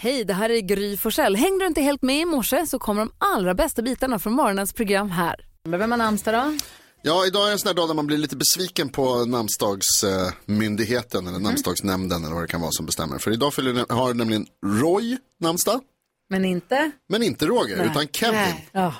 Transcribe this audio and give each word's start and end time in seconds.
Hej, 0.00 0.24
det 0.24 0.34
här 0.34 0.50
är 0.50 0.60
Gry 0.60 0.96
Forssell. 0.96 1.36
Hängde 1.36 1.64
du 1.64 1.68
inte 1.68 1.80
helt 1.80 2.02
med 2.02 2.20
i 2.20 2.24
morse 2.24 2.66
så 2.66 2.78
kommer 2.78 3.00
de 3.02 3.10
allra 3.18 3.54
bästa 3.54 3.82
bitarna 3.82 4.18
från 4.18 4.32
morgonens 4.32 4.72
program 4.72 5.10
här. 5.10 5.36
Vem 5.64 5.90
har 5.90 5.98
namnsdag 5.98 6.34
då? 6.34 6.58
Ja, 7.02 7.26
idag 7.26 7.48
är 7.48 7.52
en 7.52 7.58
sån 7.58 7.66
här 7.68 7.74
dag 7.74 7.88
där 7.88 7.94
man 7.94 8.06
blir 8.06 8.18
lite 8.18 8.36
besviken 8.36 8.88
på 8.88 9.24
namnsdagsmyndigheten 9.24 11.26
eller 11.26 11.38
namnsdagsnämnden 11.38 12.24
eller 12.24 12.34
vad 12.34 12.42
det 12.42 12.46
kan 12.48 12.60
vara 12.60 12.70
som 12.72 12.86
bestämmer. 12.86 13.18
För 13.18 13.30
idag 13.30 13.54
fyller, 13.54 13.94
har 13.94 14.14
nämligen 14.14 14.46
Roy 14.66 15.16
namnsdag, 15.40 15.80
Men 16.30 16.44
inte? 16.44 16.90
men 17.08 17.22
inte 17.22 17.46
Roger, 17.46 17.90
utan 17.90 18.08
Kevin. 18.08 18.54
Ja, 18.72 18.94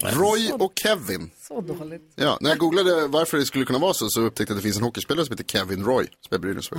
Roy 0.00 0.50
och 0.52 0.72
Kevin. 0.82 1.30
så 1.48 1.60
dåligt. 1.60 2.12
Ja, 2.14 2.38
när 2.40 2.50
jag 2.50 2.58
googlade 2.58 3.06
varför 3.06 3.38
det 3.38 3.44
skulle 3.44 3.64
kunna 3.64 3.78
vara 3.78 3.94
så, 3.94 4.08
så 4.08 4.20
upptäckte 4.20 4.52
jag 4.52 4.56
att 4.56 4.62
det 4.62 4.66
finns 4.66 4.76
en 4.76 4.82
hockeyspelare 4.82 5.26
som 5.26 5.32
heter 5.32 5.58
Kevin 5.58 5.84
Roy, 5.84 6.06
som 6.28 6.34
är 6.34 6.38
Brynäs 6.38 6.70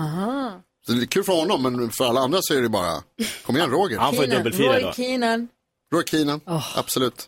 Så 0.86 0.92
det 0.92 1.02
är 1.04 1.06
kul 1.06 1.24
för 1.24 1.34
honom, 1.34 1.64
men 1.64 1.92
för 1.92 2.06
alla 2.06 2.20
andra 2.22 2.40
så 2.42 2.54
är 2.54 2.62
det 2.62 2.70
bara, 2.70 3.04
kom 3.46 3.58
igen 3.58 3.70
Roger. 3.70 3.98
Han 3.98 4.16
får 4.16 4.26
ju 4.26 4.32
dubbelfira 4.32 4.68
Roy 4.74 4.80
idag. 4.80 4.96
Keenan. 4.96 5.48
Roy 5.94 6.04
Keenan, 6.06 6.42
absolut. 6.76 7.28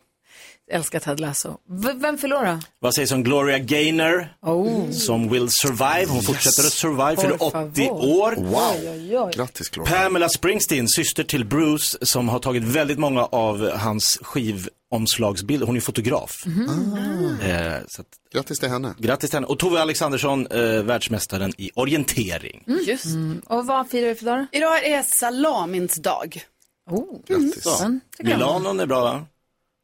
Älskar 0.71 0.99
Ted 0.99 1.19
Lasso. 1.19 1.57
V- 1.69 1.93
vem 1.95 2.17
förlorar? 2.17 2.59
Vad 2.79 2.93
sägs 2.95 3.11
om 3.11 3.23
Gloria 3.23 3.59
Gaynor 3.59 4.27
Oh. 4.41 4.91
som 4.91 5.29
will 5.29 5.49
survive? 5.51 6.05
Hon 6.11 6.21
fortsätter 6.23 6.63
att 6.67 6.73
survive, 6.73 7.15
fyller 7.21 7.37
Por 7.37 7.47
80 7.47 7.85
favor. 7.87 8.19
år. 8.19 8.35
Wow, 8.35 9.31
grattis 9.35 9.69
Gloria. 9.69 9.91
Pamela 9.93 10.29
Springsteen, 10.29 10.87
syster 10.87 11.23
till 11.23 11.45
Bruce, 11.45 11.97
som 12.05 12.29
har 12.29 12.39
tagit 12.39 12.63
väldigt 12.63 12.99
många 12.99 13.25
av 13.25 13.69
hans 13.71 14.19
skivomslagsbilder. 14.93 15.65
Hon 15.67 15.75
är 15.75 15.79
fotograf. 15.79 16.45
Eh, 17.41 17.81
så 17.87 18.01
att, 18.01 18.07
Grattis 18.33 18.59
till 18.59 18.69
henne. 18.69 18.93
grattis 18.99 19.29
till 19.29 19.37
henne. 19.37 19.47
Och 19.47 19.59
Tove 19.59 19.81
Alexandersson, 19.81 20.47
eh, 20.47 20.83
världsmästaren 20.83 21.51
i 21.57 21.71
orientering. 21.75 22.63
Just. 22.87 23.05
Och 23.45 23.65
vad 23.65 23.89
firar 23.89 24.07
vi 24.07 24.15
för 24.15 24.25
dag 24.25 24.39
då? 24.51 24.57
Idag 24.57 24.85
är 24.85 25.03
salamins 25.03 25.95
dag. 25.95 26.43
Oh. 26.89 27.19
Grattis. 27.27 27.65
Om. 27.81 27.99
Milanon 28.19 28.79
är 28.79 28.85
bra 28.85 29.01
va? 29.01 29.25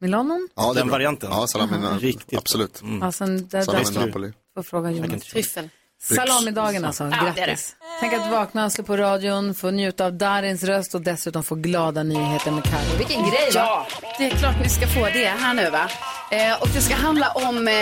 Milanon? 0.00 0.48
Ja, 0.56 0.72
Den 0.74 0.88
varianten. 0.88 1.30
Ja, 1.32 1.46
salamin, 1.46 1.98
Riktigt. 1.98 2.38
absolut. 2.38 2.82
Ja, 3.00 3.12
sen, 3.12 3.48
där, 3.48 3.62
Salami 3.62 3.84
där, 3.94 4.06
Napoli. 4.06 4.32
får 4.54 4.62
fråga 4.62 4.90
Jonas. 4.90 5.22
Tryffel. 5.24 5.68
Salamidagen 6.02 6.84
alltså, 6.84 7.04
det 7.04 7.32
grattis. 7.36 7.76
Tänk 8.00 8.12
att 8.12 8.30
vakna, 8.30 8.70
slå 8.70 8.84
på 8.84 8.96
radion, 8.96 9.54
få 9.54 9.70
njuta 9.70 10.06
av 10.06 10.12
Darins 10.12 10.62
röst 10.62 10.94
och 10.94 11.00
dessutom 11.00 11.42
få 11.44 11.54
glada 11.54 12.02
nyheter 12.02 12.50
med 12.50 12.64
Carro. 12.64 12.98
Vilken 12.98 13.20
grej 13.20 13.50
va? 13.54 13.60
Ja, 13.60 13.86
det 14.18 14.26
är 14.26 14.30
klart 14.30 14.54
ni 14.62 14.68
ska 14.68 14.86
få 14.86 15.04
det 15.04 15.28
här 15.28 15.54
nu 15.54 15.70
va. 15.70 15.90
Eh, 16.30 16.62
och 16.62 16.68
det 16.74 16.80
ska 16.80 16.94
handla 16.94 17.30
om, 17.30 17.68
eh, 17.68 17.74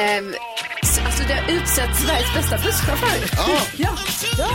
alltså 1.05 1.23
det 1.29 1.35
har 1.35 1.51
utsett 1.51 1.97
Sveriges 1.97 2.35
bästa 2.35 2.57
busschaufför. 2.57 3.37
Ja. 3.37 3.59
Ja. 3.77 3.91
ja. 4.39 4.49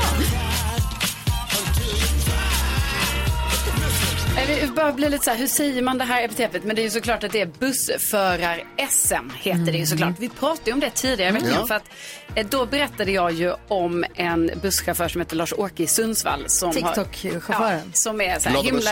Vi 4.38 4.68
börjar 4.68 4.92
bli 4.92 5.10
lite 5.10 5.24
så 5.26 5.32
här, 5.32 5.38
hur 5.38 5.48
säger 5.48 5.82
man 5.82 5.98
det 5.98 6.04
här 6.04 6.24
epitetet? 6.24 6.64
Men 6.64 6.76
det 6.76 6.82
är 6.82 6.84
ju 6.84 6.90
såklart 6.90 7.24
att 7.24 7.32
det 7.32 7.42
är 7.42 7.46
bussförar-SM, 7.60 9.30
heter 9.38 9.72
det 9.72 9.78
ju 9.78 9.86
såklart. 9.86 10.16
Vi 10.20 10.30
pratade 10.30 10.62
ju 10.70 10.74
om 10.74 10.80
det 10.80 10.90
tidigare 10.90 11.32
veckan, 11.32 11.50
Ja. 11.60 11.68
för 11.68 11.76
att 11.76 11.84
eh, 12.36 12.46
då 12.50 12.66
berättade 12.66 13.12
jag 13.12 13.32
ju 13.32 13.54
om 13.68 14.06
en 14.16 14.52
busschaufför 14.62 15.08
som 15.08 15.22
heter 15.22 15.36
Lars-Åke 15.36 15.84
i 15.84 15.88
Sundsvall. 15.88 16.46
TikTok-chauffören. 16.46 17.82
Ja, 17.86 17.92
som 17.94 18.22
är 18.22 18.40
så 18.40 18.50
här 18.50 18.64
himla 18.64 18.92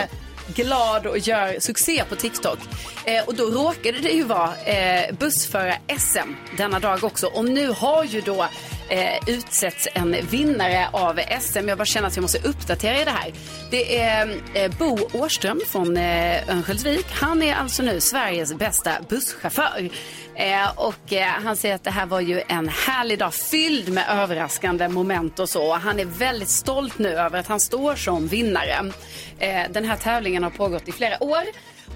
glad 0.56 1.06
och 1.06 1.18
gör 1.18 1.60
succé 1.60 2.04
på 2.10 2.16
TikTok. 2.16 2.60
Eh, 3.06 3.24
och 3.26 3.36
då 3.36 3.44
råkade 3.44 4.00
det 4.00 4.10
ju 4.12 4.24
vara 4.24 4.58
eh, 4.66 5.14
bussförar-SM 5.20 6.36
denna 6.58 6.80
dag 6.80 7.04
också. 7.04 7.28
Och 7.28 7.46
nu 7.46 7.68
har 7.68 8.04
ju 8.04 8.22
då 8.22 8.48
eh, 8.92 9.20
utsetts 9.28 9.88
en 9.94 10.16
vinnare 10.30 10.88
av 10.92 11.20
SM. 11.40 11.68
Jag 11.70 11.78
bara 11.78 11.86
känner 11.86 12.08
att 12.08 12.16
jag 12.16 12.22
måste 12.22 12.48
uppdatera 12.48 13.02
i 13.02 13.06
det 13.06 13.12
här. 13.12 13.34
Det 13.72 14.00
är 14.00 14.42
eh, 14.54 14.72
Bo 14.80 14.98
Åström 15.14 15.60
från 15.68 15.98
eh, 15.98 16.50
Örnsköldsvik. 16.50 17.06
Han 17.12 17.42
är 17.42 17.56
alltså 17.56 17.84
nu 17.84 18.00
Sveriges 18.00 18.54
bästa 18.54 18.92
busschaufför. 19.10 19.90
Eh, 20.36 20.72
och 20.76 21.14
eh, 21.14 21.28
han 21.28 21.56
säger 21.56 21.76
att 21.76 21.84
det 21.84 21.92
här 21.92 22.06
var 22.06 22.20
ju 22.20 22.42
en 22.48 22.70
härlig 22.70 23.20
dag 23.20 23.34
fylld 23.34 23.90
med 23.90 24.06
överraskande 24.10 24.88
moment 24.88 25.40
och 25.40 25.50
så. 25.50 25.74
Han 25.74 26.00
är 26.00 26.06
väldigt 26.06 26.50
stolt 26.50 27.00
nu 27.00 27.10
över 27.10 27.40
att 27.40 27.48
han 27.48 27.60
står 27.60 27.96
som 27.96 28.28
vinnare. 28.28 28.92
Eh, 29.40 29.62
den 29.70 29.86
här 29.86 29.98
tävlingen 29.98 30.44
har 30.44 30.50
pågått 30.50 30.88
i 30.88 30.92
flera 30.92 31.24
år 31.24 31.44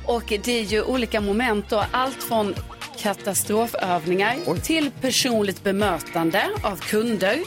och 0.05 0.23
det 0.27 0.59
är 0.59 0.63
ju 0.63 0.83
olika 0.83 1.21
moment 1.21 1.69
då. 1.69 1.83
Allt 1.91 2.23
från 2.23 2.55
katastrofövningar 2.97 4.35
till 4.61 4.91
personligt 5.01 5.63
bemötande 5.63 6.49
av 6.63 6.75
kunder. 6.75 7.39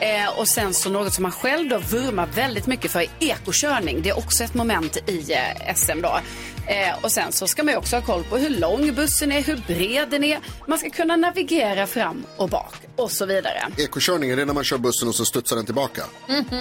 Eh, 0.00 0.38
och 0.38 0.48
sen 0.48 0.74
så 0.74 0.90
något 0.90 1.12
som 1.12 1.24
han 1.24 1.32
själv 1.32 1.68
då 1.68 1.78
vurmar 1.78 2.26
väldigt 2.26 2.66
mycket 2.66 2.90
för 2.90 3.00
är 3.00 3.08
ekokörning. 3.20 4.02
Det 4.02 4.08
är 4.08 4.18
också 4.18 4.44
ett 4.44 4.54
moment 4.54 4.96
i 5.06 5.32
eh, 5.32 5.74
SM 5.74 6.00
då. 6.02 6.20
Eh, 6.68 6.98
och 7.04 7.12
sen 7.12 7.32
så 7.32 7.46
ska 7.46 7.62
man 7.62 7.74
ju 7.74 7.78
också 7.78 7.96
ha 7.96 8.02
koll 8.02 8.24
på 8.24 8.36
hur 8.36 8.50
lång 8.50 8.94
bussen 8.94 9.32
är, 9.32 9.42
hur 9.42 9.56
bred 9.66 10.08
den 10.10 10.24
är. 10.24 10.38
Man 10.66 10.78
ska 10.78 10.90
kunna 10.90 11.16
navigera 11.16 11.86
fram 11.86 12.24
och 12.36 12.48
bak 12.48 12.74
och 12.96 13.10
så 13.10 13.26
vidare. 13.26 13.62
Ekokörning, 13.78 14.30
är 14.30 14.36
det 14.36 14.44
när 14.44 14.54
man 14.54 14.64
kör 14.64 14.78
bussen 14.78 15.08
och 15.08 15.14
så 15.14 15.24
studsar 15.24 15.56
den 15.56 15.64
tillbaka? 15.64 16.02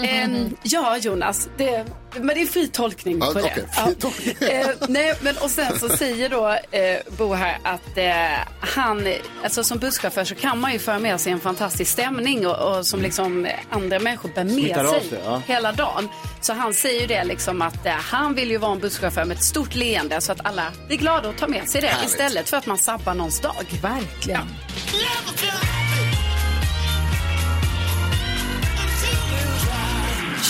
Ehm, 0.03 0.55
ja, 0.63 0.97
Jonas. 0.97 1.49
Det, 1.57 1.85
men 2.15 2.27
det 2.27 2.41
är 2.41 2.45
fri 2.45 2.67
tolkning 2.67 3.17
Ja, 3.19 3.25
på 3.25 3.33
det. 3.33 3.41
okej, 3.45 3.63
fri 3.85 3.95
tolkning. 3.95 4.35
Eh, 4.49 4.67
nej, 4.87 5.15
men 5.21 5.37
och 5.37 5.49
sen 5.51 5.79
så 5.79 5.89
säger 5.89 6.29
då 6.29 6.49
eh, 6.71 6.97
Bo 7.17 7.33
här 7.33 7.57
att 7.63 7.97
eh, 7.97 8.47
han, 8.59 9.07
alltså 9.43 9.63
som 9.63 9.77
busschaufför 9.77 10.23
så 10.25 10.35
kan 10.35 10.59
man 10.59 10.73
ju 10.73 10.79
föra 10.79 10.99
med 10.99 11.21
sig 11.21 11.31
en 11.31 11.39
fantastisk 11.39 11.91
stämning 11.91 12.47
och, 12.47 12.77
och 12.77 12.87
som 12.87 13.01
liksom 13.01 13.24
andra 13.69 13.99
människor 13.99 14.29
bär 14.35 14.43
med 14.43 14.89
sig 14.89 15.09
sig, 15.09 15.19
ja. 15.25 15.41
hela 15.47 15.71
dagen. 15.71 16.09
Så 16.41 16.53
han 16.53 16.73
säger 16.73 17.01
ju 17.01 17.07
det 17.07 17.23
liksom 17.23 17.61
att 17.61 17.85
eh, 17.85 17.91
han 17.91 18.35
vill 18.35 18.51
ju 18.51 18.57
vara 18.57 18.71
en 18.71 18.79
busschaufför 18.79 19.25
med 19.25 19.37
ett 19.37 19.43
stort 19.43 19.75
leende 19.75 20.21
så 20.21 20.31
att 20.31 20.45
alla 20.45 20.71
blir 20.87 20.97
glada 20.97 21.29
och 21.29 21.37
tar 21.37 21.47
med 21.47 21.69
sig 21.69 21.81
det 21.81 21.87
Härligt. 21.87 22.09
istället 22.09 22.49
för 22.49 22.57
att 22.57 22.65
man 22.65 22.77
sabbar 22.77 23.13
någons 23.13 23.39
dag. 23.41 23.65
Verkligen. 23.81 24.47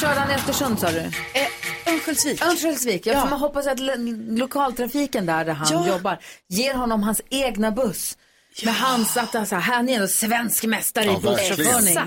Körde 0.02 0.20
han 0.20 0.32
i 0.32 0.34
Östersund 0.34 0.80
sa 0.80 0.92
du? 0.92 0.98
Eh, 1.00 1.92
Örnsköldsvik. 1.94 2.42
Örnsköldsvik, 2.42 3.06
ja. 3.08 3.14
Ja. 3.14 3.26
Man 3.30 3.40
hoppas 3.40 3.68
att 3.68 3.80
lo- 3.80 4.36
lokaltrafiken 4.38 5.26
där, 5.26 5.46
där 5.46 5.54
han 5.54 5.68
Ja. 5.72 5.88
jobbar 5.88 6.20
ger 6.50 6.74
honom 6.74 7.04
hans 7.04 7.22
egna 7.30 7.72
buss. 7.72 8.18
Med 8.64 8.76
hans, 8.76 9.18
att 9.18 9.36
alltså, 9.36 9.56
han 9.56 9.90
är 9.90 9.94
ändå 9.96 10.08
svensk 10.08 10.64
mästare 10.64 11.06
Ja, 11.06 11.18
i 11.18 11.22
busschaufförning. 11.22 11.98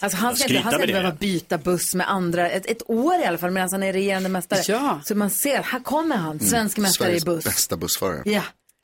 Alltså, 0.00 0.18
han 0.18 0.36
ska 0.36 0.48
inte, 0.48 0.60
han 0.60 0.72
ska 0.72 0.82
inte 0.82 0.92
behöva 0.92 1.12
byta 1.16 1.58
buss 1.58 1.94
med 1.94 2.10
andra, 2.10 2.50
ett, 2.50 2.66
ett 2.66 2.90
år 2.90 3.14
i 3.14 3.24
alla 3.24 3.38
fall 3.38 3.50
medan 3.50 3.68
han 3.72 3.82
är 3.82 3.92
regerande 3.92 4.28
mästare. 4.28 4.60
Ja. 4.68 5.00
Så 5.04 5.14
man 5.14 5.30
ser, 5.30 5.62
här 5.62 5.80
kommer 5.80 6.16
han, 6.16 6.40
svensk 6.40 6.78
mästare 6.78 7.08
i 7.08 7.10
Sveriges 7.10 7.24
buss. 7.24 7.44
bästa 7.44 7.76
bussförare. 7.76 8.22
Ja. 8.24 8.42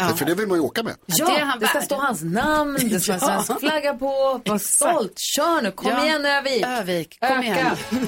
Det- 0.08 0.16
För 0.16 0.24
det 0.24 0.34
vill 0.34 0.46
man 0.48 0.56
ju 0.58 0.62
åka 0.64 0.82
med. 0.82 0.94
Ja, 1.06 1.26
det 1.26 1.32
är 1.40 1.44
han 1.44 1.58
det 1.60 1.66
ska 1.66 1.82
stå 1.82 1.94
hans 1.96 2.22
namn, 2.22 2.78
det 2.90 3.00
ska 3.00 3.18
vara 3.18 3.32
Ja. 3.34 3.42
svensk 3.42 3.60
flagga 3.60 3.94
på. 3.94 4.40
Var 4.44 4.58
stolt, 4.58 5.18
kör 5.18 5.62
nu, 5.62 5.70
kom 5.70 5.90
Ja. 5.90 6.04
igen 6.04 6.26
Övik. 6.26 6.64
Övik, 6.66 7.18
kom 7.20 7.28
Öka. 7.38 7.42
igen. 7.44 7.76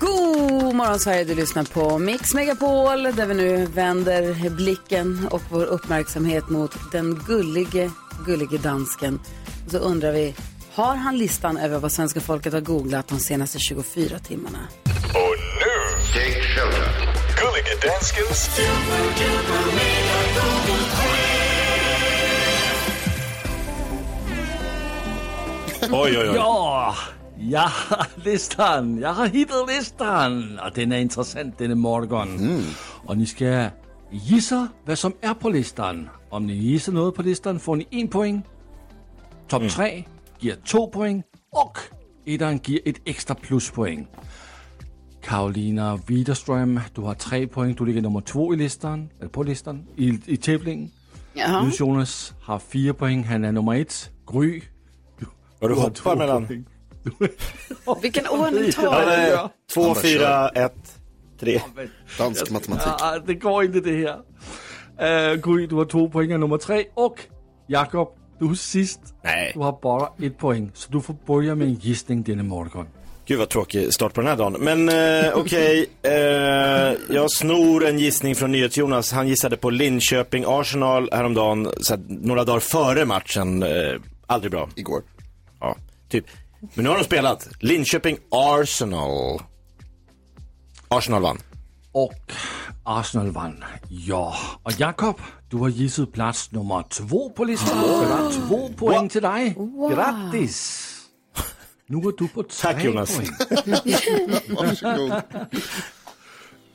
God 0.00 0.74
morgon 0.74 0.98
Sverige, 0.98 1.24
du 1.24 1.34
lyssnar 1.34 1.64
på 1.64 1.98
Mix 1.98 2.34
Megapol 2.34 3.02
där 3.02 3.26
vi 3.26 3.34
nu 3.34 3.66
vänder 3.66 4.50
blicken 4.50 5.28
och 5.30 5.42
vår 5.50 5.64
uppmärksamhet 5.64 6.48
mot 6.48 6.72
den 6.92 7.14
gullige, 7.26 7.90
gullige 8.26 8.58
dansken. 8.58 9.20
Och 9.64 9.70
så 9.70 9.78
undrar 9.78 10.12
vi, 10.12 10.34
har 10.72 10.94
han 10.94 11.18
listan 11.18 11.56
över 11.56 11.78
vad 11.78 11.92
svenska 11.92 12.20
folket 12.20 12.52
har 12.52 12.60
googlat 12.60 13.08
de 13.08 13.18
senaste 13.18 13.58
24 13.58 14.18
timmarna? 14.18 14.58
Och 15.14 15.36
nu, 15.60 16.02
Take 16.12 16.42
shelter. 16.42 16.88
Gullige 17.36 17.74
Danskens 17.82 18.50
Oj, 25.92 26.18
oj, 26.18 26.28
oj. 26.28 26.94
Ja, 27.38 27.66
har 27.66 28.08
listan. 28.24 28.98
Jeg 28.98 29.14
har 29.14 29.26
hittat 29.26 29.68
listan. 29.68 30.58
Og 30.62 30.76
den 30.76 30.92
er 30.92 30.96
interessant 30.96 31.58
denne 31.58 31.74
morgen. 31.74 32.64
Og 33.06 33.16
ni 33.16 33.26
skal 33.26 33.70
gisse, 34.28 34.68
hvad 34.84 34.96
som 34.96 35.14
er 35.22 35.32
på 35.32 35.48
listan. 35.48 36.08
Om 36.30 36.42
ni 36.42 36.58
gisser 36.58 36.92
noget 36.92 37.14
på 37.14 37.22
listan, 37.22 37.60
får 37.60 37.76
ni 37.76 37.86
en 37.90 38.08
point. 38.08 38.46
Top 39.48 39.62
3 39.62 40.04
giver 40.40 40.54
to 40.64 40.86
point. 40.92 41.24
Og 41.52 41.76
etteren 42.26 42.58
giver 42.58 42.80
et 42.86 42.98
ekstra 43.06 43.34
pluspoint. 43.34 44.08
Karolina 45.22 45.94
Widerstrøm, 45.94 46.78
du 46.96 47.04
har 47.04 47.14
tre 47.14 47.46
point. 47.46 47.78
Du 47.78 47.84
ligger 47.84 48.02
nummer 48.02 48.20
to 48.20 48.52
i 48.52 48.56
listen, 48.56 49.10
eller 49.18 49.30
på 49.30 49.42
listen, 49.42 49.88
i, 49.96 50.18
i 50.26 50.36
tævlingen. 50.36 50.92
Jaha. 51.36 51.58
Jonas 51.58 51.80
Jonas 51.80 52.34
har 52.42 52.58
fire 52.58 52.92
point. 52.92 53.26
Han 53.26 53.44
er 53.44 53.50
nummer 53.50 53.74
et. 53.74 54.10
Gry, 54.26 54.62
Vad 55.60 55.70
du 55.70 55.74
har 55.74 55.82
hoppar 55.82 56.14
mellan. 56.14 56.66
Vilken 58.02 58.26
ordning 58.40 58.72
tar 58.72 59.00
Ja, 59.00 59.32
du? 59.32 59.36
Han 59.36 59.50
bara 59.84 59.94
fyra, 59.94 60.48
ett, 60.48 61.00
tre. 61.40 61.60
Dansk 62.18 62.50
matematik. 62.50 62.92
Ah, 63.02 63.26
det 63.26 63.40
går 63.40 63.62
inte 63.62 63.80
det 63.80 63.96
her. 63.96 64.16
Uh, 65.00 65.40
Gry, 65.40 65.66
du 65.66 65.76
har 65.76 65.84
to 65.84 66.08
point 66.08 66.32
af 66.32 66.40
nummer 66.40 66.56
tre. 66.56 66.84
Og 66.96 67.18
Jakob, 67.68 68.08
du 68.40 68.50
er 68.50 68.54
sidst. 68.54 69.00
Nej. 69.24 69.52
Du 69.54 69.60
har 69.60 69.72
bare 69.82 70.08
et 70.26 70.38
point, 70.38 70.78
så 70.78 70.92
du 70.92 71.00
får 71.00 71.16
börja 71.26 71.54
med 71.54 71.66
en 71.66 71.74
gissning 71.74 72.22
denne 72.26 72.42
morgen. 72.42 72.86
Gud 73.26 73.38
vad 73.38 73.48
tråkig 73.48 73.92
start 73.94 74.14
på 74.14 74.20
den 74.20 74.28
här 74.28 74.36
dagen. 74.36 74.56
Men 74.60 74.88
eh, 74.88 75.32
okej, 75.34 75.86
eh, 76.02 76.12
jag 77.14 77.30
snor 77.30 77.86
en 77.86 77.98
gissning 77.98 78.34
från 78.34 78.52
NyhetsJonas. 78.52 79.12
Han 79.12 79.28
gissade 79.28 79.56
på 79.56 79.70
Linköping-Arsenal 79.70 81.08
häromdagen, 81.12 81.68
så 81.80 81.94
att, 81.94 82.00
några 82.08 82.44
dagar 82.44 82.60
före 82.60 83.04
matchen. 83.04 83.62
Eh, 83.62 83.68
aldrig 84.26 84.50
bra. 84.50 84.68
Igår. 84.76 85.02
Ja, 85.60 85.76
typ. 86.08 86.24
Men 86.74 86.84
nu 86.84 86.90
har 86.90 86.98
de 86.98 87.04
spelat. 87.04 87.48
Linköping-Arsenal. 87.60 89.40
Arsenal 90.88 91.22
vann. 91.22 91.38
Och 91.92 92.32
Arsenal 92.84 93.30
vann. 93.30 93.64
Ja. 93.88 94.34
Och 94.62 94.72
Jakob, 94.78 95.20
du 95.48 95.56
har 95.56 95.68
gissat 95.68 96.12
plats 96.12 96.52
nummer 96.52 96.82
två 96.82 97.30
på 97.30 97.44
listan. 97.44 97.82
Så 97.84 98.00
det 98.00 98.12
är 98.12 98.48
två 98.48 98.68
poäng 98.68 99.08
till 99.08 99.22
dig. 99.22 99.56
Grattis! 99.94 100.86
Nu 101.86 101.96
är 101.98 102.18
du 102.18 102.28
på 102.28 102.42
tre 102.42 102.72
Tack, 102.72 102.84
Jonas. 102.84 103.16
poäng. 103.16 103.28
Varsågod. 104.56 105.12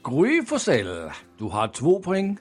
Gry 0.03 0.45
Forssell, 0.45 1.11
du 1.39 1.45
har 1.45 1.67
två 1.67 1.99
poäng. 2.01 2.37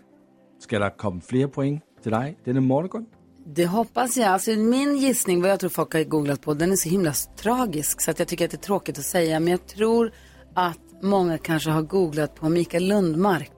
Ska 0.60 0.78
det 0.78 0.94
komma 0.98 1.20
fler 1.26 1.46
poäng 1.46 1.80
till 2.02 2.12
dig 2.12 2.38
denna 2.44 2.60
morgon? 2.60 3.06
Det 3.46 3.66
hoppas 3.66 4.16
jag. 4.16 4.28
Alltså, 4.28 4.50
min 4.50 4.96
gissning, 4.96 5.42
vad 5.42 5.50
jag 5.50 5.60
tror 5.60 5.70
folk 5.70 5.92
har 5.92 6.04
googlat 6.04 6.40
på, 6.40 6.54
den 6.54 6.72
är 6.72 6.76
så 6.76 6.88
himla 6.88 7.12
tragisk 7.36 8.00
så 8.00 8.10
att 8.10 8.18
jag 8.18 8.28
tycker 8.28 8.44
att 8.44 8.50
det 8.50 8.56
är 8.56 8.66
tråkigt 8.66 8.98
att 8.98 9.04
säga. 9.04 9.40
Men 9.40 9.50
jag 9.50 9.66
tror 9.66 10.12
att 10.54 10.78
många 11.04 11.38
kanske 11.38 11.70
har 11.70 11.82
googlat 11.82 12.34
på 12.34 12.48
Mikael 12.48 12.88
Lundmark. 12.88 13.52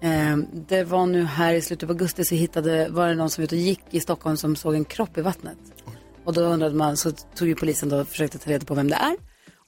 Eh, 0.00 0.36
det 0.68 0.84
var 0.84 1.06
nu 1.06 1.24
här 1.24 1.54
i 1.54 1.60
slutet 1.60 1.82
av 1.82 1.90
augusti 1.90 2.24
så 2.24 2.34
hittade, 2.34 2.88
var 2.90 3.08
det 3.08 3.14
någon 3.14 3.30
som 3.30 3.44
ute 3.44 3.54
och 3.54 3.60
gick 3.60 3.80
i 3.90 4.00
Stockholm 4.00 4.36
som 4.36 4.56
såg 4.56 4.74
en 4.74 4.84
kropp 4.84 5.18
i 5.18 5.20
vattnet. 5.20 5.58
Och 6.24 6.32
då 6.32 6.40
undrade 6.40 6.74
man, 6.74 6.96
så 6.96 7.10
tog 7.10 7.48
ju 7.48 7.54
polisen 7.54 7.88
då 7.88 8.00
och 8.00 8.08
försökte 8.08 8.38
ta 8.38 8.50
reda 8.50 8.64
på 8.66 8.74
vem 8.74 8.88
det 8.90 8.96
är. 8.96 9.16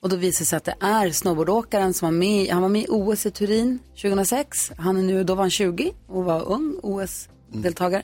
Och 0.03 0.09
då 0.09 0.17
visade 0.17 0.43
det 0.43 0.47
sig 0.47 0.57
att 0.57 0.65
det 0.65 0.77
är 0.81 1.11
snowboardåkaren 1.11 1.95
som 1.95 2.07
var 2.07 2.13
med, 2.13 2.49
han 2.51 2.63
var 2.63 2.69
med 2.69 2.83
i 2.83 2.87
OS 2.89 3.27
i 3.27 3.31
Turin 3.31 3.79
2006. 4.03 4.73
Han 4.77 4.97
är 4.97 5.03
nu, 5.03 5.25
då 5.25 5.35
var 5.35 5.43
han 5.43 5.51
20 5.51 5.93
och 6.09 6.25
var 6.25 6.43
ung 6.49 6.81
OS-deltagare. 6.83 8.03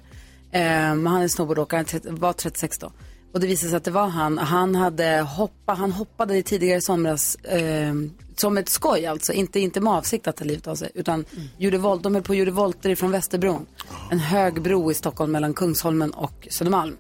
Eh, 0.53 0.61
men 0.95 1.07
han 1.07 1.23
är 1.23 1.29
snowboardåkare, 1.29 1.79
han 1.79 1.85
tret- 1.85 2.07
var 2.19 2.33
36 2.33 2.79
då. 2.79 2.93
Och 3.35 3.41
det 3.41 3.47
visade 3.47 3.71
sig 3.71 3.77
att 3.77 3.85
det 3.85 3.91
var 3.91 4.07
han. 4.09 4.39
Han 4.39 4.75
hade 4.75 5.21
hoppat, 5.21 5.79
han 5.79 5.93
hoppade 5.93 6.37
i 6.37 6.43
tidigare 6.43 6.79
i 6.79 6.83
somras 6.83 7.35
eh, 7.35 7.95
som 8.41 8.59
ett 8.59 8.69
skoj 8.69 9.07
alltså. 9.07 9.33
Inte, 9.33 9.61
inte 9.61 9.81
med 9.81 9.93
avsikt 9.93 10.29
att 10.29 10.37
ta 10.37 10.45
livet 10.45 10.67
av 10.67 10.75
sig. 10.75 10.91
Utan 10.95 11.25
gjorde 11.59 11.79
volt, 11.79 12.03
de 12.03 12.15
höll 12.15 12.23
på 12.23 12.31
och 12.31 12.37
gjorde 12.37 12.51
volter 12.51 12.91
ifrån 12.91 13.11
Västerbron. 13.11 13.67
En 14.11 14.19
hög 14.19 14.63
bro 14.63 14.91
i 14.91 14.95
Stockholm 14.95 15.33
mellan 15.33 15.55
Kungsholmen 15.55 16.11
och 16.11 16.49
Södermalm. 16.51 16.97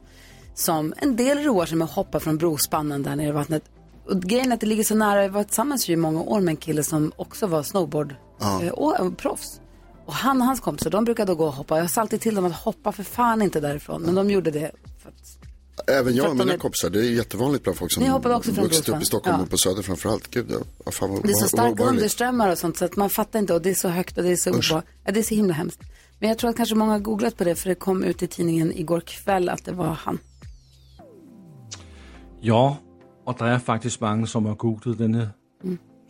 Som 0.54 0.94
en 0.96 1.16
del 1.16 1.38
roar 1.38 1.66
sig 1.66 1.76
med 1.76 1.84
att 1.84 1.90
hoppa 1.90 2.20
från 2.20 2.38
brospannen 2.38 3.02
där 3.02 3.16
nere 3.16 3.28
i 3.28 3.32
vattnet. 3.32 3.62
Och 4.06 4.22
grejen 4.22 4.50
är 4.50 4.54
att 4.54 4.60
det 4.60 4.66
ligger 4.66 4.84
så 4.84 4.94
nära, 4.94 5.22
jag 5.22 5.31
var 5.31 5.44
tillsammans 5.44 5.88
i 5.88 5.96
många 5.96 6.22
år 6.22 6.40
med 6.40 6.52
en 6.52 6.56
kille 6.56 6.82
som 6.82 7.12
också 7.16 7.46
var 7.46 7.62
snowboard 7.62 8.14
eh, 8.62 8.69
och, 8.69 9.00
och 9.00 9.19
proffs. 9.19 9.60
Och 10.06 10.14
han 10.14 10.40
och 10.40 10.46
hans 10.46 10.60
kompisar, 10.60 10.90
de 10.90 11.04
brukar 11.04 11.26
då 11.26 11.34
gå 11.34 11.46
och 11.46 11.52
hoppa. 11.52 11.78
Jag 11.78 11.90
sa 11.90 12.00
alltid 12.00 12.20
till 12.20 12.34
dem 12.34 12.44
att 12.44 12.56
hoppa 12.56 12.92
för 12.92 13.02
fan 13.02 13.42
inte 13.42 13.60
därifrån. 13.60 14.02
Men 14.02 14.14
de 14.14 14.31
gjorde 14.31 14.50
det 14.50 14.70
för 15.02 15.08
att 15.08 15.39
Även 15.86 16.14
jag 16.14 16.30
och 16.30 16.36
mina 16.36 16.52
är- 16.52 16.58
kompisar, 16.58 16.90
det 16.90 16.98
är 16.98 17.10
jättevanligt 17.10 17.64
bland 17.64 17.78
folk 17.78 17.92
som 17.92 18.02
Ni 18.02 18.08
hoppade 18.08 18.34
också 18.34 18.52
från 18.52 18.64
vuxit 18.64 18.88
upp 18.88 19.02
i 19.02 19.04
Stockholm 19.04 19.36
Ja. 19.38 19.42
och 19.42 19.50
på 19.50 19.58
Söder 19.58 19.82
framförallt. 19.82 20.30
Gud, 20.30 20.46
ja. 20.50 20.58
Ja, 20.84 20.90
fan, 20.90 21.10
vad, 21.10 21.22
Det 21.22 21.30
är 21.30 21.34
så 21.34 21.48
starka 21.48 21.84
underströmmar 21.84 22.52
och 22.52 22.58
sånt 22.58 22.76
så 22.76 22.84
att 22.84 22.96
man 22.96 23.10
fattar 23.10 23.38
inte 23.38 23.54
och 23.54 23.62
det 23.62 23.70
är 23.70 23.74
så 23.74 23.88
högt 23.88 24.18
och 24.18 24.24
det 24.24 24.30
är 24.32 24.36
så 24.36 24.50
oba- 24.50 24.82
ja, 25.04 25.12
det 25.12 25.20
är 25.20 25.24
så 25.24 25.34
himla 25.34 25.54
hemskt. 25.54 25.80
Men 26.18 26.28
jag 26.28 26.38
tror 26.38 26.50
att 26.50 26.56
kanske 26.56 26.74
många 26.74 26.92
har 26.92 26.98
googlat 26.98 27.36
på 27.36 27.44
det 27.44 27.54
för 27.54 27.68
det 27.68 27.74
kom 27.74 28.04
ut 28.04 28.22
i 28.22 28.26
tidningen 28.26 28.72
igår 28.72 29.00
kväll 29.00 29.48
att 29.48 29.64
det 29.64 29.72
var 29.72 29.86
han. 29.86 30.18
Ja, 32.40 32.76
och 33.26 33.34
det 33.38 33.44
är 33.44 33.58
faktiskt 33.58 34.00
många 34.00 34.26
som 34.26 34.46
har 34.46 34.54
googlat 34.54 34.98
denna 34.98 35.28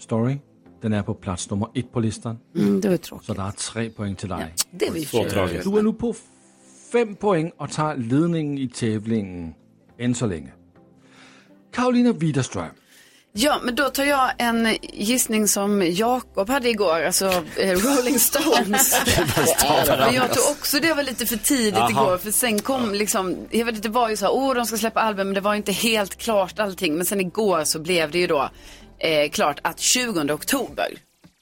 story. 0.01 0.39
Den 0.83 0.93
är 0.93 1.03
på 1.03 1.15
plats 1.15 1.51
nummer 1.51 1.69
ett 1.75 1.93
på 1.93 2.01
listan. 2.01 2.39
Mm, 2.57 2.81
det 2.81 2.89
var 2.89 2.97
tråkigt. 2.97 3.27
Så 3.27 3.35
det 3.35 3.41
är 3.43 3.51
tre 3.51 3.91
poäng 3.91 4.17
till 4.17 4.29
dig. 4.29 4.55
Det 4.73 4.87
ju 4.87 5.05
Så 5.05 5.23
för 5.23 5.31
tragiskt. 5.31 5.65
Du 5.65 5.79
är 5.79 5.83
nu 5.83 5.93
på 5.93 6.15
fem 6.93 7.17
poäng 7.17 7.51
och 7.59 7.71
tar 7.71 7.97
ledningen 7.97 8.59
i 8.59 8.69
tävlingen 8.69 9.55
än 10.01 10.15
så 10.15 10.27
länge. 10.27 10.53
Karolina 11.75 12.13
Widerström. 12.13 12.67
Ja, 13.33 13.61
men 13.65 13.75
då 13.75 13.89
tar 13.89 14.05
jag 14.05 14.31
en 14.39 14.77
gissning 14.83 15.49
som 15.49 15.83
Jakob 15.83 16.49
hade 16.49 16.69
igår, 16.69 17.03
alltså 17.05 17.27
eh, 17.57 17.71
Rolling 17.71 18.19
Stones. 18.19 19.01
men 19.89 20.15
jag 20.15 20.33
tog 20.35 20.51
också 20.51 20.81
det 20.81 20.95
var 20.95 21.03
lite 21.03 21.27
för 21.27 21.37
tidigt 21.37 21.91
igår, 21.91 22.19
för 22.19 22.31
sen 22.31 22.59
kom 22.63 22.93
liksom, 22.95 23.37
jag 23.51 23.65
vet 23.67 23.75
inte, 23.77 23.89
det 23.89 23.95
var 23.95 24.09
ju 24.09 24.17
så 24.17 24.25
här, 24.25 24.33
oh 24.33 24.55
de 24.55 24.67
ska 24.67 24.77
släppa 24.77 25.01
album, 25.01 25.27
men 25.27 25.35
det 25.35 25.41
var 25.41 25.55
inte 25.55 25.73
helt 25.73 26.17
klart 26.17 26.59
allting. 26.59 26.97
Men 26.97 27.07
sen 27.07 27.21
igår 27.21 27.65
så 27.65 27.79
blev 27.79 28.11
det 28.11 28.19
ju 28.19 28.27
då 28.27 28.51
eh, 28.99 29.31
klart 29.31 29.59
att 29.63 29.81
20 29.81 30.33
oktober 30.33 30.89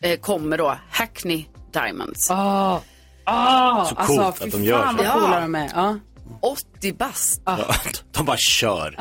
eh, 0.02 0.19
kommer 0.20 0.58
då 0.58 0.78
Hackney 0.90 1.44
Diamonds. 1.72 2.31
Ah, 2.31 2.81
ah, 3.25 3.84
Så 3.84 3.94
alltså, 3.94 4.16
coolt 4.16 4.38
fy 4.38 4.44
att 4.44 4.52
de 4.52 4.64
gör 4.64 4.87
så. 4.90 4.96
vad 4.96 5.12
coola 5.12 5.40
de 5.40 5.54
är. 5.54 5.70
Ja. 5.75 5.99
80 6.40 6.92
bast. 6.92 7.42
De 8.12 8.26
bara 8.26 8.36
kör. 8.36 8.96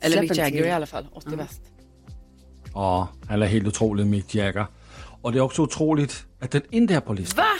Eller 0.00 0.16
Släpp 0.16 0.22
Mick 0.30 0.38
Jagger 0.38 0.58
till. 0.58 0.66
i 0.66 0.70
alla 0.70 0.86
fall, 0.86 1.06
80 1.12 1.36
bast. 1.36 1.60
Ja, 2.74 3.08
han 3.28 3.42
är 3.42 3.46
helt 3.46 3.66
otrolig 3.66 4.06
Mick 4.06 4.34
Jagger. 4.34 4.66
Och 5.22 5.32
det 5.32 5.38
är 5.38 5.42
också 5.42 5.62
otroligt 5.62 6.26
att 6.40 6.50
den 6.50 6.62
inte 6.70 6.94
är 6.94 7.00
på 7.00 7.12
listan. 7.12 7.44
Va? 7.44 7.50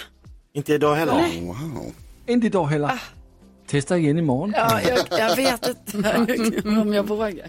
Inte 0.52 0.74
idag 0.74 0.94
heller. 0.94 1.40
Wow. 1.40 1.92
Inte 2.26 2.46
idag 2.46 2.66
heller. 2.66 3.02
Testa 3.66 3.98
igen 3.98 4.18
imorgon. 4.18 4.52
Ja, 4.56 4.80
jag, 4.82 4.98
jag 5.18 5.36
vet 5.36 5.66
inte 5.88 6.68
om 6.68 6.92
jag 6.92 7.08
vågar. 7.08 7.48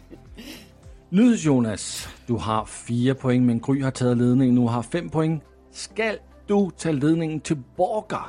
Nu 1.09 1.35
Jonas, 1.35 2.07
du 2.25 2.33
har 2.33 2.65
fyra 2.65 3.15
poäng 3.15 3.45
men 3.45 3.59
Gry 3.59 3.81
har 3.81 3.91
tagit 3.91 4.17
ledningen. 4.17 4.55
Nu 4.55 4.61
har 4.61 4.83
fem 4.83 5.09
poäng. 5.09 5.41
Ska 5.73 6.15
du 6.47 6.69
ta 6.77 6.91
ledningen 6.91 7.39
tillbaka? 7.39 8.19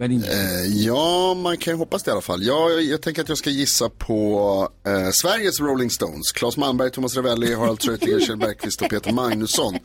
Är 0.00 0.08
din 0.08 0.24
Eh, 0.24 0.66
ja, 0.66 1.34
man 1.34 1.56
kan 1.56 1.72
ju 1.74 1.78
hoppas 1.78 2.02
det 2.02 2.08
i 2.08 2.12
alla 2.12 2.20
fall. 2.20 2.42
Ja, 2.42 2.70
jag, 2.70 2.82
jag 2.82 3.02
tänker 3.02 3.22
att 3.22 3.28
jag 3.28 3.38
ska 3.38 3.50
gissa 3.50 3.88
på 3.88 4.68
eh, 4.86 5.10
Sveriges 5.10 5.60
Rolling 5.60 5.90
Stones. 5.90 6.32
Claes 6.32 6.56
Malmberg, 6.56 6.90
Thomas 6.90 7.16
Ravelli, 7.16 7.54
Harald 7.54 7.80
Treutiger, 7.80 8.20
Kjell 8.20 8.36
Bergqvist 8.36 8.82
och 8.82 8.90
Peter 8.90 9.12
Magnusson. 9.12 9.78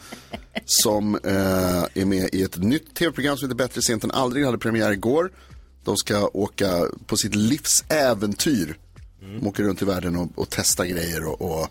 Som 0.65 1.15
eh, 1.15 2.01
är 2.01 2.06
med 2.06 2.29
i 2.33 2.44
ett 2.44 2.57
nytt 2.57 2.95
tv-program 2.95 3.38
som 3.38 3.47
heter 3.47 3.56
Bättre 3.56 3.81
sent 3.81 4.03
än 4.03 4.12
aldrig. 4.12 4.45
hade 4.45 4.57
premiär 4.57 4.91
igår. 4.91 5.31
De 5.83 5.97
ska 5.97 6.27
åka 6.27 6.88
på 7.06 7.18
sitt 7.18 7.35
livs 7.35 7.83
äventyr. 7.89 8.77
De 9.39 9.47
åker 9.47 9.63
runt 9.63 9.81
i 9.81 9.85
världen 9.85 10.15
och, 10.15 10.31
och 10.35 10.47
testar 10.50 10.85
grejer 10.85 11.25
och, 11.25 11.41
och 11.41 11.68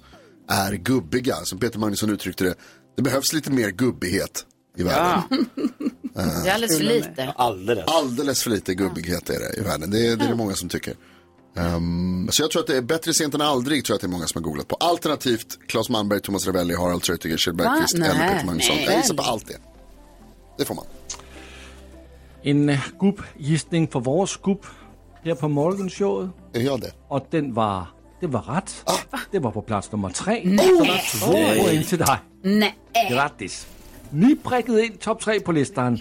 är 0.49 0.73
gubbiga. 0.73 1.37
Som 1.45 1.59
Peter 1.59 1.79
Magnusson 1.79 2.11
uttryckte 2.11 2.45
det. 2.45 2.55
Det 2.97 3.03
behövs 3.03 3.33
lite 3.33 3.51
mer 3.51 3.71
gubbighet 3.71 4.47
i 4.77 4.83
världen. 4.83 5.23
Det 6.15 6.21
är 6.21 6.55
alldeles 6.55 6.77
för 6.79 6.85
lite. 6.85 7.33
Alldeles. 7.37 7.85
Alldeles 7.87 8.43
för 8.43 8.51
lite 8.51 8.75
gubbighet 8.75 9.31
är 9.31 9.39
det 9.39 9.61
i 9.61 9.61
världen. 9.61 9.91
Det, 9.91 10.07
är- 10.07 10.17
det 10.17 10.25
är 10.25 10.29
det 10.29 10.35
många 10.37 10.55
som 10.55 10.69
tycker. 10.69 10.95
Ehm, 11.57 12.29
så 12.33 12.43
jag 12.43 12.51
tror 12.51 12.61
att 12.63 12.67
det 12.67 12.77
är 12.77 12.83
bättre 12.83 13.15
sent 13.15 13.35
än 13.35 13.41
aldrig, 13.41 13.85
tror 13.85 13.95
jag 13.95 13.97
att 13.97 14.01
det 14.01 14.07
är 14.07 14.11
många 14.11 14.27
som 14.27 14.43
har 14.43 14.51
googlat 14.51 14.69
på. 14.69 14.75
Alternativt 14.77 15.59
Claes 15.69 15.89
Malmberg, 15.89 16.21
Thomas 16.21 16.47
Ravelli, 16.47 16.75
Harald 16.75 17.03
Treutiger, 17.03 17.37
Kjell 17.37 17.55
Bergqvist 17.55 17.95
eller 17.95 18.07
Nej, 18.15 18.33
Peter 18.33 18.47
Magnusson. 18.47 18.77
nej. 18.77 18.85
Jag 18.85 18.97
gissar 18.97 19.15
på 19.15 19.23
allt 19.23 19.47
det. 19.47 19.57
Det 20.59 20.65
får 20.65 20.75
man. 20.75 20.85
En 22.43 22.69
uh, 22.69 22.79
gubbgissning 23.01 23.89
för 23.89 24.01
vår 24.01 24.31
gubb 24.45 24.65
här 25.25 25.35
på 25.35 25.49
morgonshowet. 25.49 26.31
Jag 26.53 26.81
det? 26.81 26.93
Och 27.09 27.27
den 27.31 27.55
var, 27.55 27.87
det 28.21 28.27
var 28.27 28.43
rätt. 28.43 28.85
Det 29.31 29.39
var 29.39 29.51
på 29.51 29.63
plats 29.63 29.93
nummer 29.93 30.11
tre. 30.11 30.41
Så 30.59 30.65
det 30.85 30.91
är 30.91 31.19
två 31.57 31.63
poäng 31.65 31.85
till 31.85 31.99
dig. 31.99 32.17
Nej. 32.43 32.75
Grattis! 33.11 33.67
Ni 34.15 34.37
prickade 34.37 34.87
in 34.87 34.97
topp 34.99 35.21
tre 35.21 35.41
på 35.41 35.53
listan. 35.53 35.99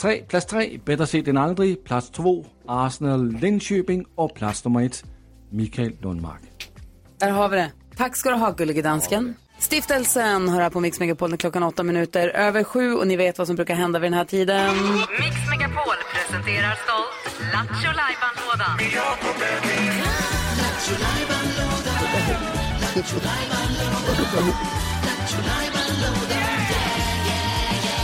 Tre, 0.00 0.16
plats 0.28 0.46
tre, 0.46 0.78
bättre 0.84 1.06
sent 1.06 1.28
än 1.28 1.36
aldrig. 1.36 1.84
Plats 1.84 2.10
två, 2.10 2.44
Arsenal 2.66 3.32
Linköping. 3.32 4.04
Och 4.14 4.34
plats 4.34 4.64
nummer 4.64 4.86
ett, 4.86 5.04
Mikael 5.50 5.92
Lundmark. 6.00 6.70
Där 7.18 7.30
har 7.30 7.48
vi 7.48 7.56
det. 7.56 7.72
Tack 7.96 8.16
ska 8.16 8.30
du 8.30 8.36
ha, 8.36 8.50
gullige 8.50 8.82
dansken. 8.82 9.34
Stiftelsen 9.58 10.48
hör 10.48 10.60
här 10.60 10.70
på 10.70 10.80
Mix 10.80 11.00
Megapol 11.00 11.36
klockan 11.36 11.62
åtta 11.62 11.82
minuter 11.82 12.28
över 12.28 12.64
sju 12.64 12.94
och 12.94 13.06
ni 13.06 13.16
vet 13.16 13.38
vad 13.38 13.46
som 13.46 13.56
brukar 13.56 13.74
hända 13.74 13.98
vid 13.98 14.06
den 14.10 14.18
här 14.18 14.24
tiden. 14.24 14.76
Mix 15.20 15.36
Megapol 15.50 15.96
presenterar 16.14 16.74
stolt 16.84 17.40
Lattjo 17.52 17.90
Lajban-lådan. 17.92 18.78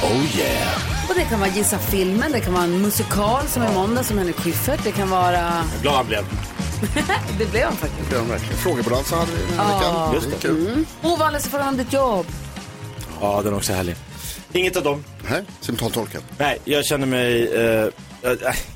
Oh 0.02 0.38
yeah. 0.38 0.76
Och 1.08 1.14
det 1.14 1.24
kan 1.24 1.40
vara 1.40 1.50
Gissa 1.50 1.78
filmen, 1.78 2.32
det 2.32 2.40
kan 2.40 2.52
vara 2.52 2.64
en 2.64 2.82
musikal 2.82 3.46
som 3.46 3.62
är 3.62 3.72
måndag 3.74 4.02
som 4.02 4.18
Henrik 4.18 4.36
Schyffert, 4.36 4.80
det 4.84 4.92
kan 4.92 5.10
vara... 5.10 5.64
Glad 5.82 5.94
han 5.94 6.06
blev. 6.06 6.24
Det 7.38 7.50
blev 7.50 7.64
han 7.64 7.76
faktiskt. 7.76 8.10
Det 8.10 8.16
de 8.16 8.28
verkligen. 8.28 8.56
Frågebalans 8.56 9.10
hade 9.10 9.32
vi 9.32 9.38
den 9.50 9.58
här 9.58 9.78
veckan. 9.78 10.14
just 10.14 10.30
Det 10.30 11.58
om 11.68 11.76
ditt 11.76 11.92
jobb. 11.92 12.26
Ja, 13.20 13.40
den 13.44 13.52
är 13.52 13.56
också 13.56 13.72
härlig. 13.72 13.96
Inget 14.52 14.76
av 14.76 14.82
dem. 14.82 15.04
Nej, 15.30 15.42
simultantolken. 15.60 16.22
Nej, 16.38 16.58
jag 16.64 16.84
känner 16.84 17.06
mig... 17.06 17.54
Eh, 17.54 17.88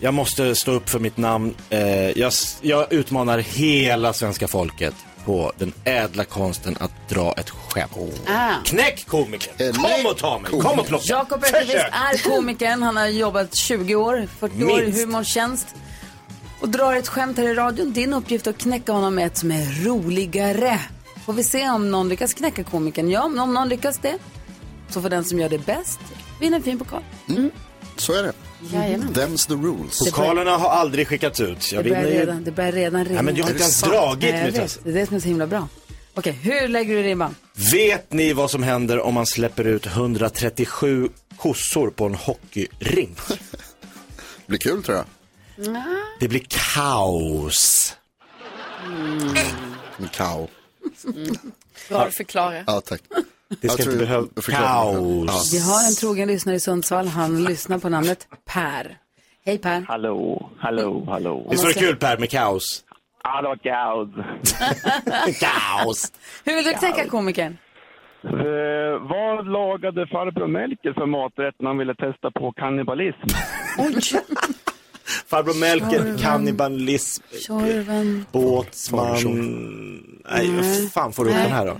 jag 0.00 0.14
måste 0.14 0.54
stå 0.54 0.72
upp 0.72 0.88
för 0.90 0.98
mitt 0.98 1.16
namn. 1.16 1.54
Eh, 1.70 2.18
jag, 2.18 2.32
jag 2.60 2.92
utmanar 2.92 3.38
hela 3.38 4.12
svenska 4.12 4.48
folket. 4.48 4.94
På 5.24 5.52
den 5.58 5.72
ädla 5.84 6.24
konsten 6.24 6.76
att 6.80 7.08
dra 7.08 7.32
ett 7.32 7.50
skämt. 7.50 7.92
Ah. 8.28 8.54
Knäck 8.64 9.06
komikern! 9.06 9.54
Eh, 9.58 9.72
Kom 9.74 10.06
och 10.10 10.16
ta 10.18 10.38
mig! 10.38 10.50
Kom 10.50 10.78
och 10.78 10.86
plocka! 10.86 11.04
Jakob 11.06 11.44
Öqvist 11.44 11.74
är 11.74 12.30
komikern. 12.30 12.82
Han 12.82 12.96
har 12.96 13.06
jobbat 13.06 13.54
20 13.54 13.94
år, 13.94 14.28
40 14.38 14.64
år 14.64 14.80
i 14.80 14.84
Minst. 14.84 15.00
humorns 15.00 15.28
tjänst. 15.28 15.66
Och 16.60 16.68
drar 16.68 16.94
ett 16.96 17.08
skämt 17.08 17.36
här 17.36 17.44
i 17.48 17.54
radion. 17.54 17.92
Din 17.92 18.12
uppgift 18.14 18.46
är 18.46 18.50
att 18.50 18.58
knäcka 18.58 18.92
honom 18.92 19.14
med 19.14 19.26
ett 19.26 19.36
som 19.36 19.50
är 19.52 19.84
roligare. 19.84 20.80
Får 21.26 21.32
vi 21.32 21.44
se 21.44 21.70
om 21.70 21.90
någon 21.90 22.08
lyckas 22.08 22.34
knäcka 22.34 22.64
komikern. 22.64 23.10
Ja, 23.10 23.22
om 23.22 23.54
någon 23.54 23.68
lyckas 23.68 23.98
det 23.98 24.18
så 24.90 25.02
får 25.02 25.08
den 25.08 25.24
som 25.24 25.38
gör 25.38 25.48
det 25.48 25.58
bäst 25.66 26.00
vinna 26.40 26.56
en 26.56 26.62
fin 26.62 26.78
pokal. 26.78 27.02
Så 27.96 28.12
är 28.12 28.22
det. 28.22 28.32
Jajamän. 28.72 29.14
Them's 29.14 29.46
the 29.48 29.54
rules. 29.54 29.98
Pokalerna 29.98 30.56
har 30.56 30.68
aldrig 30.70 31.08
skickats 31.08 31.40
ut. 31.40 31.72
Jag 31.72 31.84
Det 31.84 31.90
börjar 31.90 32.04
ju... 32.04 32.10
redan, 32.18 32.44
det 32.44 32.50
börjar 32.52 32.72
redan 32.72 33.04
ringa. 33.04 33.14
Nej, 33.14 33.22
men 33.24 33.36
jag 33.36 33.44
har 33.44 33.50
inte 33.50 33.62
ens 33.62 33.80
dragit 33.80 34.20
Nej, 34.22 34.38
jag 34.40 34.46
mitt 34.46 34.56
vet. 34.60 34.80
Det 34.84 34.90
är 34.90 34.94
det 34.94 35.06
som 35.06 35.16
är 35.16 35.20
så 35.20 35.28
himla 35.28 35.46
bra. 35.46 35.68
Okej, 36.14 36.32
hur 36.32 36.68
lägger 36.68 36.94
du 36.96 37.02
ribban? 37.02 37.34
Vet 37.72 38.12
ni 38.12 38.32
vad 38.32 38.50
som 38.50 38.62
händer 38.62 39.00
om 39.00 39.14
man 39.14 39.26
släpper 39.26 39.64
ut 39.64 39.86
137 39.86 41.08
kossor 41.36 41.90
på 41.90 42.06
en 42.06 42.14
hockeyring? 42.14 43.16
Det 43.28 43.36
blir 44.46 44.58
kul 44.58 44.82
tror 44.82 44.96
jag. 44.96 45.06
Det 46.20 46.28
blir 46.28 46.42
kaos. 46.48 47.96
Med 49.96 50.12
cow. 50.12 50.48
Bra 51.88 52.02
att 52.02 52.14
förklara. 52.14 52.64
Ja, 52.66 52.80
tack. 52.80 53.00
Det 53.60 53.68
ska 53.68 53.82
inte 53.82 53.96
behöva... 53.96 54.26
jag 54.34 54.44
förklarar 54.44 54.92
mig 54.92 54.94
själv. 54.94 55.26
Kaos. 55.26 55.54
Vi 55.54 55.58
har 55.58 55.88
en 55.88 55.94
trogen 55.94 56.28
lyssnare 56.28 56.56
i 56.56 56.60
Sundsvall. 56.60 57.08
Han 57.08 57.44
lyssnar 57.44 57.78
på 57.78 57.88
namnet 57.88 58.28
Per. 58.44 58.96
Hej 59.44 59.58
Per. 59.58 59.84
Hallå, 59.88 60.50
hallå, 60.58 61.04
hallå. 61.08 61.46
Visst 61.50 61.64
var 61.64 61.72
det 61.72 61.80
kul 61.80 61.96
Per 61.96 62.18
med 62.18 62.30
kaos? 62.30 62.84
Ja, 63.24 63.42
det 63.42 63.48
var 63.48 63.56
kaos. 63.56 64.08
Kaos. 65.40 66.12
Hur 66.44 66.54
vill 66.54 66.64
du 66.64 66.72
knäcka 66.74 67.08
komikern? 67.08 67.56
Eh, 68.24 68.30
vad 69.10 69.46
lagade 69.46 70.06
farbror 70.06 70.46
Melker 70.46 70.92
för 70.92 71.06
maträtt 71.06 71.54
när 71.58 71.66
han 71.68 71.78
ville 71.78 71.94
testa 71.94 72.30
på 72.30 72.52
kannibalism? 72.52 73.26
Farbror 75.26 75.60
Melker, 75.60 76.18
kannibalism, 76.18 77.22
Tjorven. 77.46 78.26
båtsman... 78.32 79.16
Nej, 80.30 80.88
fan 80.94 81.12
får 81.12 81.24
du 81.24 81.30
upp 81.30 81.36
den 81.36 81.52
här 81.52 81.66
då? 81.66 81.76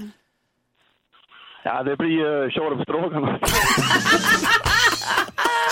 Ja, 1.64 1.82
det 1.82 1.96
blir 1.96 2.08
ju 2.08 2.50
tjorvstroganoff. 2.50 3.40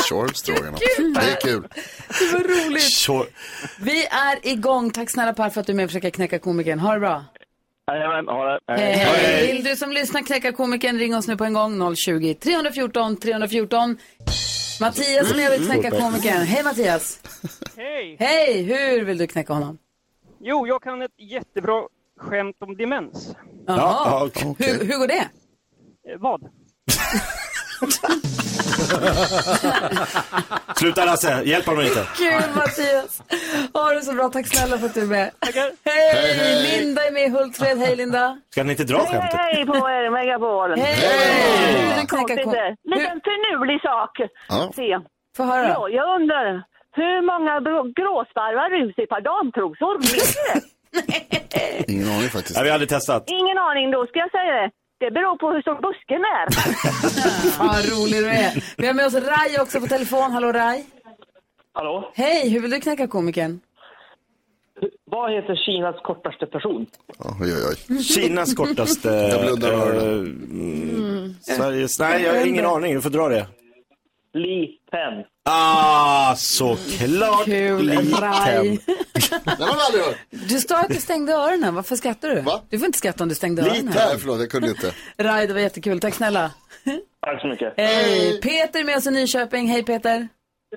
Tjorvstroganoff. 0.09 0.81
Det 0.81 1.31
är 1.33 1.41
kul. 1.41 1.69
Det 2.19 2.33
var 2.33 2.41
roligt. 2.41 2.83
Tjor... 2.93 3.27
Vi 3.81 4.07
är 4.07 4.53
igång. 4.53 4.91
Tack 4.91 5.11
snälla 5.11 5.33
Per 5.33 5.51
för 5.51 5.61
att 5.61 5.67
du 5.67 5.73
är 5.73 5.77
med 5.77 5.85
och 5.85 5.91
försöker 5.91 6.11
knäcka 6.11 6.39
komikern. 6.39 6.79
Ha 6.79 6.95
det 6.95 7.01
bra. 7.01 7.25
Jajamän, 7.87 8.29
ha 8.29 8.45
det. 8.45 8.61
Hej, 8.69 8.93
hej. 8.97 9.47
Vill 9.53 9.65
du 9.65 9.77
som 9.77 9.91
lyssnar 9.93 10.21
knäcka 10.23 10.53
komikern, 10.53 10.99
ring 10.99 11.17
oss 11.17 11.29
nu 11.29 11.37
på 11.37 11.45
en 11.45 11.53
gång. 11.55 11.97
020 11.97 12.35
314 12.35 13.17
314. 13.17 13.99
Mattias 14.81 15.29
som 15.29 15.41
jag 15.41 15.51
vill 15.51 15.67
knäcka 15.67 15.91
komikern. 15.91 16.43
Hej 16.43 16.65
Mattias. 16.65 17.21
Hej! 17.77 18.17
Hej, 18.19 18.63
hur 18.63 19.05
vill 19.05 19.19
du 19.19 19.27
knäcka 19.27 19.53
honom? 19.53 19.79
Jo, 20.41 20.67
jag 20.67 20.83
kan 20.83 21.03
ett 21.03 21.11
jättebra 21.19 21.83
skämt 22.19 22.57
om 22.61 22.77
demens. 22.77 23.37
Ja, 23.67 24.23
okej. 24.27 24.55
Hur, 24.59 24.85
hur 24.87 24.99
går 24.99 25.07
det? 25.07 25.29
Eh, 26.09 26.17
vad? 26.19 26.41
Sluta 30.77 31.05
Lasse, 31.05 31.43
hjälp 31.45 31.67
honom 31.67 31.85
inte. 31.85 32.07
Kul 32.17 32.55
Mattias. 32.57 33.23
Ha 33.75 33.93
det 33.93 34.03
så 34.03 34.13
bra. 34.13 34.29
Tack 34.29 34.47
snälla 34.47 34.79
för 34.79 34.87
att 34.87 34.95
du 34.95 35.03
är 35.03 35.07
med. 35.07 35.31
Tackar. 35.41 35.71
Hej! 35.85 36.81
Linda 36.81 37.07
är 37.07 37.13
med 37.13 37.23
i 37.23 37.29
Hultsfred. 37.29 37.79
Hej 37.79 37.97
Linda. 37.97 38.41
Ska 38.51 38.63
ni 38.63 38.71
inte 38.71 38.85
dra 38.85 38.99
skämtet? 38.99 39.35
Hej 39.35 39.67
på 39.67 39.77
er, 39.77 40.11
Megapol. 40.11 40.79
Hej! 40.79 40.97
Det. 42.37 42.77
Liten 42.97 43.21
finurlig 43.29 43.81
sak. 43.83 44.21
Ja. 44.49 44.73
Se. 44.77 44.99
Få 45.37 45.45
höra. 45.45 45.69
Ja, 45.69 45.89
jag 45.89 46.21
undrar, 46.21 46.63
hur 46.93 47.19
många 47.31 47.61
gråsparvar 47.99 48.71
rus 48.71 48.99
i 48.99 49.07
par 49.07 49.21
damtrosor? 49.21 49.95
Ingen 51.93 52.09
aning 52.09 52.29
faktiskt. 52.29 52.55
Nej, 52.57 52.65
vi 52.65 52.71
har 52.71 52.75
aldrig 52.75 52.89
testat. 52.89 53.25
Ingen 53.27 53.59
aning, 53.59 53.91
då 53.91 54.07
ska 54.07 54.19
jag 54.19 54.31
säga 54.31 54.53
det. 54.61 54.71
Det 54.99 55.11
beror 55.11 55.37
på 55.37 55.51
hur 55.51 55.63
stor 55.63 55.75
busken 55.75 56.23
är. 56.25 56.47
Vad 57.59 57.85
rolig 57.93 58.23
du 58.23 58.29
är. 58.29 58.65
Vi 58.77 58.87
har 58.87 58.95
med 58.95 59.07
oss 59.07 59.15
Rai 59.15 59.59
också 59.61 59.81
på 59.81 59.87
telefon. 59.87 60.31
Hallå 60.33 60.53
Rai. 60.53 60.85
Hallå? 61.73 62.13
Hej, 62.15 62.49
hur 62.51 62.61
vill 62.61 62.71
du 62.71 62.81
knäcka 62.81 63.07
komikern? 63.07 63.61
Vad 65.11 65.33
heter 65.33 65.57
Kinas 65.57 65.97
kortaste 66.03 66.47
person? 66.47 66.87
Ja, 67.19 67.37
Oj, 67.41 67.53
oj, 67.55 67.77
oj. 67.91 68.03
Kinas 68.03 68.55
kortaste... 68.55 69.09
Jag 69.09 69.41
blundar 69.43 69.73
och 69.73 69.79
hör 69.79 69.95
eh, 69.95 70.01
det. 70.01 70.09
mm, 70.11 71.35
Sveriges... 71.41 71.99
Nej, 72.01 72.23
jag 72.23 72.35
har 72.39 72.47
ingen 72.47 72.67
aning. 72.67 72.95
Du 72.95 73.01
får 73.01 73.11
dra 73.11 73.29
det. 73.29 73.47
Li 74.35 74.79
Pen. 74.91 75.25
Ah, 75.51 76.35
såklart. 76.35 77.45
Kul, 77.45 77.83
Liten. 77.87 78.21
Rai. 78.21 78.79
Den 79.45 79.69
har 79.69 79.77
vi 79.77 79.83
aldrig 79.87 80.05
hört. 80.05 80.17
Du 80.31 80.59
sa 80.59 80.81
att 80.81 80.89
du 80.89 80.95
stängde 80.95 81.33
öronen. 81.33 81.75
Varför 81.75 81.97
skrattar 81.97 82.29
du? 82.29 82.41
Va? 82.41 82.61
Du 82.71 82.79
får 82.79 82.87
inte 82.87 82.99
skratta 82.99 83.23
om 83.25 83.29
du 83.29 83.35
stängde 83.35 83.63
öronen. 83.63 83.85
Nej, 83.95 84.19
förlåt, 84.21 84.41
jag 84.41 84.51
kunde 84.51 84.69
inte. 84.69 84.93
Rai, 85.19 85.47
det 85.47 85.53
var 85.53 85.61
jättekul. 85.61 86.01
Tack 86.01 86.15
snälla. 86.15 86.51
Tack 87.27 87.41
så 87.41 87.47
mycket. 87.49 87.75
Hej! 87.77 88.41
Peter 88.41 88.81
är 88.81 88.85
med 88.85 88.97
oss 88.97 89.07
i 89.07 89.11
Nyköping. 89.11 89.67
Hej 89.67 89.83
Peter. 89.85 90.29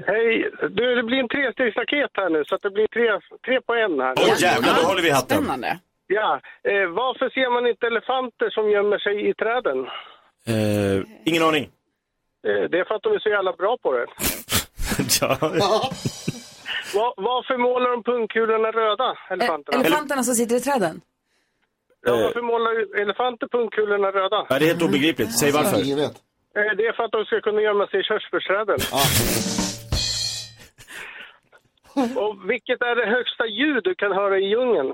Hej, 0.08 0.52
du, 0.78 0.96
det 0.96 1.04
blir 1.04 1.18
en 1.20 1.28
trestegsraket 1.36 2.12
här 2.14 2.30
nu 2.30 2.44
så 2.46 2.56
att 2.56 2.62
det 2.62 2.72
blir 2.72 2.88
tre, 2.88 3.08
tre 3.46 3.62
på 3.62 3.74
en 3.74 4.00
här. 4.00 4.14
Åh 4.18 4.42
jävlar, 4.42 4.74
då 4.76 4.82
håller 4.88 5.02
vi 5.02 5.10
hatten. 5.10 5.38
Spännande. 5.38 5.80
Ja, 6.08 6.30
eh, 6.72 6.88
varför 7.02 7.30
ser 7.30 7.50
man 7.56 7.68
inte 7.72 7.88
elefanter 7.88 8.50
som 8.50 8.70
gömmer 8.76 8.98
sig 9.06 9.30
i 9.30 9.34
träden? 9.34 9.78
Eh, 10.54 10.98
ingen 11.26 11.44
aning. 11.44 11.70
Eh, 12.48 12.64
det 12.72 12.78
är 12.80 12.86
för 12.88 12.96
att 12.96 13.04
de 13.04 13.14
är 13.14 13.20
så 13.20 13.30
jävla 13.30 13.54
bra 13.54 13.78
på 13.84 13.92
det. 13.98 14.06
ja. 15.22 15.38
Va, 16.96 17.14
varför 17.18 17.58
målar 17.58 17.90
de 17.92 18.04
pungkulorna 18.04 18.70
röda, 18.72 19.10
Eh, 19.12 19.34
elefanterna? 19.34 19.80
elefanterna 19.82 20.24
som 20.24 20.36
sitter 20.36 20.56
i 20.56 20.60
träden. 20.60 21.02
Ja, 22.06 22.12
varför 22.16 22.42
målar 22.42 23.02
elefanter 23.02 23.48
pungkulorna 23.48 24.08
röda? 24.12 24.46
ja, 24.50 24.60
det 24.60 24.66
är 24.66 24.68
helt 24.68 24.82
obegripligt. 24.82 25.40
Säg 25.40 25.52
varför. 25.52 25.78
Eh, 25.78 25.84
det 26.78 26.86
är 26.88 26.94
för 26.98 27.04
att 27.04 27.12
de 27.12 27.26
ska 27.26 27.42
kunna 27.42 27.62
gömma 27.62 27.88
sig 27.88 28.00
i 28.00 28.04
körsbärsträden. 28.04 28.80
Och 32.24 32.50
vilket 32.52 32.82
är 32.82 32.96
det 32.96 33.06
högsta 33.18 33.46
ljud 33.46 33.84
du 33.84 33.96
kan 33.96 34.12
höra 34.12 34.38
i 34.40 34.46
djungeln? 34.50 34.94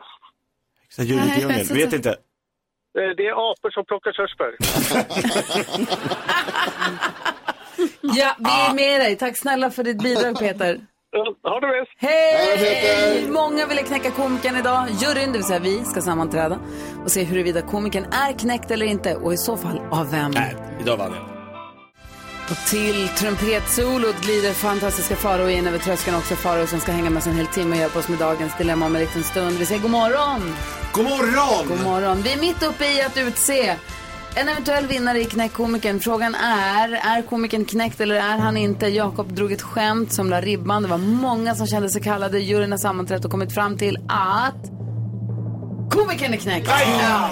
Så 0.90 1.04
ljudet 1.04 1.38
i 1.38 1.42
djungeln. 1.42 1.68
Vet 1.74 1.94
inte. 1.94 2.16
Det 3.18 3.28
är 3.28 3.52
apor 3.52 3.70
som 3.72 3.86
plockar 3.86 4.12
körsbär. 4.14 4.52
Ja, 8.02 8.36
vi 8.40 8.50
är 8.50 8.74
med 8.74 9.02
dig. 9.02 9.16
Tack 9.16 9.38
snälla 9.38 9.72
för 9.72 9.84
ditt 9.84 10.04
bidrag 10.04 10.40
Peter. 10.40 10.80
Ha 11.44 11.60
det 11.60 11.68
bäst! 11.68 11.92
Hej! 11.98 13.28
Många 13.30 13.66
ville 13.66 13.84
knäcka 13.84 14.12
komikern 14.12 14.56
idag. 14.56 14.88
Juryn, 15.02 15.32
det 15.32 15.38
vill 15.38 15.44
säga 15.44 15.60
vi, 15.60 15.84
ska 15.86 16.02
sammanträda 16.02 16.60
och 17.04 17.12
se 17.12 17.24
huruvida 17.24 17.62
komikern 17.62 18.04
är 18.04 18.40
knäckt 18.40 18.72
eller 18.72 18.86
inte 18.86 19.16
och 19.16 19.34
i 19.34 19.38
så 19.38 19.58
fall 19.58 19.82
av 19.92 20.12
vem. 20.12 20.32
Nej, 20.32 20.56
idag 20.82 20.98
vann 20.98 21.14
jag. 21.14 21.24
Och 22.52 22.58
till 22.70 23.08
trumpetsolot 23.08 24.22
glider 24.22 24.54
fantastiska 24.54 25.16
Faro 25.16 25.50
in 25.50 25.68
över 25.68 25.78
tröskeln 25.78 26.18
också. 26.18 26.36
Faro 26.36 26.68
som 26.68 26.80
ska 26.80 26.92
hänga 26.92 27.10
med 27.10 27.18
oss 27.18 27.28
en 27.28 27.36
hel 27.36 27.48
timme 27.48 27.76
och 27.76 27.82
hjälpa 27.82 28.00
oss 28.00 28.10
med 28.10 28.20
dagens 28.20 28.58
dilemma 28.58 28.86
om 28.86 28.96
en 28.96 29.02
liten 29.02 29.24
stund. 29.24 29.58
Vi 29.58 29.66
säger 29.66 29.82
god 29.82 29.92
morgon! 29.92 30.56
God 30.92 31.04
morgon! 31.06 31.68
God 31.68 31.84
morgon! 31.84 32.22
Vi 32.22 32.34
är 32.34 32.38
mitt 32.40 32.64
uppe 32.64 32.86
i 32.86 33.02
att 33.02 33.18
utse 33.18 33.76
en 34.40 34.50
eventuell 34.50 34.88
vinnare 34.88 35.22
i 35.22 35.26
Knäckkomikern. 35.26 36.00
Frågan 36.00 36.36
är, 36.36 36.90
är 36.94 37.22
komikern 37.22 37.66
knäckt 37.66 38.02
eller 38.02 38.16
är 38.16 38.38
han 38.38 38.58
inte? 38.58 38.88
Jakob 38.88 39.34
drog 39.34 39.52
ett 39.52 39.62
skämt 39.62 40.14
som 40.14 40.30
la 40.30 40.42
ribban. 40.42 40.84
Det 40.84 40.88
var 40.90 40.98
många 40.98 41.56
som 41.56 41.68
kände 41.68 41.90
sig 41.90 42.02
kallade. 42.02 42.40
Juryn 42.40 42.72
har 42.72 42.78
sammanträtt 42.78 43.26
och 43.26 43.32
kommit 43.32 43.54
fram 43.54 43.78
till 43.78 43.98
att 44.10 44.72
komikern 45.92 46.34
är 46.34 46.38
knäckt. 46.38 46.70
Ja. 47.02 47.30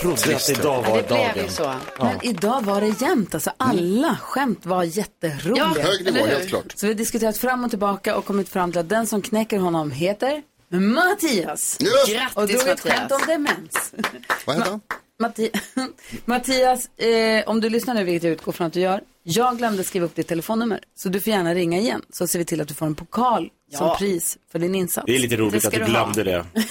Trodde 0.00 0.36
att 0.36 0.50
idag 0.50 0.82
var 0.82 0.96
Det 0.96 1.02
blev 1.08 1.18
dagen. 1.18 1.44
ju 1.44 1.48
så. 1.48 1.72
Men 1.98 2.18
idag 2.22 2.62
var 2.64 2.80
det 2.80 3.00
jämnt. 3.02 3.34
Alltså 3.34 3.50
alla 3.56 4.16
skämt 4.22 4.66
var 4.66 4.82
jätteroliga. 4.84 5.72
Ja, 5.76 5.82
Hög 5.82 6.04
nivå, 6.14 6.26
helt 6.26 6.48
klart. 6.48 6.72
Så 6.74 6.86
vi 6.86 6.92
har 6.92 6.98
diskuterat 6.98 7.38
fram 7.38 7.64
och 7.64 7.70
tillbaka 7.70 8.16
och 8.16 8.24
kommit 8.24 8.48
fram 8.48 8.72
till 8.72 8.80
att 8.80 8.88
den 8.88 9.06
som 9.06 9.22
knäcker 9.22 9.58
honom 9.58 9.90
heter 9.90 10.42
Mattias. 10.68 11.78
Just, 11.80 12.36
Och 12.36 12.46
drog 12.48 12.60
Grattis 12.60 12.66
ett 12.66 12.80
skämt 12.80 13.12
om 13.12 13.20
demens. 13.26 13.94
vad 14.46 14.56
heter 14.56 14.70
han? 14.70 14.80
Matti 15.20 15.50
Mattias, 16.24 16.98
eh, 16.98 17.48
om 17.48 17.60
du 17.60 17.68
lyssnar 17.70 17.94
nu, 17.94 18.04
vilket 18.04 18.22
jag 18.22 18.32
utgår 18.32 18.52
från 18.52 18.66
att 18.66 18.72
du 18.72 18.80
gör. 18.80 19.00
Jag 19.22 19.58
glömde 19.58 19.84
skriva 19.84 20.06
upp 20.06 20.14
ditt 20.14 20.28
telefonnummer. 20.28 20.80
Så 20.94 21.08
du 21.08 21.20
får 21.20 21.30
gärna 21.32 21.54
ringa 21.54 21.78
igen. 21.78 22.02
Så 22.10 22.26
ser 22.26 22.38
vi 22.38 22.44
till 22.44 22.60
att 22.60 22.68
du 22.68 22.74
får 22.74 22.86
en 22.86 22.94
pokal 22.94 23.48
som 23.72 23.96
pris 23.96 24.38
för 24.52 24.58
din 24.58 24.74
insats. 24.74 25.06
Det 25.06 25.14
är 25.14 25.18
lite 25.18 25.36
Det 25.36 25.42
roligt 25.42 25.60
ska 25.62 25.68
att 25.68 25.72
du 25.74 25.78
du 25.78 25.84
ha. 25.84 25.90
glömde 25.90 26.24
det. 26.24 26.44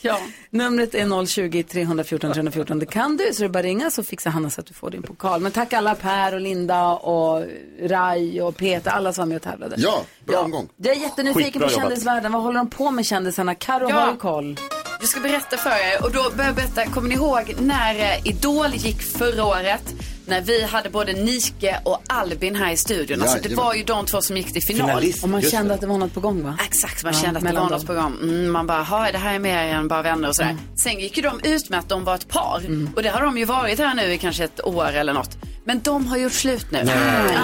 Ja. 0.00 0.18
Numret 0.50 0.94
är 0.94 1.26
020 1.26 1.62
314 1.62 2.32
314. 2.32 2.78
Det 2.78 2.86
kan 2.86 3.16
du, 3.16 3.32
så 3.32 3.40
det 3.42 3.46
är 3.46 3.48
bara 3.48 3.62
ringa 3.62 3.90
så 3.90 4.02
fixar 4.04 4.30
Hanna 4.30 4.50
så 4.50 4.60
att 4.60 4.66
du 4.66 4.74
får 4.74 4.90
din 4.90 5.02
pokal. 5.02 5.40
Men 5.40 5.52
tack 5.52 5.72
alla 5.72 5.94
Per 5.94 6.34
och 6.34 6.40
Linda 6.40 6.88
och 6.92 7.44
Rai 7.82 8.40
och 8.40 8.56
Peter, 8.56 8.90
alla 8.90 9.12
som 9.12 9.22
var 9.22 9.26
med 9.26 9.36
och 9.36 9.42
tävlade. 9.42 9.74
Ja, 9.78 10.02
bra 10.24 10.38
omgång. 10.40 10.68
Jag 10.76 10.96
är 10.96 11.00
jättenyfiken 11.00 11.44
Skitbra 11.52 11.68
på 11.68 11.74
kändisvärlden. 11.74 12.32
Vad 12.32 12.42
håller 12.42 12.58
de 12.58 12.70
på 12.70 12.90
med 12.90 13.06
kändisarna? 13.06 13.54
Karo 13.54 13.88
Ja. 13.88 13.96
har 13.96 14.16
koll. 14.16 14.56
Jag 15.00 15.08
ska 15.08 15.20
berätta 15.20 15.56
för 15.56 15.70
er 15.70 16.02
och 16.04 16.12
då 16.12 16.30
börjar 16.36 16.46
jag 16.48 16.54
berätta, 16.54 16.86
kommer 16.86 17.08
ni 17.08 17.14
ihåg 17.14 17.54
när 17.60 17.94
eh, 17.94 18.26
Idol 18.26 18.74
gick 18.74 19.02
förra 19.02 19.44
året? 19.44 19.94
När 20.26 20.40
vi 20.40 20.62
hade 20.64 20.90
både 20.90 21.12
Nike 21.12 21.80
och 21.84 22.02
Albin 22.06 22.54
här 22.56 22.72
i 22.72 22.76
studion. 22.76 23.22
Alltså 23.22 23.38
det 23.42 23.54
var 23.54 23.74
ju 23.74 23.84
de 23.84 24.06
två 24.06 24.22
som 24.22 24.36
gick 24.36 24.52
till 24.52 24.62
final. 24.62 25.02
Och 25.22 25.28
man 25.28 25.42
kände 25.42 25.74
att 25.74 25.80
det 25.80 25.86
var 25.86 25.98
något 25.98 26.14
på 26.14 26.20
gång 26.20 26.42
va? 26.42 26.58
Exakt, 26.66 27.04
man 27.04 27.12
Ja, 27.12 27.20
kände 27.20 27.38
att 27.38 27.44
det 27.46 27.52
var 27.52 27.60
något 27.60 27.70
dem. 27.70 27.86
på 27.86 27.94
gång. 27.94 28.16
Mm, 28.22 28.50
man 28.52 28.66
bara, 28.66 28.82
"Ha, 28.82 29.10
det 29.12 29.18
här 29.18 29.34
är 29.34 29.38
mer 29.38 29.58
än 29.58 29.88
bara 29.88 30.02
vänner 30.02 30.28
och 30.28 30.36
sådär. 30.36 30.56
Sen 30.76 31.00
gick 31.00 31.16
ju 31.16 31.22
de 31.22 31.40
ut 31.42 31.70
med 31.70 31.78
att 31.78 31.88
de 31.88 32.04
var 32.04 32.14
ett 32.14 32.28
par. 32.28 32.62
Och 32.96 33.02
det 33.02 33.08
har 33.08 33.22
de 33.22 33.38
ju 33.38 33.44
varit 33.44 33.78
här 33.78 33.94
nu 33.94 34.12
i 34.12 34.18
kanske 34.18 34.44
ett 34.44 34.64
år 34.64 34.88
eller 34.92 35.12
något. 35.12 35.30
Men 35.64 35.80
de 35.80 36.06
har 36.06 36.16
gjort 36.16 36.32
slut 36.32 36.66
nu. 36.70 36.82
Nej. 36.84 36.94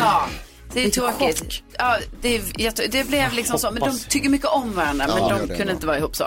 Ja. 0.02 0.26
Det 0.72 0.80
är 0.80 0.84
Lite 0.84 1.00
tråkigt. 1.00 1.62
Ja, 1.78 1.96
det, 2.20 2.36
är 2.36 2.60
jätte- 2.60 2.86
det 2.86 3.08
blev 3.08 3.32
liksom 3.32 3.58
så. 3.58 3.70
Men 3.70 3.80
de 3.82 3.98
tycker 4.08 4.28
mycket 4.28 4.46
om 4.48 4.72
varandra. 4.72 5.04
Ja, 5.08 5.14
men 5.14 5.28
de 5.28 5.38
kunde 5.38 5.62
ändå. 5.62 5.72
inte 5.72 5.86
vara 5.86 5.98
ihop 5.98 6.16
så. 6.16 6.24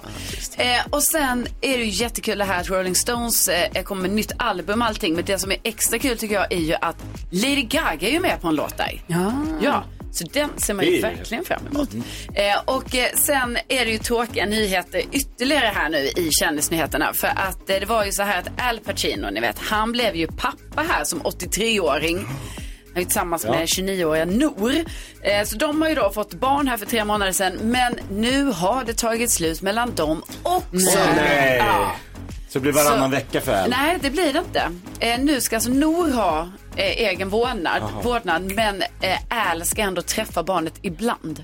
Eh, 0.57 0.81
och 0.89 1.03
sen 1.03 1.47
är 1.61 1.77
det 1.77 1.83
ju 1.83 1.89
jättekul 1.89 2.37
det 2.37 2.45
här 2.45 2.59
att 2.61 2.69
Rolling 2.69 2.95
Stones 2.95 3.47
eh, 3.47 3.83
kommer 3.83 4.01
med 4.01 4.11
nytt 4.11 4.31
album 4.37 4.81
och 4.81 4.87
allting. 4.87 5.13
Men 5.13 5.25
det 5.25 5.39
som 5.39 5.51
är 5.51 5.57
extra 5.63 5.99
kul 5.99 6.17
tycker 6.17 6.35
jag 6.35 6.51
är 6.53 6.57
ju 6.59 6.73
att 6.81 6.97
Lady 7.31 7.61
Gaga 7.61 8.07
är 8.07 8.11
ju 8.11 8.19
med 8.19 8.41
på 8.41 8.47
en 8.47 8.55
låt 8.55 8.77
där. 8.77 9.01
Ja. 9.07 9.33
Ja, 9.61 9.83
så 10.11 10.23
den 10.33 10.49
ser 10.57 10.73
man 10.73 10.85
ju 10.85 11.01
verkligen 11.01 11.45
fram 11.45 11.67
emot. 11.71 11.89
Eh, 12.33 12.61
och 12.65 12.95
eh, 12.95 13.09
sen 13.15 13.57
är 13.67 13.85
det 13.85 13.91
ju 13.91 13.97
tråkiga 13.97 14.45
nyheter 14.45 15.01
ytterligare 15.11 15.71
här 15.75 15.89
nu 15.89 15.97
i 15.97 16.29
kändisnyheterna. 16.31 17.13
För 17.13 17.27
att 17.27 17.69
eh, 17.69 17.75
det 17.79 17.85
var 17.85 18.05
ju 18.05 18.11
så 18.11 18.23
här 18.23 18.39
att 18.39 18.61
Al 18.69 18.79
Pacino, 18.79 19.29
ni 19.29 19.39
vet, 19.39 19.59
han 19.59 19.91
blev 19.91 20.15
ju 20.15 20.27
pappa 20.27 20.81
här 20.89 21.03
som 21.03 21.21
83-åring. 21.21 22.25
Han 22.93 23.01
är 23.01 23.05
tillsammans 23.05 23.43
Ja. 23.45 23.51
med 23.51 23.65
29-åriga 23.65 24.25
Nour. 24.25 24.75
Eh, 25.21 25.43
så 25.45 25.57
de 25.57 25.81
har 25.81 25.89
ju 25.89 25.95
då 25.95 26.09
fått 26.11 26.33
barn 26.33 26.67
här 26.67 26.77
för 26.77 26.85
tre 26.85 27.05
månader 27.05 27.31
sedan. 27.31 27.53
Men 27.61 27.95
nu 28.11 28.43
har 28.43 28.83
det 28.83 28.93
tagit 28.93 29.31
slut 29.31 29.61
mellan 29.61 29.95
dem 29.95 30.23
också. 30.43 30.99
Nej. 31.15 31.57
Ja. 31.57 31.91
Så 32.49 32.59
det 32.59 32.63
blir 32.63 32.71
varannan 32.71 33.09
Så- 33.09 33.15
vecka 33.15 33.41
för 33.41 33.53
Al. 33.63 33.69
Nej, 33.69 33.97
det 34.01 34.09
blir 34.09 34.33
det 34.33 34.39
inte. 34.39 34.69
Eh, 34.99 35.19
nu 35.19 35.41
ska 35.41 35.55
alltså 35.55 35.69
Nor 35.69 36.11
ha 36.11 36.47
eh, 36.75 36.85
egen 36.85 37.29
vårdnad, 37.29 37.81
vårdnad 38.03 38.51
men 38.55 38.81
eh, 38.81 39.49
Al 39.51 39.65
ska 39.65 39.81
ändå 39.81 40.01
träffa 40.01 40.43
barnet 40.43 40.73
ibland. 40.81 41.43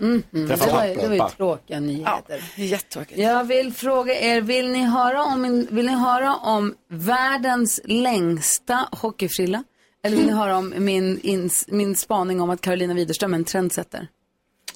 Mm. 0.00 0.22
Mm. 0.32 0.48
Det 0.48 0.56
Träffa 0.56 0.72
var, 0.72 0.84
ju- 0.84 0.94
det 0.94 1.08
var 1.08 1.14
ju 1.14 1.20
tråkiga 1.36 1.80
nyheter. 1.80 2.42
Ja, 2.56 2.64
jättetråkigt. 2.64 3.18
Jag 3.20 3.44
vill 3.44 3.72
fråga 3.72 4.20
er, 4.20 4.40
vill 4.40 4.68
ni 4.70 4.84
höra 4.84 5.22
om, 5.24 5.66
vill 5.70 5.86
ni 5.86 5.92
höra 5.92 6.34
om 6.36 6.74
världens 6.90 7.80
längsta 7.84 8.88
hockeyfrilla? 8.92 9.64
Eller 10.06 10.16
vill 10.16 10.26
ni 10.26 10.32
höra 10.32 10.56
om 10.56 10.74
min, 10.78 11.20
ins, 11.22 11.64
min 11.68 11.96
spaning 11.96 12.40
om 12.40 12.50
att 12.50 12.60
Carolina 12.60 12.94
Widerström 12.94 13.34
är 13.34 13.38
en 13.38 13.44
trendsetter? 13.44 14.08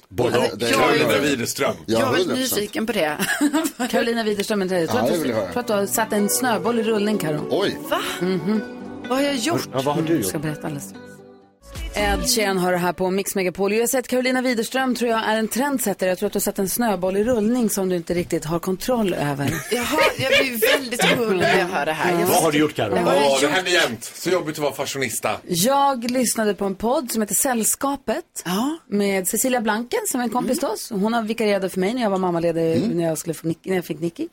Både 0.09 0.37
Ja, 0.37 0.55
det- 0.55 0.71
Carolina 0.71 1.11
jag- 1.13 1.21
Widerström. 1.21 1.75
Jag 1.85 2.01
är 2.01 2.11
väldigt 2.11 2.27
100%. 2.27 2.55
nyfiken 2.55 2.85
på 2.85 2.91
det. 2.93 3.17
Carolina 3.91 4.23
Widerström 4.23 4.61
är 4.61 4.65
en 4.65 4.69
trendsetter. 4.69 4.99
Ja, 4.99 5.05
Jag 5.07 5.13
tror 5.13 5.23
vill 5.23 5.31
jag 5.31 5.39
att 5.43 5.51
tror 5.51 5.59
att 5.59 5.67
du 5.67 5.73
har 5.73 5.85
satt 5.85 6.13
en 6.13 6.29
snöboll 6.29 6.79
i 6.79 6.83
rullning, 6.83 7.17
Karo. 7.17 7.47
Oj. 7.49 7.77
Va? 7.89 7.99
Vad 9.09 9.17
har 9.17 9.25
jag 9.25 9.35
gjort? 9.35 9.69
Ja, 9.73 9.81
vad 9.85 9.95
har 9.95 10.01
du 10.01 10.15
Jag 10.15 10.25
ska 10.25 10.33
gjort? 10.37 10.41
berätta 10.41 10.61
alldeles 10.67 10.83
strax. 10.89 11.03
Ed 11.95 12.29
Sheeran 12.29 12.57
har 12.57 12.71
det 12.71 12.77
här 12.77 12.93
på 12.93 13.09
Mix 13.09 13.35
Megapol. 13.35 13.73
Jag 13.73 13.79
har 13.79 13.87
sett 13.87 14.07
Carolina 14.07 14.41
Widerström 14.41 14.95
tror 14.95 15.11
jag 15.11 15.29
är 15.29 15.37
en 15.37 15.47
trendsetter. 15.47 16.07
Jag 16.07 16.17
tror 16.17 16.27
att 16.27 16.33
du 16.33 16.37
har 16.37 16.41
satt 16.41 16.59
en 16.59 16.69
snöboll 16.69 17.17
i 17.17 17.23
rullning 17.23 17.69
som 17.69 17.89
du 17.89 17.95
inte 17.95 18.13
riktigt 18.13 18.45
har 18.45 18.59
kontroll 18.59 19.13
över. 19.13 19.53
Jaha, 19.71 19.99
jag 20.17 20.29
blir 20.29 20.77
väldigt 20.77 21.03
orolig 21.03 21.39
när 21.41 21.59
jag 21.59 21.67
hör 21.67 21.85
det 21.85 21.91
här. 21.91 22.19
Jag 22.19 22.27
Vad 22.27 22.43
har 22.43 22.51
du 22.51 22.57
gjort 22.57 22.75
Carro? 22.75 22.89
Vad 22.89 23.03
har 23.03 23.13
Ja, 23.13 23.37
det 23.41 23.47
händer 23.47 23.71
jämt. 23.71 24.03
Så 24.03 24.29
jobbigt 24.29 24.55
att 24.55 24.63
vara 24.63 24.73
fashionista. 24.73 25.37
Jag 25.47 26.11
lyssnade 26.11 26.53
på 26.53 26.65
en 26.65 26.75
podd 26.75 27.11
som 27.11 27.21
heter 27.21 27.35
Sällskapet 27.35 28.43
med 28.87 29.27
Cecilia 29.27 29.61
Blanken 29.61 29.99
som 30.07 30.19
är 30.19 30.23
en 30.23 30.29
kompis 30.29 30.59
till 30.59 30.67
oss. 30.67 30.89
Hon 30.89 31.13
har 31.13 31.23
vikarierat 31.23 31.71
för 31.73 31.79
mig 31.79 31.93
när 31.93 32.01
jag 32.01 32.09
var 32.09 32.17
mammaledig 32.17 32.95
när, 32.95 33.07
jag 33.07 33.17
skulle 33.17 33.33
få 33.33 33.47
Nick, 33.47 33.59
när 33.63 33.75
jag 33.75 33.85
fick 33.85 33.99
Nicky. 33.99 34.27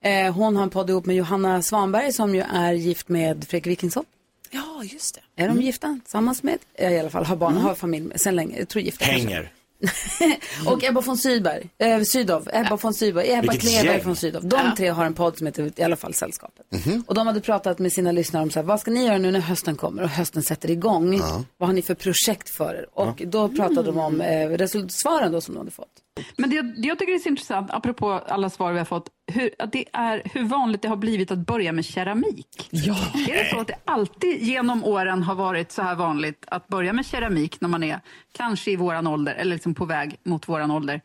Eh, 0.00 0.34
hon 0.34 0.56
har 0.56 0.62
en 0.62 0.70
podd 0.70 0.90
ihop 0.90 1.06
med 1.06 1.16
Johanna 1.16 1.62
Svanberg 1.62 2.12
som 2.12 2.34
ju 2.34 2.44
är 2.54 2.72
gift 2.72 3.08
med 3.08 3.44
Fredrik 3.48 3.66
Wikingsson. 3.66 4.04
Ja, 4.50 4.82
just 4.84 5.14
det. 5.14 5.42
Är 5.42 5.46
de 5.48 5.52
Mm. 5.52 5.64
gifta? 5.64 5.98
Tillsammans 6.04 6.42
med? 6.42 6.58
Eh, 6.74 6.92
I 6.92 6.98
alla 6.98 7.10
fall 7.10 7.24
har 7.24 7.36
barn, 7.36 7.56
har 7.56 7.74
familj 7.74 8.04
med, 8.06 8.20
sen 8.20 8.36
länge. 8.36 8.58
Jag 8.58 8.68
tror 8.68 8.82
gifta. 8.82 9.04
kanske. 9.04 9.22
Hänger. 9.28 9.52
Och 10.66 10.84
Ebba 10.84 11.00
von 11.00 11.18
Sydow, 11.18 11.52
eh, 11.78 12.02
Sydow, 12.02 12.48
Ebba 12.52 12.76
von 12.76 12.94
Sydow, 12.94 13.22
Ebba 13.24 13.40
Vilket 13.52 13.60
Kleberg 13.70 13.96
gäng. 13.96 14.04
von 14.06 14.16
Sydow. 14.16 14.42
De 14.48 14.74
tre 14.76 14.88
har 14.88 15.04
en 15.04 15.14
podd 15.14 15.38
som 15.38 15.46
heter 15.46 15.72
i 15.76 15.82
alla 15.82 15.96
fall 15.96 16.14
Sällskapet. 16.14 16.66
Och 17.06 17.14
de 17.14 17.26
hade 17.26 17.40
pratat 17.40 17.78
med 17.78 17.92
sina 17.92 18.12
lyssnare 18.12 18.42
om 18.42 18.50
så 18.50 18.58
här, 18.58 18.66
vad 18.66 18.80
ska 18.80 18.90
ni 18.90 19.06
göra 19.06 19.18
nu 19.18 19.30
när 19.30 19.40
hösten 19.40 19.76
kommer 19.76 20.02
och 20.02 20.08
hösten 20.08 20.42
sätter 20.42 20.70
igång? 20.70 21.20
Vad 21.56 21.68
har 21.68 21.72
ni 21.74 21.82
för 21.82 21.94
projekt 21.94 22.50
för 22.50 22.74
er? 22.74 22.86
Och 22.92 23.22
då 23.26 23.48
pratade 23.48 23.82
de 23.82 23.98
om 23.98 24.20
eh, 24.20 24.48
resultatsvaren 24.48 25.32
då 25.32 25.40
som 25.40 25.54
de 25.54 25.58
hade 25.58 25.70
fått. 25.70 25.88
Men 26.36 26.50
det, 26.50 26.62
det 26.62 26.88
jag 26.88 26.98
tycker 26.98 27.14
är 27.14 27.18
så 27.18 27.28
intressant, 27.28 27.70
apropå 27.70 28.10
alla 28.10 28.50
svar 28.50 28.72
vi 28.72 28.78
har 28.78 28.84
fått, 28.84 29.08
hur, 29.32 29.50
att 29.58 29.72
det 29.72 29.84
är 29.92 30.22
hur 30.24 30.44
vanligt 30.44 30.82
det 30.82 30.88
har 30.88 30.96
blivit 30.96 31.30
att 31.30 31.38
börja 31.38 31.72
med 31.72 31.84
keramik. 31.84 32.68
Ja. 32.70 32.96
Är 33.28 33.44
det 33.44 33.50
så 33.50 33.60
att 33.60 33.68
det 33.68 33.78
alltid 33.84 34.42
genom 34.42 34.84
åren 34.84 35.22
har 35.22 35.34
varit 35.34 35.72
så 35.72 35.82
här 35.82 35.94
vanligt 35.94 36.44
att 36.46 36.68
börja 36.68 36.92
med 36.92 37.06
keramik 37.06 37.60
när 37.60 37.68
man 37.68 37.82
är 37.82 38.00
kanske 38.32 38.70
i 38.70 38.76
våran 38.76 39.06
ålder 39.06 39.34
eller 39.34 39.54
liksom 39.54 39.74
på 39.74 39.84
väg 39.84 40.16
mot 40.22 40.48
våran 40.48 40.70
ålder? 40.70 41.00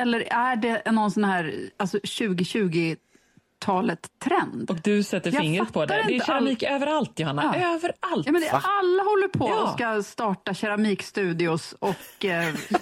Eller 0.00 0.20
är 0.20 0.56
det 0.56 0.92
någon 0.92 1.10
sån 1.10 1.24
här 1.24 1.54
alltså 1.76 1.98
2020-talet 3.64 4.06
trend? 4.24 4.70
Och 4.70 4.76
du 4.82 5.02
sätter 5.02 5.30
fingret 5.30 5.72
på 5.72 5.86
det. 5.86 6.04
Det 6.08 6.16
är 6.16 6.20
keramik 6.24 6.62
överallt, 6.62 7.20
Johanna. 7.20 7.42
Överallt. 7.56 8.26
Ja, 8.26 8.32
men 8.32 8.40
det, 8.40 8.50
alla 8.50 9.02
håller 9.02 9.28
på 9.28 9.48
Ja. 9.48 9.62
och 9.62 9.70
ska 9.78 10.02
starta 10.02 10.54
keramikstudios 10.54 11.74
och 11.78 12.24
eh, 12.24 12.30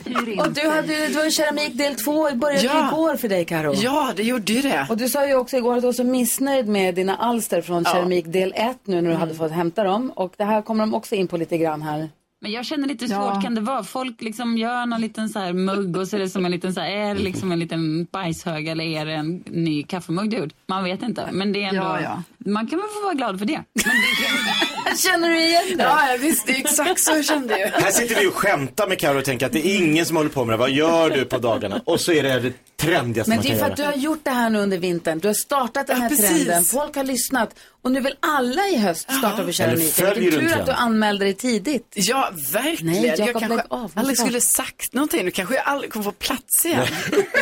hyr 0.05 0.29
in 0.29 0.41
Och 0.41 0.53
du 0.53 0.69
hade, 0.69 1.07
det 1.07 1.17
var 1.17 1.25
ju 1.25 1.31
keramik 1.31 1.75
del 1.75 1.95
två, 1.95 2.31
började 2.35 2.63
Ja. 2.65 2.89
igår 2.89 3.17
för 3.17 3.29
dig 3.29 3.45
Karo. 3.45 3.73
Ja, 3.75 4.13
det 4.17 4.23
gjorde 4.23 4.53
ju 4.53 4.63
det. 4.63 4.87
Och 4.91 4.97
du 4.97 5.09
sa 5.09 5.27
ju 5.27 5.35
också 5.35 5.57
igår 5.57 5.75
att 5.75 5.81
du 5.83 5.87
var 5.87 5.93
så 5.93 6.05
missnöjd 6.05 6.69
med 6.69 6.95
dina 6.95 7.17
alster 7.17 7.63
från 7.63 7.85
keramik 7.85 8.27
del 8.27 8.53
ett 8.57 8.79
nu 8.87 9.01
när 9.01 9.11
du 9.11 9.17
hade 9.17 9.35
fått 9.35 9.51
hämta 9.53 9.85
dem. 9.85 10.13
Och 10.17 10.35
det 10.37 10.45
här 10.45 10.63
kommer 10.63 10.83
de 10.87 10.95
också 10.95 11.15
in 11.15 11.29
på 11.29 11.37
lite 11.37 11.59
grann 11.59 11.83
här. 11.83 12.09
Men 12.43 12.51
jag 12.53 12.67
känner 12.67 12.89
lite 12.89 13.09
svårt, 13.09 13.35
Ja. 13.35 13.41
kan 13.41 13.55
det 13.55 13.61
vara? 13.61 13.83
Folk 13.85 14.23
liksom 14.23 14.59
gör 14.59 14.87
någon 14.87 15.01
liten 15.01 15.29
så 15.29 15.39
här 15.39 15.53
mugg 15.53 15.97
och 15.97 16.09
så 16.09 16.17
är 16.17 16.21
det 16.21 16.29
som 16.29 16.45
en 16.45 16.51
liten 16.51 16.73
så 16.75 16.81
här, 16.81 16.91
är 16.91 17.15
det 17.15 17.21
liksom 17.23 17.53
en 17.53 17.59
liten 17.59 18.05
bajshög 18.13 18.69
eller 18.69 18.85
är 18.85 19.07
det 19.07 19.13
en 19.13 19.45
ny 19.47 19.83
kaffemugg 19.83 20.31
du 20.31 20.37
gjort? 20.37 20.53
Man 20.67 20.85
vet 20.85 21.03
inte. 21.03 21.29
Men 21.33 21.53
det 21.53 21.63
är 21.65 21.69
ändå, 21.69 21.83
Ja, 21.83 22.01
ja. 22.01 22.23
Man 22.47 22.67
kan 22.67 22.79
väl 22.79 22.89
få 22.89 23.03
vara 23.03 23.15
glad 23.15 23.39
för 23.39 23.47
det. 23.47 23.63
Känner 24.97 25.29
du 25.29 25.41
igen 25.43 25.63
det? 25.77 25.83
Ja, 25.83 26.11
jag 26.11 26.19
visste 26.19 26.53
exakt 26.53 27.01
så 27.01 27.23
kände 27.23 27.59
jag. 27.59 27.69
Här 27.69 27.91
sitter 27.91 28.21
vi 28.21 28.27
och 28.27 28.35
skämtar 28.35 28.89
med 28.89 28.99
Carro 28.99 29.19
och 29.19 29.25
tänker 29.25 29.47
att 29.47 29.53
det 29.53 29.67
är 29.67 29.77
ingen 29.77 30.07
som 30.07 30.17
håller 30.17 30.31
på 30.31 30.45
med 30.45 30.53
det. 30.53 30.57
Vad 30.59 30.71
gör 30.71 31.11
du 31.11 31.25
på 31.25 31.39
dagarna? 31.39 31.81
Och 31.87 32.01
så 32.01 32.13
är 32.13 32.23
det 32.23 32.41
det 32.41 32.53
trendigaste 32.77 33.31
Men 33.31 33.37
man 33.39 33.47
det 33.47 33.53
är 33.53 33.59
för 33.59 33.67
att 33.71 33.77
du 33.77 33.83
göra. 33.83 33.93
har 33.93 33.99
gjort 33.99 34.21
det 34.25 34.31
här 34.31 34.51
nu 34.51 34.59
under 34.59 34.79
vintern. 34.79 35.19
Du 35.19 35.29
har 35.29 35.35
startat 35.35 35.87
den 35.87 35.97
Ja, 35.97 36.03
här 36.03 36.09
precis. 36.09 36.27
trenden. 36.29 36.65
Folk 36.65 36.97
har 36.97 37.05
lyssnat. 37.05 37.55
Och 37.83 37.93
nu 37.93 38.01
vill 38.01 38.15
alla 38.21 38.67
i 38.69 38.77
höst 38.77 39.03
starta 39.19 39.53
keramiken. 39.53 39.89
följer 39.93 40.15
Vilken 40.15 40.41
du 40.41 40.47
en 40.47 40.53
tur 40.53 40.61
att 40.61 40.67
du 40.67 40.73
anmälde 40.73 41.25
dig 41.25 41.35
tidigt. 41.35 41.93
Ja, 41.95 42.31
verkligen. 42.53 42.93
Nej, 43.03 43.07
jag 43.07 43.19
Jakob, 43.29 43.41
kanske 43.43 43.63
av. 43.69 43.81
aldrig 43.95 44.07
Måste 44.09 44.23
skulle 44.25 44.41
sagt 44.41 44.93
någonting. 44.93 45.25
Nu 45.25 45.31
kanske 45.31 45.55
jag 45.55 45.65
aldrig 45.67 45.93
kommer 45.93 46.05
få 46.05 46.13
plats 46.13 46.65
igen. 46.67 46.87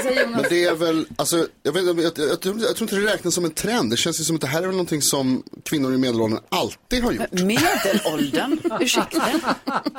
Men 0.31 0.45
det 0.51 0.65
är 0.65 0.75
väl, 0.75 1.07
alltså, 1.17 1.47
jag, 1.63 1.73
vet, 1.73 1.85
jag, 1.85 1.99
jag, 2.01 2.13
jag, 2.31 2.41
tror- 2.41 2.61
jag 2.61 2.77
tror 2.77 2.83
inte 2.93 2.97
det 2.97 3.13
räknas 3.15 3.35
som 3.35 3.45
en 3.45 3.51
trend. 3.51 3.91
Det 3.91 3.97
känns 3.97 4.21
ju 4.21 4.25
som 4.25 4.37
att 4.37 4.41
det 4.43 4.47
här 4.47 4.63
är 4.63 4.67
väl 4.67 4.77
någonting 4.91 5.03
som 5.03 5.43
kvinnor 5.65 5.95
i 5.95 5.99
medelåldern 5.99 6.39
alltid 6.49 7.03
har 7.05 7.13
gjort. 7.13 7.33
Medelåldern? 7.33 8.61
Ursäkta? 8.81 9.23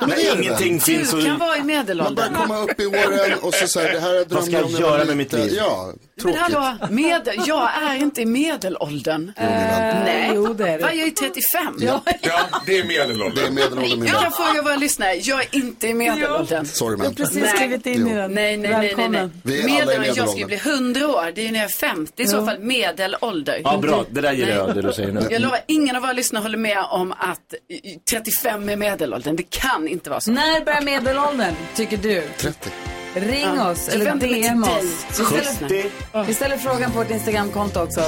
Men 0.00 0.08
det 0.08 0.14
är 0.28 0.36
det 0.36 0.42
ingenting 0.44 0.72
väl? 0.72 0.80
finns 0.80 1.10
Du 1.10 1.24
kan 1.24 1.38
vara 1.38 1.56
i 1.56 1.58
Man 1.58 1.66
medelåldern. 1.66 2.14
börjar 2.14 2.46
komma 2.46 2.58
upp 2.58 2.80
i 2.80 2.86
åren 2.86 3.38
och 3.42 3.54
så 3.54 3.68
säger 3.68 3.92
det 3.92 4.00
här 4.00 4.12
drömde 4.12 4.34
Vad 4.34 4.44
ska 4.44 4.52
jag 4.56 4.64
om 4.64 4.70
göra 4.72 5.04
med 5.04 5.16
mitt 5.16 5.32
liv? 5.32 5.52
Ja, 5.56 5.92
Men 6.14 6.22
tråkigt. 6.22 6.40
hallå, 6.40 6.76
med, 6.90 7.28
jag 7.46 7.70
är 7.82 7.96
inte 7.96 8.22
i 8.22 8.26
medelåldern. 8.26 9.32
Nej, 9.36 10.30
jo, 10.34 10.54
det 10.54 10.68
är 10.68 10.78
du. 10.78 10.82
Va, 10.84 10.92
jag 10.92 11.06
är 11.06 11.10
35. 11.10 11.76
Ja. 11.80 12.02
Ja, 12.22 12.40
det 12.66 12.78
är 12.78 12.84
medelåldern. 12.84 13.34
Det 13.34 13.46
är 13.46 13.50
medelåldern 13.50 14.00
min 14.00 14.08
Jag 14.08 14.22
kan 14.22 14.32
fråga 14.32 14.62
våra 14.62 14.76
lyssnare, 14.76 15.14
jag 15.14 15.40
är 15.40 15.48
inte 15.56 15.88
i 15.88 15.94
medelåldern. 15.94 16.66
Sorry 16.66 16.90
Jag 16.92 16.98
man. 16.98 17.06
har 17.06 17.14
precis 17.14 17.42
Nej. 17.42 17.52
skrivit 17.56 17.86
in 17.86 18.06
i 18.06 18.10
Jo. 18.10 18.16
den. 18.16 18.32
Nej, 18.34 18.56
nej, 18.56 18.70
nej, 18.70 18.94
nej, 18.96 19.08
nej. 19.08 19.28
Vi 19.42 19.58
är 19.58 19.62
alla 19.62 19.68
i 19.68 19.98
Medelåldern, 19.98 20.14
jag 20.16 20.28
ska 20.28 20.38
ju 20.38 20.46
bli 20.46 20.56
100 20.56 21.08
år. 21.08 21.32
Det 21.34 21.40
är 21.40 21.44
ju 21.44 21.50
när 21.52 21.58
jag 21.60 21.68
är 21.70 21.74
50 21.74 22.22
i 22.22 22.26
så 22.26 22.46
fall, 22.46 22.58
medelålder. 22.58 23.60
Ja, 23.64 23.76
bra. 23.76 24.04
Det 24.10 24.20
där 24.20 24.32
gillar 24.32 24.52
jag, 24.56 24.74
det 24.82 24.88
du 24.88 24.94
säger 24.94 25.12
nu. 25.12 25.26
Jag 25.30 25.42
lovar, 25.42 25.60
ingen 25.68 25.96
av 25.96 26.02
våra 26.02 26.12
lyssnare 26.12 26.42
håller 26.42 26.58
med 26.58 26.78
om 26.90 27.12
att 27.12 27.18
eh, 27.18 27.98
35 28.10 28.68
är 28.68 28.76
medelåldern. 28.76 29.36
Det 29.36 29.50
kan 29.50 29.88
inte 29.88 30.10
vara 30.10 30.20
så. 30.20 30.30
När 30.30 30.64
börjar 30.64 30.82
medelåldern, 30.82 31.54
tycker 31.74 31.96
du? 31.96 32.22
30. 32.38 32.70
Ring 33.14 33.48
Ja. 33.56 33.70
oss 33.70 33.88
eller 33.88 34.14
DM 34.14 34.62
oss. 34.62 35.06
Vi 35.08 35.24
ställer, 35.24 35.68
70. 35.68 35.90
vi 36.26 36.34
ställer 36.34 36.56
frågan 36.56 36.90
på 36.92 36.98
vårt 36.98 37.10
Instagramkonto 37.10 37.80
också. 37.80 38.00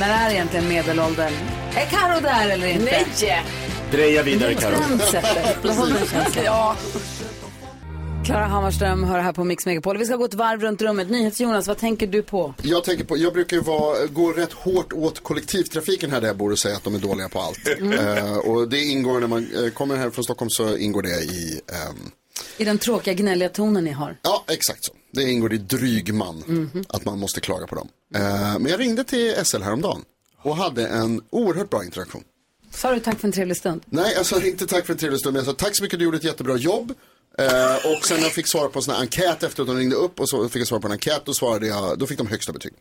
När 0.00 0.26
är 0.26 0.30
egentligen 0.32 0.68
medelåldern? 0.68 1.32
Är 1.76 1.84
Karo 1.86 2.20
där 2.20 2.48
eller 2.48 2.66
inte? 2.66 3.04
Nej! 3.20 3.42
Dreja 3.90 4.22
vidare 4.22 4.48
Det 4.54 4.56
är 4.56 4.60
Carro. 4.70 4.76
trendsetter. 4.84 5.56
Behåll 5.62 5.88
den 5.92 6.06
känslan. 6.06 6.44
Ja. 6.44 6.76
Klara 8.24 8.44
Hammarström 8.46 9.04
hör 9.04 9.18
här 9.18 9.32
på 9.32 9.44
Mix 9.44 9.66
Megapol. 9.66 9.98
Vi 9.98 10.06
ska 10.06 10.16
gå 10.16 10.24
ett 10.24 10.34
varv 10.34 10.60
runt 10.60 10.82
rummet. 10.82 11.10
NyhetsJonas, 11.10 11.66
vad 11.68 11.78
tänker 11.78 12.06
du 12.06 12.22
på? 12.22 12.54
Jag 12.62 12.84
tänker 12.84 13.04
på, 13.04 13.16
jag 13.16 13.32
brukar 13.32 13.56
ju 13.56 13.62
vara, 13.62 14.06
gå 14.06 14.32
rätt 14.32 14.52
hårt 14.52 14.92
åt 14.92 15.22
kollektivtrafiken 15.22 16.10
här 16.10 16.20
där 16.20 16.26
jag 16.28 16.36
bor 16.36 16.52
och 16.52 16.58
säga 16.58 16.76
att 16.76 16.84
de 16.84 16.94
är 16.94 16.98
dåliga 16.98 17.28
på 17.28 17.40
allt. 17.40 17.68
Eh, 17.98 18.36
och 18.36 18.68
det 18.68 18.80
ingår 18.84 19.20
när 19.20 19.26
man 19.26 19.48
eh, 19.64 19.70
kommer 19.70 19.96
här 19.96 20.10
från 20.10 20.24
Stockholm 20.24 20.50
så 20.50 20.76
ingår 20.76 21.02
det 21.02 21.08
i, 21.22 21.60
ehm, 21.72 22.10
I 22.56 22.64
den 22.64 22.78
tråkiga 22.78 23.14
gnälliga 23.14 23.48
tonen 23.48 23.84
ni 23.84 23.90
har. 23.90 24.16
ja 24.22 24.44
exakt 24.48 24.84
så. 24.84 24.92
Det 25.12 25.22
ingår 25.30 25.52
i 25.52 25.58
drygman 25.58 26.42
Mhm. 26.46 26.84
att 26.88 27.04
man 27.04 27.18
måste 27.18 27.40
klaga 27.40 27.66
på 27.66 27.74
dem. 27.74 27.88
Eh, 28.14 28.22
men 28.58 28.66
jag 28.66 28.80
ringde 28.80 29.04
till 29.04 29.34
SL 29.44 29.62
häromdagen 29.62 30.02
och 30.42 30.56
hade 30.56 30.86
en 30.86 31.20
oerhört 31.30 31.70
bra 31.70 31.84
interaktion. 31.84 32.22
Sa 32.70 32.94
du 32.94 33.00
tack 33.00 33.20
för 33.20 33.28
en 33.28 33.32
trevlig 33.32 33.56
stund? 33.56 33.82
Nej, 33.86 34.12
jag 34.16 34.26
sa 34.26 34.42
inte 34.42 34.66
tack 34.66 34.86
för 34.86 34.92
en 34.92 34.98
trevlig 34.98 35.20
stund, 35.20 35.32
men 35.34 35.44
jag 35.44 35.54
sa 35.56 35.64
tack 35.64 35.76
så 35.76 35.82
mycket, 35.82 35.98
du 35.98 36.04
gjorde 36.04 36.16
ett 36.16 36.24
jättebra 36.24 36.56
jobb. 36.56 36.92
Eh, 37.38 37.74
och 37.74 38.06
sen 38.06 38.16
när 38.16 38.24
jag 38.24 38.32
fick 38.32 38.46
svara 38.46 38.68
på 38.68 38.78
en 38.78 38.82
sån 38.82 38.94
här 38.94 39.00
enkät 39.00 39.42
efter 39.42 39.62
att 39.62 39.66
de 39.66 39.76
ringde 39.76 39.96
upp 39.96 40.20
och 40.20 40.28
så 40.28 40.48
fick 40.48 40.60
jag 40.60 40.68
svara 40.68 40.80
på 40.80 40.86
en 40.88 40.92
enkät, 40.92 41.22
då, 41.24 41.34
svarade 41.34 41.66
jag, 41.66 41.98
då 41.98 42.06
fick 42.06 42.18
de 42.18 42.26
högsta 42.26 42.52
betyg. 42.52 42.72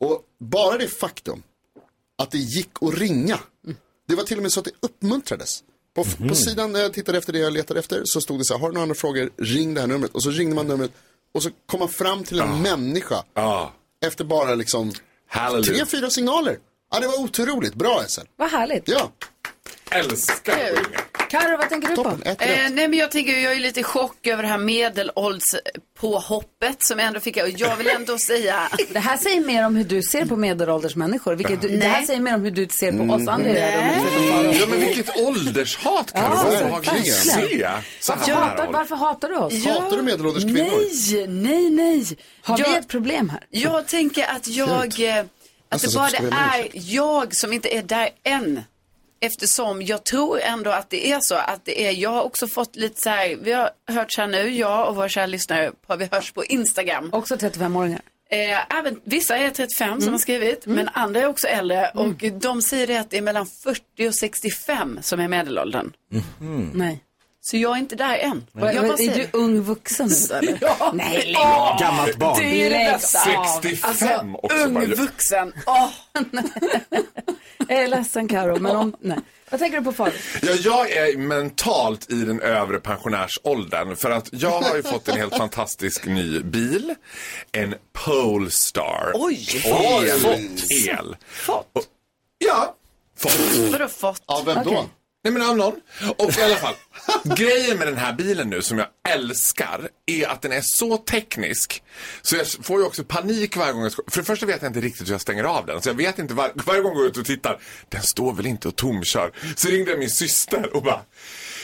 Och 0.00 0.22
bara 0.40 0.78
det 0.78 0.88
faktum 0.88 1.42
att 2.18 2.30
det 2.30 2.38
gick 2.38 2.70
att 2.80 2.94
ringa, 2.94 3.38
det 4.08 4.14
var 4.14 4.24
till 4.24 4.36
och 4.36 4.42
med 4.42 4.52
så 4.52 4.60
att 4.60 4.64
det 4.66 4.72
uppmuntrades. 4.80 5.62
På, 5.94 6.04
på 6.28 6.34
sidan 6.34 6.72
när 6.72 6.80
jag 6.80 6.92
tittade 6.92 7.18
efter 7.18 7.32
det 7.32 7.38
jag 7.38 7.52
letade 7.52 7.80
efter 7.80 8.02
så 8.04 8.20
stod 8.20 8.38
det 8.40 8.44
så 8.44 8.54
här, 8.54 8.60
har 8.60 8.68
du 8.68 8.72
några 8.74 8.82
andra 8.82 8.94
frågor, 8.94 9.30
ring 9.36 9.74
det 9.74 9.80
här 9.80 9.88
numret. 9.88 10.10
Och 10.14 10.22
så 10.22 10.30
ringde 10.30 10.54
man 10.54 10.66
numret 10.66 10.90
och 11.34 11.42
så 11.42 11.50
kom 11.66 11.80
man 11.80 11.88
fram 11.88 12.24
till 12.24 12.40
en 12.40 12.62
människa 12.62 13.24
efter 14.06 14.24
bara 14.24 14.54
liksom 14.54 14.92
Halleluja. 15.28 15.74
tre, 15.74 15.86
fyra 15.86 16.10
signaler. 16.10 16.58
Ja, 16.90 17.00
det 17.00 17.06
var 17.06 17.20
otroligt 17.20 17.74
bra 17.74 18.04
SL. 18.08 18.20
Vad 18.36 18.50
härligt. 18.50 18.88
Ja. 18.88 19.12
Älskar 19.90 20.52
att 20.52 20.58
ringa. 20.86 21.00
Karo, 21.32 21.56
vad 21.56 21.68
tänker 21.68 21.88
du 21.88 21.96
på? 21.96 22.08
Eh, 22.24 22.36
nej 22.70 22.88
men 22.88 22.94
jag 22.94 23.10
tänker, 23.10 23.38
jag 23.38 23.52
är 23.52 23.60
lite 23.60 23.80
i 23.80 23.82
chock 23.82 24.26
över 24.26 24.42
det 24.42 24.48
här 24.48 24.58
medelålderspåhoppet 24.58 26.82
som 26.82 26.98
jag 26.98 27.08
ändå 27.08 27.20
fick. 27.20 27.36
Och 27.36 27.48
jag 27.48 27.76
vill 27.76 27.88
ändå 27.88 28.18
säga. 28.18 28.68
Det 28.92 28.98
här 28.98 29.16
säger 29.16 29.40
mer 29.40 29.66
om 29.66 29.76
hur 29.76 29.84
du 29.84 30.02
ser 30.02 30.24
på 30.24 30.36
medelålders 30.36 30.96
människor. 30.96 31.34
Vilket 31.34 31.60
du, 31.62 31.68
det 31.68 31.86
här 31.86 32.02
säger 32.02 32.20
mer 32.20 32.34
om 32.34 32.42
hur 32.44 32.50
du 32.50 32.68
ser 32.68 32.92
på 32.92 33.14
oss 33.14 33.28
andra. 33.28 33.50
Mm. 33.50 34.52
Ja, 34.60 34.66
men 34.68 34.80
vilket 34.80 35.16
åldershat 35.16 36.12
kan 36.12 36.22
Ja, 36.22 36.44
verkligen. 36.70 37.04
Se 37.04 37.68
så 38.00 38.12
Varför 38.12 38.32
här 38.32 38.40
hatar, 38.40 38.66
ålder. 38.66 38.78
varför 38.78 38.96
hatar 38.96 39.28
du 39.28 39.36
oss? 39.36 39.52
Ja. 39.52 39.72
Hatar 39.80 39.96
du 39.96 40.02
medelålders 40.02 40.42
kvinnor? 40.42 40.56
Nej, 41.12 41.26
nej, 41.28 41.70
nej. 41.70 42.06
Har 42.42 42.56
vi 42.56 42.62
Jag- 42.62 42.76
ett 42.76 42.88
problem 42.88 43.28
här? 43.28 43.40
Jag 43.50 43.86
tänker 43.88 44.26
att 44.30 44.46
jag, 44.48 45.00
eh, 45.00 45.18
att 45.18 45.26
Alltså, 45.68 45.88
det 45.88 45.94
bara 45.96 46.20
vi 46.20 46.26
är 46.68 46.70
jag 46.94 47.36
som 47.36 47.52
inte 47.52 47.76
är 47.76 47.82
där 47.82 48.08
än. 48.24 48.60
Eftersom 49.24 49.82
jag 49.82 50.04
tror 50.04 50.40
ändå 50.40 50.70
att 50.70 50.90
det 50.90 51.12
är 51.12 51.20
så 51.20 51.34
att 51.34 51.64
det 51.64 51.86
är, 51.86 51.90
jag 51.90 52.10
har 52.10 52.22
också 52.22 52.48
fått 52.48 52.76
lite 52.76 53.00
så 53.00 53.08
här, 53.08 53.36
vi 53.42 53.52
har 53.52 53.70
hört 53.86 54.16
här 54.18 54.26
nu, 54.26 54.48
jag 54.48 54.88
och 54.88 54.96
våra 54.96 55.08
kära 55.08 55.26
lyssnare 55.26 55.72
har 55.86 55.96
vi 55.96 56.08
hörts 56.12 56.32
på 56.32 56.44
Instagram. 56.44 57.08
Också 57.12 57.34
35-åringar. 57.34 58.00
Eh, 58.30 58.78
även, 58.78 59.00
vissa 59.04 59.36
är 59.36 59.50
35 59.50 60.00
som 60.00 60.12
har 60.12 60.18
skrivit, 60.18 60.66
men 60.66 60.88
andra 60.92 61.20
är 61.20 61.26
också 61.26 61.46
äldre 61.46 61.90
och 61.94 62.14
de 62.40 62.62
säger 62.62 62.86
det 62.86 62.96
att 62.96 63.10
det 63.10 63.18
är 63.18 63.22
mellan 63.22 63.46
40 63.46 64.08
och 64.08 64.14
65 64.14 64.98
som 65.02 65.20
är 65.20 65.28
medelåldern. 65.28 65.92
Nej. 66.74 67.02
Så 67.44 67.56
jag 67.56 67.72
är 67.76 67.78
inte 67.80 67.96
där 67.96 68.18
än. 68.18 68.46
Vad- 68.52 68.74
Jag 68.74 68.84
bara 68.88 68.98
är 68.98 69.14
du 69.14 69.28
ung 69.32 69.60
vuxen 69.60 70.08
nu 70.30 70.36
eller? 70.36 70.58
Ja. 70.60 70.90
Nej, 70.94 71.24
lägg 71.26 71.36
av. 71.36 71.80
Gammalt 71.80 72.16
barn. 72.16 72.38
Det 72.40 72.44
är 72.66 72.70
det 72.70 72.76
Lägg 72.76 72.92
bästa. 72.92 73.36
av. 73.38 73.60
65 73.62 74.36
också 74.36 74.56
Ung 74.56 74.74
bara. 74.74 74.84
vuxen. 74.86 75.52
Åh. 75.66 75.88
Jag 77.68 77.82
är 77.82 77.88
ledsen 77.88 78.28
Karo, 78.28 78.58
men 78.60 78.76
om... 78.76 78.96
Nej. 79.00 79.18
Vad 79.50 79.60
tänker 79.60 79.78
du 79.78 79.84
på 79.84 79.92
Fabian? 79.92 80.16
Ja, 80.42 80.52
jag 80.64 80.90
är 80.90 81.16
mentalt 81.18 82.10
i 82.10 82.14
den 82.14 82.40
övre 82.40 82.78
pensionärsåldern 82.80 83.96
för 83.96 84.10
att 84.10 84.28
jag 84.32 84.60
har 84.60 84.76
ju 84.76 84.82
fått 84.82 85.08
en 85.08 85.16
helt 85.16 85.36
fantastisk 85.36 86.06
ny 86.06 86.40
bil. 86.40 86.94
En 87.52 87.74
Polestar. 87.92 89.12
Oj! 89.14 89.46
El. 89.64 90.20
Fått. 90.20 90.70
el. 90.88 91.16
Fått? 91.28 91.68
Och, 91.72 91.82
ja, 92.38 92.74
fått. 93.18 93.38
Vadå 93.72 93.88
fått? 93.88 94.22
Av 94.26 94.44
vem 94.44 94.64
då? 94.64 94.70
Okej. 94.70 94.88
Nej 95.24 95.32
men 95.32 95.42
av 95.42 95.56
någon. 95.56 95.74
Och 96.16 96.38
i 96.38 96.42
alla 96.42 96.56
fall, 96.56 96.74
grejen 97.36 97.78
med 97.78 97.86
den 97.86 97.96
här 97.96 98.12
bilen 98.12 98.50
nu 98.50 98.62
som 98.62 98.78
jag 98.78 98.86
älskar 99.08 99.88
är 100.06 100.26
att 100.26 100.42
den 100.42 100.52
är 100.52 100.60
så 100.64 100.96
teknisk. 100.96 101.82
Så 102.22 102.36
jag 102.36 102.46
får 102.48 102.80
ju 102.80 102.86
också 102.86 103.04
panik 103.04 103.56
varje 103.56 103.72
gång 103.72 103.82
jag 103.82 103.92
ska, 103.92 104.02
För 104.10 104.20
det 104.20 104.24
första 104.24 104.46
vet 104.46 104.62
jag 104.62 104.68
inte 104.68 104.80
riktigt 104.80 105.08
hur 105.08 105.12
jag 105.12 105.20
stänger 105.20 105.44
av 105.44 105.66
den. 105.66 105.82
Så 105.82 105.88
jag 105.88 105.94
vet 105.94 106.18
inte, 106.18 106.34
var, 106.34 106.52
varje 106.54 106.80
gång 106.80 106.92
jag 106.92 106.98
går 106.98 107.06
ut 107.06 107.16
och 107.16 107.24
tittar, 107.24 107.60
den 107.88 108.02
står 108.02 108.32
väl 108.32 108.46
inte 108.46 108.68
och 108.68 108.76
tomkör. 108.76 109.32
Så 109.56 109.68
ringde 109.68 109.90
jag 109.90 109.98
min 109.98 110.10
syster 110.10 110.76
och 110.76 110.82
bara, 110.82 111.00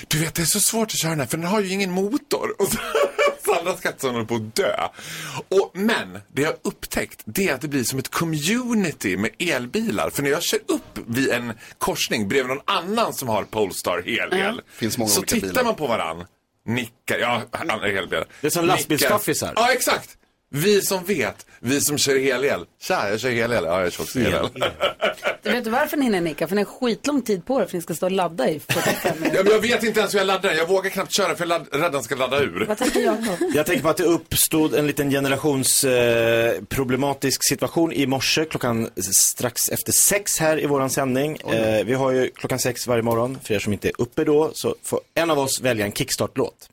du 0.08 0.18
vet 0.18 0.34
det 0.34 0.42
är 0.42 0.46
så 0.46 0.60
svårt 0.60 0.88
att 0.88 0.98
köra 0.98 1.10
den 1.10 1.20
här 1.20 1.26
för 1.26 1.36
den 1.36 1.46
har 1.46 1.60
ju 1.60 1.68
ingen 1.68 1.90
motor. 1.90 2.54
Och 2.58 2.68
så, 2.68 2.78
Sandra 3.54 3.76
Skattsson 3.76 4.14
håller 4.14 4.26
på 4.26 4.34
att 4.34 4.54
dö. 4.54 4.88
Och, 5.48 5.70
men 5.74 6.20
det 6.32 6.42
jag 6.42 6.48
har 6.48 6.58
upptäckt 6.62 7.22
det 7.24 7.48
är 7.48 7.54
att 7.54 7.60
det 7.60 7.68
blir 7.68 7.84
som 7.84 7.98
ett 7.98 8.08
community 8.08 9.16
med 9.16 9.30
elbilar. 9.38 10.10
För 10.10 10.22
när 10.22 10.30
jag 10.30 10.42
kör 10.42 10.60
upp 10.66 10.98
vid 11.06 11.30
en 11.30 11.52
korsning 11.78 12.28
bredvid 12.28 12.48
någon 12.48 12.64
annan 12.64 13.12
som 13.12 13.28
har 13.28 13.44
Polestar 13.44 14.02
hel-el. 14.06 14.60
Finns 14.72 14.98
många 14.98 15.08
så 15.08 15.20
olika 15.20 15.34
tittar 15.34 15.48
bilar. 15.48 15.64
man 15.64 15.74
på 15.74 15.86
varann, 15.86 16.24
nickar, 16.66 17.18
ja, 17.18 17.42
andra 17.50 17.88
helbilar. 17.88 18.26
Det 18.40 18.46
är 18.46 18.50
som 18.50 18.64
lastbilschaffisar. 18.64 19.52
Ja, 19.56 19.72
exakt. 19.72 20.18
Vi 20.50 20.82
som 20.82 21.04
vet, 21.04 21.46
vi 21.60 21.80
som 21.80 21.98
kör 21.98 22.18
hel-el. 22.18 22.64
Tja, 22.80 23.10
jag 23.10 23.20
kör 23.20 23.30
hel-el. 23.30 23.64
Ja, 23.64 23.82
jag 23.82 23.92
kör 23.92 24.02
också 24.02 24.18
hel-el. 24.18 24.48
Du 25.42 25.50
vet 25.50 25.66
varför 25.66 25.96
ni 25.96 26.04
hinner 26.04 26.20
nicka? 26.20 26.48
För 26.48 26.56
ni 26.56 26.62
har 26.62 26.72
skitlång 26.72 27.22
tid 27.22 27.44
på 27.46 27.62
er 27.62 27.66
för 27.66 27.76
ni 27.76 27.82
ska 27.82 27.94
stå 27.94 28.06
och 28.06 28.12
ladda 28.12 28.50
i 28.50 28.60
45 28.60 29.20
minuter. 29.20 29.36
Ja, 29.36 29.42
men 29.44 29.52
jag 29.52 29.60
vet 29.60 29.82
inte 29.82 30.00
ens 30.00 30.14
hur 30.14 30.18
jag 30.18 30.26
laddar. 30.26 30.52
Jag 30.52 30.68
vågar 30.68 30.90
knappt 30.90 31.16
köra 31.16 31.36
för 31.36 31.46
jag 31.46 31.60
är 31.60 31.64
rädd 31.78 31.84
att 31.84 31.92
den 31.92 32.02
ska 32.02 32.14
ladda 32.16 32.40
ur. 32.40 32.64
Vad 32.68 32.78
tänker 32.78 33.00
jag 33.00 33.26
på? 33.26 33.36
Jag 33.54 33.66
tänker 33.66 33.82
på 33.82 33.88
att 33.88 33.96
det 33.96 34.04
uppstod 34.04 34.74
en 34.74 34.86
liten 34.86 35.10
generationsproblematisk 35.10 37.40
eh, 37.40 37.42
situation 37.54 37.92
i 37.92 38.06
morse 38.06 38.44
klockan 38.44 38.88
strax 39.12 39.68
efter 39.68 39.92
sex 39.92 40.38
här 40.38 40.62
i 40.62 40.66
våran 40.66 40.90
sändning. 40.90 41.36
Eh, 41.36 41.84
vi 41.84 41.94
har 41.94 42.10
ju 42.12 42.30
klockan 42.30 42.58
sex 42.58 42.86
varje 42.86 43.02
morgon. 43.02 43.38
För 43.44 43.54
er 43.54 43.58
som 43.58 43.72
inte 43.72 43.88
är 43.88 43.92
uppe 43.98 44.24
då 44.24 44.50
så 44.54 44.74
får 44.82 45.00
en 45.14 45.30
av 45.30 45.38
oss 45.38 45.60
välja 45.60 45.84
en 45.84 45.92
kickstart-låt. 45.92 46.68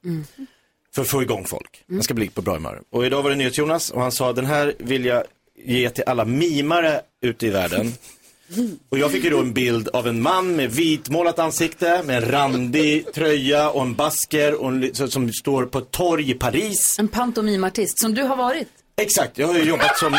För 0.95 1.01
att 1.01 1.07
få 1.07 1.21
igång 1.21 1.45
folk. 1.45 1.83
Man 1.87 2.03
ska 2.03 2.13
bli 2.13 2.29
på 2.29 2.41
bra 2.41 2.53
humör. 2.53 2.81
Och 2.89 3.05
idag 3.05 3.23
var 3.23 3.29
det 3.29 3.35
NyhetsJonas 3.35 3.89
och 3.89 4.01
han 4.01 4.11
sa 4.11 4.33
den 4.33 4.45
här 4.45 4.75
vill 4.77 5.05
jag 5.05 5.23
ge 5.65 5.89
till 5.89 6.03
alla 6.07 6.25
mimare 6.25 7.01
ute 7.21 7.47
i 7.47 7.49
världen. 7.49 7.93
Och 8.89 8.99
jag 8.99 9.11
fick 9.11 9.23
ju 9.23 9.29
då 9.29 9.39
en 9.39 9.53
bild 9.53 9.89
av 9.89 10.07
en 10.07 10.21
man 10.21 10.55
med 10.55 10.71
vitmålat 10.71 11.39
ansikte, 11.39 12.03
med 12.03 12.23
en 12.23 12.31
randig 12.31 13.13
tröja 13.13 13.69
och 13.69 13.81
en 13.81 13.95
basker 13.95 14.61
och 14.61 14.69
en, 14.69 14.95
som 14.95 15.33
står 15.33 15.65
på 15.65 15.77
ett 15.77 15.91
torg 15.91 16.31
i 16.31 16.33
Paris. 16.33 16.99
En 16.99 17.07
pantomimartist 17.07 17.99
som 17.99 18.13
du 18.13 18.23
har 18.23 18.35
varit. 18.35 18.67
Exakt, 18.97 19.37
jag 19.37 19.47
har 19.47 19.55
ju 19.55 19.63
jobbat 19.63 19.97
som... 19.97 20.17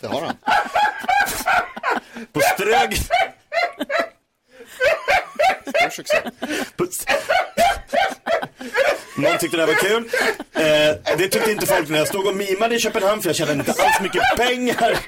Det 0.00 0.06
har 0.06 0.22
han. 0.22 0.34
På 2.32 2.40
Strög... 2.40 2.96
Stor 5.66 5.90
succé. 5.90 6.16
På... 6.76 6.86
Någon 9.16 9.38
tyckte 9.38 9.56
det 9.56 9.62
här 9.62 9.66
var 9.66 9.74
kul. 9.74 10.10
Eh, 10.54 11.16
det 11.18 11.28
tyckte 11.28 11.50
inte 11.50 11.66
folk 11.66 11.88
när 11.88 11.98
jag 11.98 12.08
stod 12.08 12.26
och 12.26 12.36
mimade 12.36 12.74
i 12.74 12.78
Köpenhamn 12.78 13.22
för 13.22 13.28
jag 13.28 13.36
tjänade 13.36 13.58
inte 13.58 13.70
alls 13.72 14.00
mycket 14.02 14.22
pengar. 14.36 14.98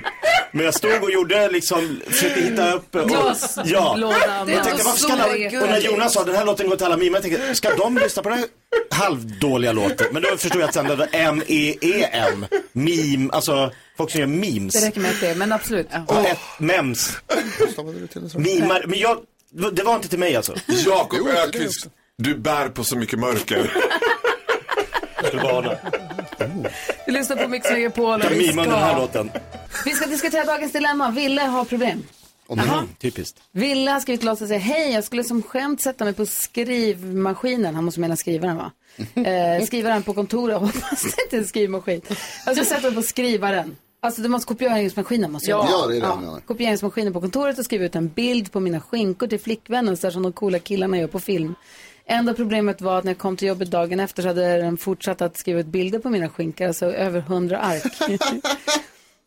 Men 0.53 0.65
jag 0.65 0.75
stod 0.75 1.03
och 1.03 1.11
gjorde 1.11 1.49
liksom, 1.51 2.01
försökte 2.07 2.41
hitta 2.41 2.73
upp. 2.73 2.95
Och, 2.95 3.09
Glaslådan. 3.09 4.01
Ja. 4.01 4.45
Jag 4.49 4.65
tänkte, 4.65 4.85
varför 4.85 4.99
ska 4.99 5.13
alla, 5.13 5.27
och 5.63 5.69
när 5.69 5.81
Jonas 5.81 6.15
sa 6.15 6.25
den 6.25 6.35
här 6.37 6.45
låten 6.45 6.69
går 6.69 6.77
till 6.77 6.87
alla 6.87 6.97
mimare, 6.97 7.23
jag 7.25 7.39
tänkte, 7.39 7.55
ska 7.55 7.77
de 7.77 7.99
lyssna 7.99 8.23
på 8.23 8.29
den 8.29 8.39
här 8.39 8.47
halvdåliga 8.91 9.73
låten? 9.73 10.07
Men 10.13 10.23
då 10.23 10.37
förstod 10.37 10.63
jag 10.63 10.69
att 10.69 10.75
sen 10.75 10.87
det 10.87 10.97
var 10.97 11.09
M-E-E-M, 11.13 12.47
meme, 12.73 13.33
alltså 13.33 13.73
folk 13.97 14.11
som 14.11 14.21
gör 14.21 14.27
memes. 14.27 14.75
Det 14.75 14.87
räcker 14.87 15.01
med 15.01 15.11
ett 15.11 15.21
det, 15.21 15.35
men 15.35 15.53
absolut. 15.53 15.89
Och 16.07 16.27
ett 16.27 16.39
mems. 16.59 17.17
Mimar, 18.35 18.85
men 18.87 18.99
jag, 18.99 19.19
det 19.73 19.83
var 19.83 19.95
inte 19.97 20.09
till 20.09 20.19
mig 20.19 20.37
alltså. 20.37 20.55
Jakob 20.87 21.29
Öqvist, 21.29 21.87
du 22.19 22.35
bär 22.39 22.69
på 22.69 22.85
så 22.85 22.97
mycket 22.97 23.19
mörker. 23.19 23.73
Du 27.07 27.13
lyssnar 27.13 27.37
på 27.37 27.49
Mix 27.49 27.71
Megapol 27.71 28.21
Kan 28.23 28.33
vi 28.33 28.47
mima 28.49 28.63
den 28.63 28.71
här 28.73 28.91
ska, 28.93 28.99
låten. 29.01 29.31
vi 29.85 29.91
ska 29.91 30.07
diskutera 30.07 30.45
dagens 30.45 30.73
dilemma. 30.73 31.11
Ville 31.11 31.41
har 31.41 31.65
problem. 31.65 32.03
Jaha. 32.49 32.85
Typiskt. 33.01 33.39
Ville 33.53 33.91
har 33.91 34.01
skrivit 34.01 34.21
till 34.21 34.29
oss 34.29 34.41
och 34.41 34.49
säger 34.49 34.61
hej, 34.61 34.93
jag 34.93 35.05
skulle 35.05 35.25
som 35.25 35.43
skämt 35.43 35.81
sätta 35.83 36.05
mig 36.05 36.15
på 36.15 36.27
skrivmaskinen. 36.27 37.75
Han 37.75 37.85
måste 37.85 38.01
mena 38.01 38.17
skrivaren 38.17 38.57
va? 38.57 38.73
Eh, 39.15 39.65
skrivaren 39.67 40.03
på 40.03 40.15
kontoret, 40.15 40.57
hoppas 40.61 41.03
det 41.03 41.23
inte 41.25 41.37
är 41.37 41.41
en 41.41 41.47
skrivmaskin. 41.47 42.01
Jag 42.47 42.57
ska 42.57 42.65
sätta 42.65 42.83
mig 42.87 42.95
på 42.95 43.03
skrivaren. 43.03 43.77
Alltså 44.03 44.23
det 44.23 44.29
måste 44.29 44.47
kopieringsmaskinen 44.49 45.33
måste 45.33 45.51
Ja. 45.51 45.57
göra. 45.71 45.81
Ja, 45.81 45.87
det 45.87 45.97
är 45.97 46.01
det 46.01 46.07
jag 46.07 46.21
menar. 46.21 46.41
Kopieringsmaskinen 46.41 47.13
på 47.13 47.21
kontoret 47.21 47.59
och 47.59 47.65
skriva 47.65 47.85
ut 47.85 47.95
en 47.97 48.09
bild 48.09 48.53
på 48.53 48.61
mina 48.61 48.81
skinkor 48.81 49.27
till 49.27 49.41
flickvännen 49.41 49.97
så 49.97 50.07
här 50.07 50.13
som 50.13 50.23
de 50.23 50.33
coola 50.33 50.59
killarna 50.59 50.99
gör 50.99 51.07
på 51.07 51.21
film. 51.21 51.55
Enda 52.13 52.35
problemet 52.35 52.81
var 52.81 52.99
att 52.99 53.05
när 53.05 53.13
jag 53.13 53.19
kom 53.19 53.37
till 53.37 53.49
jobbet 53.49 53.71
dagen 53.71 54.01
efter 54.01 54.23
så 54.23 54.29
hade 54.29 54.57
den 54.57 54.77
fortsatt 54.77 55.23
att 55.23 55.37
skriva 55.37 55.61
ut 55.61 55.67
bilder 55.67 55.99
på 55.99 56.11
mina 56.11 56.29
skinkor, 56.29 56.67
alltså 56.67 56.87
över 56.87 57.21
hundra 57.21 57.59
ark. 57.59 58.23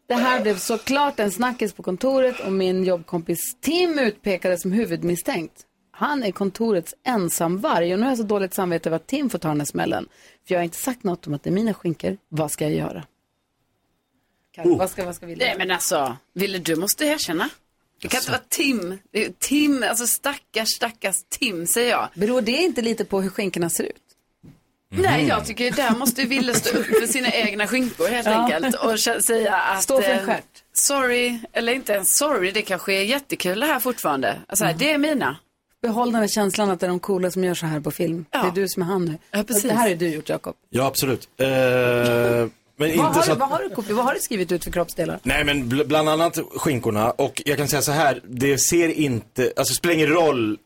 Det 0.07 0.13
här 0.13 0.41
blev 0.41 0.57
såklart 0.57 1.19
en 1.19 1.31
snackis 1.31 1.73
på 1.73 1.83
kontoret 1.83 2.39
och 2.39 2.51
min 2.51 2.83
jobbkompis 2.83 3.57
Tim 3.61 3.99
utpekades 3.99 4.61
som 4.61 4.71
huvudmisstänkt. 4.71 5.61
Han 5.91 6.23
är 6.23 6.31
kontorets 6.31 6.95
ensamvarg 7.03 7.93
och 7.93 7.99
nu 7.99 8.05
har 8.05 8.11
jag 8.11 8.17
så 8.17 8.23
dåligt 8.23 8.53
samvete 8.53 8.89
över 8.89 8.95
att 8.95 9.07
Tim 9.07 9.29
får 9.29 9.39
ta 9.39 9.47
den 9.47 9.59
här 9.59 9.65
smällen. 9.65 10.07
För 10.47 10.55
jag 10.55 10.59
har 10.59 10.63
inte 10.63 10.77
sagt 10.77 11.03
något 11.03 11.27
om 11.27 11.33
att 11.33 11.43
det 11.43 11.49
är 11.49 11.51
mina 11.51 11.73
skinkor. 11.73 12.17
Vad 12.29 12.51
ska 12.51 12.63
jag 12.63 12.73
göra? 12.73 13.03
Karo, 14.51 14.77
vad 14.77 14.89
ska, 14.89 15.05
vad 15.05 15.15
ska 15.15 15.25
vi 15.25 15.35
Nej 15.35 15.55
men 15.57 15.71
alltså, 15.71 16.17
Ville 16.33 16.57
du 16.57 16.75
måste 16.75 17.05
erkänna. 17.05 17.49
Det 18.01 18.07
kan 18.07 18.19
inte 18.19 18.31
vara 18.31 18.41
Tim. 18.49 18.97
Tim, 19.39 19.83
alltså 19.89 20.07
stackars, 20.07 20.69
stackars 20.75 21.15
Tim 21.29 21.67
säger 21.67 21.89
jag. 21.91 22.07
Beror 22.13 22.41
det 22.41 22.51
inte 22.51 22.81
lite 22.81 23.05
på 23.05 23.21
hur 23.21 23.29
skinkorna 23.29 23.69
ser 23.69 23.83
ut? 23.83 23.91
Nej, 24.97 25.25
jag 25.27 25.45
tycker 25.45 25.71
där 25.71 25.91
måste 25.95 26.23
Ville 26.23 26.53
stå 26.53 26.77
upp 26.77 26.85
för 26.85 27.07
sina 27.07 27.31
egna 27.31 27.67
skinkor 27.67 28.07
helt 28.07 28.27
Ja. 28.27 28.33
enkelt 28.43 28.75
och 28.75 28.99
säga 29.23 29.55
att... 29.55 29.83
Stå 29.83 30.01
för 30.01 30.09
en 30.09 30.19
eh, 30.19 30.25
stjärt. 30.25 30.63
Sorry, 30.73 31.39
eller 31.53 31.73
inte 31.73 31.93
ens 31.93 32.17
sorry, 32.17 32.51
det 32.51 32.61
kanske 32.61 32.93
är 32.93 33.01
jättekul 33.03 33.59
det 33.59 33.65
här 33.65 33.79
fortfarande. 33.79 34.39
Alltså, 34.47 34.65
det 34.77 34.91
är 34.91 34.97
mina. 34.97 35.37
Behåll 35.81 36.11
den 36.11 36.21
här 36.21 36.27
känslan 36.27 36.69
att 36.69 36.79
det 36.79 36.85
är 36.85 36.89
de 36.89 36.99
coola 36.99 37.31
som 37.31 37.43
gör 37.43 37.53
så 37.53 37.65
här 37.65 37.79
på 37.79 37.91
film. 37.91 38.25
Det 38.29 38.37
är 38.37 38.51
du 38.51 38.67
som 38.67 38.81
är 38.81 38.85
han 38.87 39.05
nu. 39.05 39.17
Ja, 39.31 39.43
precis. 39.43 39.63
Det 39.63 39.73
här 39.73 39.89
är 39.89 39.95
du 39.95 40.07
gjort, 40.09 40.29
Jakob. 40.29 40.55
Ja, 40.69 40.85
absolut. 40.85 41.29
Eh, 41.37 41.47
men 42.77 42.89
inte 42.89 43.03
Vad 43.03 43.15
har, 43.15 43.21
så 43.21 43.27
du, 43.27 43.31
att... 43.33 43.39
vad, 43.39 43.49
har 43.49 43.83
du, 43.87 43.93
vad 43.93 44.05
har 44.05 44.13
du 44.13 44.19
skrivit 44.19 44.51
ut 44.51 44.63
för 44.63 44.71
kroppsdelar? 44.71 45.19
Nej 45.23 45.43
men 45.43 45.63
bl- 45.63 45.85
bland 45.87 46.09
annat 46.09 46.39
skinkorna. 46.55 47.11
Och 47.11 47.41
jag 47.45 47.57
kan 47.57 47.67
säga 47.67 47.81
så 47.81 47.91
här, 47.91 48.21
det 48.27 48.57
ser 48.57 48.89
inte, 48.89 49.53
alltså 49.55 49.71
det 49.71 49.77
spelar 49.77 49.95
ingen 49.95 50.07
roll, 50.09 50.57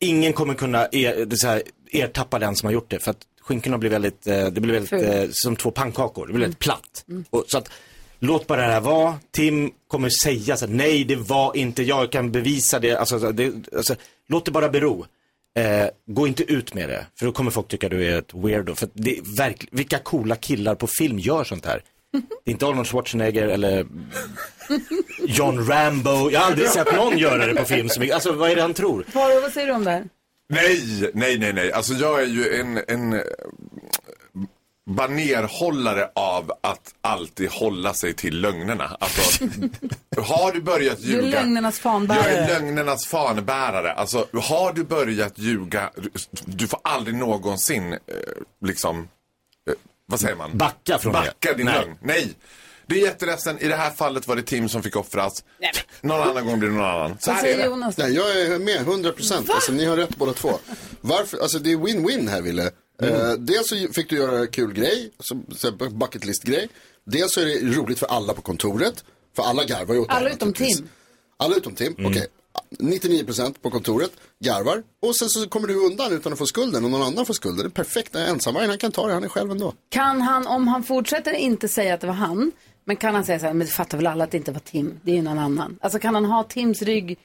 ingen 0.00 0.32
kommer 0.32 0.54
kunna 0.54 0.88
er, 0.92 1.36
så 1.36 1.46
här, 1.46 1.62
ertappa 1.90 2.38
den 2.38 2.56
som 2.56 2.66
har 2.66 2.72
gjort 2.72 2.90
det. 2.90 2.98
För 2.98 3.10
att 3.10 3.20
skinkorna 3.40 3.78
blir 3.78 3.90
väldigt, 3.90 4.26
eh, 4.26 4.46
det 4.46 4.60
blir 4.60 4.72
väldigt 4.80 4.92
eh, 5.14 5.24
som 5.32 5.56
två 5.56 5.70
pannkakor, 5.70 6.26
det 6.26 6.32
blir 6.32 6.44
väldigt 6.44 6.58
platt. 6.60 7.04
Och, 7.30 7.44
så 7.48 7.58
att, 7.58 7.70
låt 8.18 8.46
bara 8.46 8.66
det 8.66 8.72
här 8.72 8.80
vara, 8.80 9.14
Tim 9.30 9.70
kommer 9.88 10.08
säga 10.24 10.56
så 10.56 10.66
här, 10.66 10.72
nej 10.72 11.04
det 11.04 11.16
var 11.16 11.56
inte 11.56 11.82
jag, 11.82 12.02
jag 12.02 12.12
kan 12.12 12.32
bevisa 12.32 12.78
det, 12.78 12.96
alltså, 12.96 13.20
så- 13.20 13.32
det, 13.32 13.52
alltså 13.76 13.94
låt 14.28 14.44
det 14.44 14.50
bara 14.50 14.68
bero. 14.68 15.06
Eh, 15.56 15.88
gå 16.06 16.26
inte 16.26 16.52
ut 16.52 16.74
med 16.74 16.88
det, 16.88 17.06
för 17.18 17.26
då 17.26 17.32
kommer 17.32 17.50
folk 17.50 17.68
tycka 17.68 17.88
du 17.88 18.04
är 18.04 18.18
ett 18.18 18.34
weirdo. 18.34 18.74
För 18.74 18.88
det 18.92 19.18
är 19.18 19.54
vilka 19.76 19.98
coola 19.98 20.36
killar 20.36 20.74
på 20.74 20.86
film 20.86 21.18
gör 21.18 21.44
sånt 21.44 21.66
här? 21.66 21.82
Det 22.44 22.50
är 22.50 22.52
inte 22.52 22.66
Arnold 22.66 22.86
Schwarzenegger 22.86 23.48
eller 23.48 23.86
John 25.26 25.66
Rambo. 25.68 26.30
Jag 26.30 26.40
har 26.40 26.46
aldrig 26.46 26.68
sett 26.68 26.96
någon 26.96 27.18
göra 27.18 27.46
det 27.46 27.54
på 27.54 27.64
film. 27.64 27.88
Som, 27.88 28.10
alltså 28.14 28.32
vad 28.32 28.50
är 28.50 28.56
det 28.56 28.62
han 28.62 28.74
tror? 28.74 29.04
Faro, 29.08 29.40
vad 29.40 29.52
säger 29.52 29.66
du 29.66 29.72
om 29.72 29.84
det 29.84 29.90
här? 29.90 30.04
Nej, 30.48 31.10
nej, 31.14 31.38
nej, 31.38 31.52
nej. 31.52 31.72
Alltså 31.72 31.92
jag 31.94 32.22
är 32.22 32.26
ju 32.26 32.54
en, 32.60 32.80
en 32.88 33.22
banerhållare 34.90 36.10
av 36.14 36.52
att 36.60 36.94
alltid 37.00 37.50
hålla 37.50 37.94
sig 37.94 38.14
till 38.14 38.40
lögnerna. 38.40 38.96
Alltså, 39.00 39.44
har 40.20 40.52
du 40.52 40.60
börjat 40.60 40.98
Du 41.02 41.08
är 41.18 41.22
ljuga? 41.22 41.40
lögnernas 41.40 41.74
Jag 41.74 41.82
fanbärare. 41.82 42.30
är 42.30 42.48
lögnernas 42.48 43.06
fanbärare. 43.06 43.92
Alltså, 43.92 44.26
har 44.32 44.72
du 44.72 44.84
börjat 44.84 45.38
ljuga, 45.38 45.90
du 46.44 46.68
får 46.68 46.80
aldrig 46.84 47.16
någonsin, 47.16 47.92
eh, 47.92 47.98
liksom, 48.64 48.98
eh, 49.68 49.74
vad 50.06 50.20
säger 50.20 50.36
man? 50.36 50.58
Backa 50.58 50.98
från 50.98 51.12
det. 51.12 51.18
Backa 51.18 51.52
din 51.56 51.66
Nej. 51.66 51.74
lögn. 51.80 51.96
Nej. 52.02 52.32
Det 52.86 52.94
är 52.94 53.00
jätteledsen. 53.04 53.58
I 53.58 53.68
det 53.68 53.76
här 53.76 53.90
fallet 53.90 54.28
var 54.28 54.36
det 54.36 54.42
Tim 54.42 54.68
som 54.68 54.82
fick 54.82 54.96
offras. 54.96 55.44
Någon 56.00 56.28
annan 56.28 56.46
gång 56.46 56.58
blir 56.58 56.68
det 56.70 56.74
någon 56.76 56.84
annan. 56.84 57.16
Så 57.20 57.30
här 57.30 57.38
är 57.38 57.42
säger 57.42 57.58
det. 57.58 57.64
Jonas? 57.64 57.96
Nej, 57.96 58.12
jag 58.14 58.40
är 58.40 58.58
med, 58.58 58.76
100 58.80 59.12
procent. 59.12 59.50
Alltså, 59.50 59.72
ni 59.72 59.84
har 59.84 59.96
rätt 59.96 60.16
båda 60.16 60.32
två. 60.32 60.58
Varför? 61.00 61.38
Alltså, 61.38 61.58
det 61.58 61.72
är 61.72 61.76
win-win 61.76 62.28
här, 62.30 62.40
Ville. 62.42 62.70
Eh, 63.02 63.32
dels 63.32 63.68
så 63.68 63.76
fick 63.92 64.10
du 64.10 64.16
göra 64.16 64.46
kul 64.46 64.72
grej, 64.72 65.10
bucket 65.90 66.24
list-grej. 66.24 66.68
Dels 67.04 67.34
så 67.34 67.40
är 67.40 67.44
det 67.44 67.76
roligt 67.76 67.98
för 67.98 68.06
alla 68.06 68.34
på 68.34 68.42
kontoret. 68.42 69.04
För 69.36 69.42
alla 69.42 69.64
garvar 69.64 69.94
ju 69.94 70.00
åt 70.00 70.10
Alla 70.10 70.30
utom. 70.30 70.52
Tim. 70.52 70.88
Alla 71.36 71.56
utom 71.56 71.74
Tim, 71.74 71.96
okej. 72.06 72.26
99% 72.78 73.54
på 73.62 73.70
kontoret 73.70 74.10
garvar. 74.44 74.82
Och 75.02 75.16
sen 75.16 75.28
så 75.28 75.48
kommer 75.48 75.68
du 75.68 75.74
undan 75.74 76.12
utan 76.12 76.32
att 76.32 76.38
få 76.38 76.46
skulden 76.46 76.84
och 76.84 76.90
någon 76.90 77.02
annan 77.02 77.26
får 77.26 77.34
skulden. 77.34 77.58
Det 77.58 77.64
är 77.64 77.84
perfekt. 77.84 78.14
Ensamvargen, 78.14 78.70
han 78.70 78.78
kan 78.78 78.92
ta 78.92 79.06
det, 79.06 79.12
han 79.14 79.24
är 79.24 79.28
själv 79.28 79.50
ändå. 79.50 79.74
Kan 79.88 80.20
han, 80.20 80.46
om 80.46 80.68
han 80.68 80.82
fortsätter 80.82 81.32
inte 81.32 81.68
säga 81.68 81.94
att 81.94 82.00
det 82.00 82.06
var 82.06 82.14
han, 82.14 82.52
men 82.84 82.96
kan 82.96 83.14
han 83.14 83.24
säga 83.24 83.38
så 83.38 83.46
här, 83.46 83.52
men 83.54 83.66
det 83.66 83.72
fattar 83.72 83.98
väl 83.98 84.06
alla 84.06 84.24
att 84.24 84.30
det 84.30 84.36
inte 84.36 84.52
var 84.52 84.60
Tim, 84.60 85.00
det 85.02 85.10
är 85.10 85.16
ju 85.16 85.22
någon 85.22 85.38
annan. 85.38 85.78
Alltså 85.80 85.98
kan 85.98 86.14
han 86.14 86.24
ha 86.24 86.44
Tims 86.44 86.82
rygg 86.82 87.18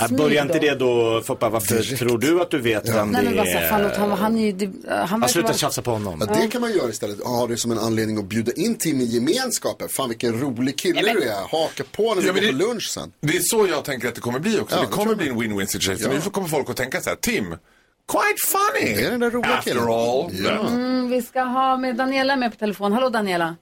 Ja, 0.00 0.06
smyg 0.08 0.18
börjar 0.20 0.42
inte 0.42 0.58
det 0.58 0.74
då, 0.74 1.22
Foppa, 1.24 1.48
varför 1.48 1.96
tror 1.96 2.18
du 2.18 2.40
att 2.42 2.50
du 2.50 2.58
vet 2.58 2.88
vem 2.88 3.08
Nej 3.08 3.22
det 3.22 3.28
men 3.28 3.36
bara 3.36 3.46
så 3.46 3.52
här, 3.58 3.68
fan, 3.68 3.90
han, 4.00 4.12
är? 4.12 4.16
han 4.16 4.38
är 4.38 4.42
ju, 4.46 4.52
det- 4.52 4.70
han 4.88 5.08
Han 5.08 5.20
verkar 5.20 5.32
slutar 5.32 5.48
vara... 5.48 5.56
tjafsa 5.58 5.82
på 5.82 5.90
honom. 5.90 6.24
Ja, 6.28 6.34
det 6.40 6.48
kan 6.48 6.60
man 6.60 6.72
göra 6.72 6.88
istället. 6.90 7.22
Ha 7.24 7.46
det 7.46 7.56
som 7.56 7.70
en 7.72 7.78
anledning 7.78 8.18
att 8.18 8.24
bjuda 8.24 8.52
in 8.52 8.74
Tim 8.78 9.00
i 9.00 9.04
gemenskapen. 9.04 9.88
Fan 9.88 10.08
vilken 10.08 10.40
rolig 10.40 10.78
kille 10.78 11.00
du 11.12 11.22
är. 11.22 11.34
Haka 11.34 11.84
på 11.96 12.14
när 12.14 12.22
vi 12.22 12.26
Ja, 12.26 12.32
men 12.32 12.42
går 12.42 12.50
på 12.52 12.58
det- 12.58 12.64
lunch 12.64 12.90
sen. 12.90 13.12
Det 13.20 13.36
är 13.36 13.40
så 13.40 13.66
jag 13.66 13.84
tänker 13.84 14.08
att 14.08 14.14
det 14.14 14.20
kommer 14.20 14.38
bli 14.38 14.60
också. 14.60 14.76
Ja, 14.76 14.82
det 14.82 14.88
kommer 14.88 15.14
bli 15.14 15.28
en 15.28 15.36
win-win 15.42 15.66
situation. 15.66 16.12
Ja. 16.12 16.20
Nu 16.24 16.30
kommer 16.30 16.48
folk 16.48 16.70
att 16.70 16.76
tänka 16.76 17.00
så 17.00 17.08
här, 17.10 17.16
Tim, 17.16 17.44
quite 17.44 18.38
funny. 18.46 18.94
Det 18.96 19.06
är 19.06 19.10
den 19.10 19.20
där 19.20 19.30
roliga 19.30 19.54
After 19.54 19.70
killen. 19.70 19.88
all. 19.88 20.30
Ja. 20.44 20.66
Mm, 20.68 21.08
vi 21.10 21.22
ska 21.22 21.40
ha 21.42 21.76
med 21.76 21.96
Daniela 21.96 22.36
med 22.36 22.50
på 22.52 22.58
telefon. 22.58 22.92
Hallå 22.92 23.08
Daniela. 23.08 23.56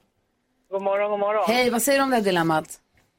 God 0.71 0.81
morgon, 0.83 1.11
god 1.11 1.19
morgon. 1.19 1.43
Hej, 1.47 1.69
vad 1.69 1.81
säger 1.81 1.97
du 1.99 2.03
om 2.03 2.09
det 2.09 2.15
här 2.15 2.23
dilemmat? 2.23 2.65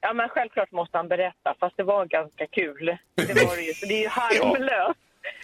Ja, 0.05 0.13
men 0.13 0.29
självklart 0.29 0.73
måste 0.73 0.97
han 0.97 1.09
berätta, 1.09 1.55
fast 1.61 1.77
det 1.77 1.83
var 1.83 2.05
ganska 2.07 2.47
kul. 2.47 2.97
Det 3.17 3.45
var 3.47 3.57
det 3.57 3.63
ju, 3.63 3.73
så 3.75 3.87
det 3.87 3.95
är 3.95 4.03
ju 4.03 4.09
harmlöst. 4.21 5.01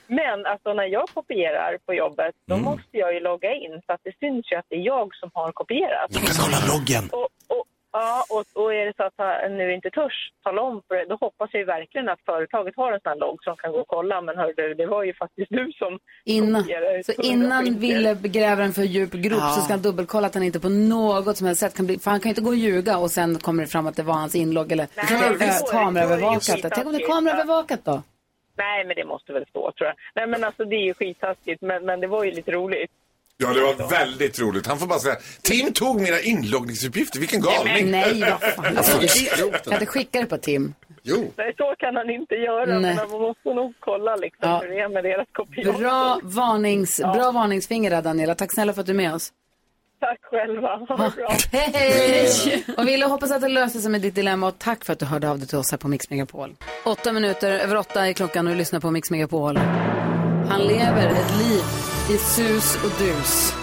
Men 0.06 0.46
alltså 0.46 0.72
när 0.72 0.84
jag 0.84 1.08
kopierar 1.08 1.78
på 1.86 1.94
jobbet, 1.94 2.34
då 2.46 2.54
Mm. 2.54 2.64
måste 2.64 2.96
jag 2.98 3.14
ju 3.14 3.20
logga 3.20 3.54
in 3.54 3.82
så 3.86 3.92
att 3.92 4.00
det 4.04 4.18
syns 4.20 4.52
ju 4.52 4.56
att 4.56 4.66
det 4.68 4.76
är 4.76 4.80
jag 4.80 5.14
som 5.14 5.30
har 5.34 5.52
kopierat. 5.52 6.12
Kan 6.12 6.22
kolla 6.44 6.58
loggen. 6.74 7.04
Och, 7.12 7.28
och, 7.56 7.64
ja, 7.92 8.24
och, 8.30 8.62
och 8.62 8.74
är 8.74 8.86
det 8.86 8.96
så 8.96 9.02
att 9.02 9.14
han 9.16 9.56
nu 9.58 9.74
inte 9.74 9.90
törs 9.90 10.30
tala 10.44 10.62
om 10.62 10.82
för 10.88 10.94
det, 10.94 11.04
då 11.04 11.16
hoppas 11.20 11.50
jag 11.52 11.60
ju 11.60 11.64
verkligen 11.64 12.08
att 12.08 12.20
företaget 12.26 12.76
har 12.76 12.92
en 12.92 13.00
sån 13.00 13.10
här 13.10 13.18
logg 13.18 13.44
som 13.44 13.56
kan 13.56 13.72
gå 13.72 13.78
och 13.78 13.88
kolla. 13.88 14.20
Men 14.20 14.36
hör 14.36 14.52
du, 14.56 14.74
det 14.74 14.86
var 14.86 15.02
ju 15.04 15.14
faktiskt 15.14 15.50
du 15.50 15.72
som 15.72 15.98
Innan, 16.24 16.64
så 16.64 17.12
100 17.12 17.22
innan. 17.22 17.78
Ville 17.78 18.14
gräver 18.14 18.62
en 18.62 18.72
för 18.72 18.82
djup 18.82 19.12
grop 19.12 19.38
Ja. 19.40 19.48
så 19.48 19.60
ska 19.60 19.72
han 19.72 19.82
dubbelkolla 19.82 20.26
att 20.26 20.34
han 20.34 20.42
inte 20.42 20.60
på 20.60 20.68
något 20.68 21.36
som 21.36 21.46
helst 21.46 21.60
sätt 21.60 21.76
kan 21.76 21.86
bli, 21.86 21.98
för 21.98 22.10
han 22.10 22.20
kan 22.20 22.28
ju 22.28 22.30
inte 22.30 22.42
gå 22.42 22.50
och 22.50 22.56
ljuga 22.56 22.98
och 22.98 23.10
sen 23.10 23.38
kommer 23.38 23.62
det 23.62 23.68
fram 23.68 23.86
att 23.86 23.96
det 23.96 24.02
var 24.02 24.14
hans 24.14 24.34
inlogg 24.34 24.72
eller 24.72 24.86
Nej, 24.96 25.36
det 25.38 25.44
är 25.44 25.72
kameraövervakat. 25.72 26.72
Tänk 26.74 26.86
om 26.86 26.92
det 26.92 27.02
är 27.02 27.06
kameraövervakat 27.06 27.84
då? 27.84 28.02
Nej, 28.56 28.84
men 28.84 28.96
det 28.96 29.04
måste 29.04 29.32
väl 29.32 29.46
stå 29.46 29.72
tror 29.72 29.86
jag. 29.88 29.96
Nej, 30.14 30.26
men 30.26 30.44
alltså 30.44 30.64
det 30.64 30.76
är 30.76 30.84
ju 30.84 30.94
skittaskigt, 30.94 31.62
men, 31.62 31.84
men 31.84 32.00
det 32.00 32.06
var 32.06 32.24
ju 32.24 32.30
lite 32.30 32.52
roligt. 32.52 32.90
Ja, 33.40 33.48
det 33.52 33.60
var 33.60 33.88
väldigt 33.90 34.40
roligt. 34.40 34.66
Han 34.66 34.78
får 34.78 34.86
bara 34.86 34.98
säga, 34.98 35.16
Tim 35.42 35.72
tog 35.72 36.00
mina 36.00 36.20
inloggningsuppgifter, 36.20 37.18
vilken 37.20 37.40
galning. 37.40 37.90
Nej, 37.90 38.20
vad 38.20 38.40
fan. 38.54 38.64
Alltså, 38.76 38.98
det, 38.98 39.38
jag 39.66 39.72
hade 39.72 39.86
skickat 39.86 40.22
det 40.22 40.26
på 40.26 40.38
Tim. 40.38 40.74
Jo. 41.02 41.32
Nej, 41.36 41.54
så 41.56 41.74
kan 41.78 41.96
han 41.96 42.10
inte 42.10 42.34
göra. 42.34 42.78
Nej. 42.78 42.94
Men 42.96 43.10
man 43.10 43.20
måste 43.20 43.48
nog 43.54 43.74
kolla 43.80 44.16
liksom 44.16 44.38
Ja. 44.50 44.60
hur 44.62 44.68
det 44.68 44.80
är 44.80 44.88
med 44.88 45.04
deras 45.04 45.26
kopior. 45.32 45.72
Bra, 45.72 46.20
varnings, 46.22 46.96
bra 47.00 47.30
varningsfinger 47.30 47.90
där 47.90 48.02
Daniela. 48.02 48.34
Tack 48.34 48.54
snälla 48.54 48.72
för 48.72 48.80
att 48.80 48.86
du 48.86 48.92
är 48.92 48.96
med 48.96 49.14
oss. 49.14 49.32
Tack 50.00 50.18
själva. 50.22 50.68
Ha 50.68 50.96
det 50.96 51.16
bra. 51.16 51.36
Hej! 51.52 52.64
Och 52.76 52.88
Ville 52.88 53.06
hoppas 53.06 53.30
att 53.30 53.40
det 53.40 53.48
löser 53.48 53.80
sig 53.80 53.90
med 53.90 54.00
ditt 54.00 54.14
dilemma 54.14 54.46
och 54.48 54.58
tack 54.58 54.84
för 54.84 54.92
att 54.92 54.98
du 54.98 55.06
hörde 55.06 55.30
av 55.30 55.38
dig 55.38 55.48
till 55.48 55.58
oss 55.58 55.70
här 55.70 55.78
på 55.78 55.88
Mix 55.88 56.10
Megapol. 56.10 56.54
Åtta 56.84 57.12
minuter 57.12 57.50
över 57.52 57.76
åtta 57.76 58.06
är 58.08 58.12
klockan 58.12 58.46
och 58.46 58.52
du 58.52 58.58
lyssnar 58.58 58.80
på 58.80 58.90
Mix 58.90 59.10
Megapol. 59.10 59.56
Han 60.48 60.60
lever 60.60 61.06
ett 61.06 61.36
liv 61.38 61.62
i 62.10 62.18
sus 62.18 62.76
och 62.84 62.90
dus. 62.98 63.54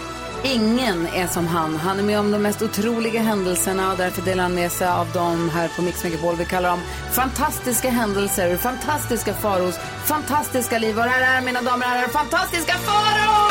Ingen 0.43 1.08
är 1.08 1.27
som 1.27 1.47
han. 1.47 1.75
Han 1.75 1.99
är 1.99 2.03
med 2.03 2.19
om 2.19 2.31
de 2.31 2.39
mest 2.41 2.62
otroliga 2.62 3.21
händelserna 3.21 3.91
och 3.91 3.97
därför 3.97 4.21
delar 4.21 4.43
han 4.43 4.55
med 4.55 4.71
sig 4.71 4.88
av 4.88 5.12
dem 5.12 5.49
här 5.49 5.67
på 5.75 5.81
Mix 5.81 6.03
Megapol. 6.03 6.36
Vi 6.36 6.45
kallar 6.45 6.69
dem 6.69 6.79
fantastiska 7.12 7.89
händelser, 7.89 8.58
fantastiska 8.58 9.34
faros, 9.34 9.75
fantastiska 10.05 10.79
liv. 10.79 10.97
Och 10.97 11.03
här 11.03 11.38
är 11.38 11.45
mina 11.45 11.62
damer 11.62 11.86
och 11.86 11.91
herrar, 11.91 12.08
fantastiska 12.08 12.73
Faro! 12.73 13.45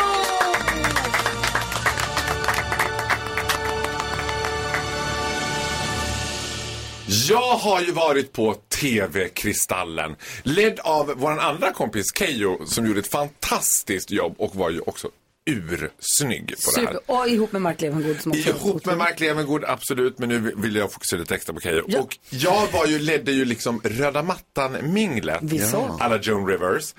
Jag 7.29 7.57
har 7.57 7.81
ju 7.81 7.93
varit 7.93 8.33
på 8.33 8.55
TV-Kristallen. 8.81 10.17
Ledd 10.43 10.81
av 10.81 11.13
vår 11.17 11.31
andra 11.31 11.73
kompis 11.73 12.07
Keyyo 12.19 12.67
som 12.67 12.87
gjorde 12.87 13.01
ett 13.01 13.11
fantastiskt 13.11 14.11
jobb 14.11 14.35
och 14.39 14.57
var 14.57 14.71
ju 14.71 14.81
också 14.81 15.09
ursnygg 15.47 16.55
på 16.65 16.71
det 16.75 16.81
här. 16.81 16.87
Super. 16.87 17.01
Och 17.07 17.29
ihop 17.29 17.53
med 17.53 17.63
Mark 17.63 17.81
Levengood 17.81 18.21
som 18.21 18.33
också 18.33 18.49
Ihop 18.51 18.87
med 18.87 18.99
Mark 18.99 19.21
Levengood, 19.21 19.65
absolut. 19.65 20.19
Men 20.19 20.29
nu 20.29 20.39
vill 20.57 20.77
jag 20.77 20.93
fokusera 20.93 21.21
lite 21.21 21.35
extra 21.35 21.55
på 21.55 21.61
Keyyo. 21.61 21.85
Ja. 21.89 22.01
Och 22.01 22.19
jag 22.31 22.73
var 22.73 22.87
ju, 22.87 22.99
ledde 22.99 23.33
ju 23.33 23.45
liksom 23.45 23.81
röda 23.85 24.23
mattan-minglet. 24.23 25.71
Såg. 25.71 25.97
Alla 26.01 26.19
Joan 26.19 26.47
Rivers. 26.47 26.95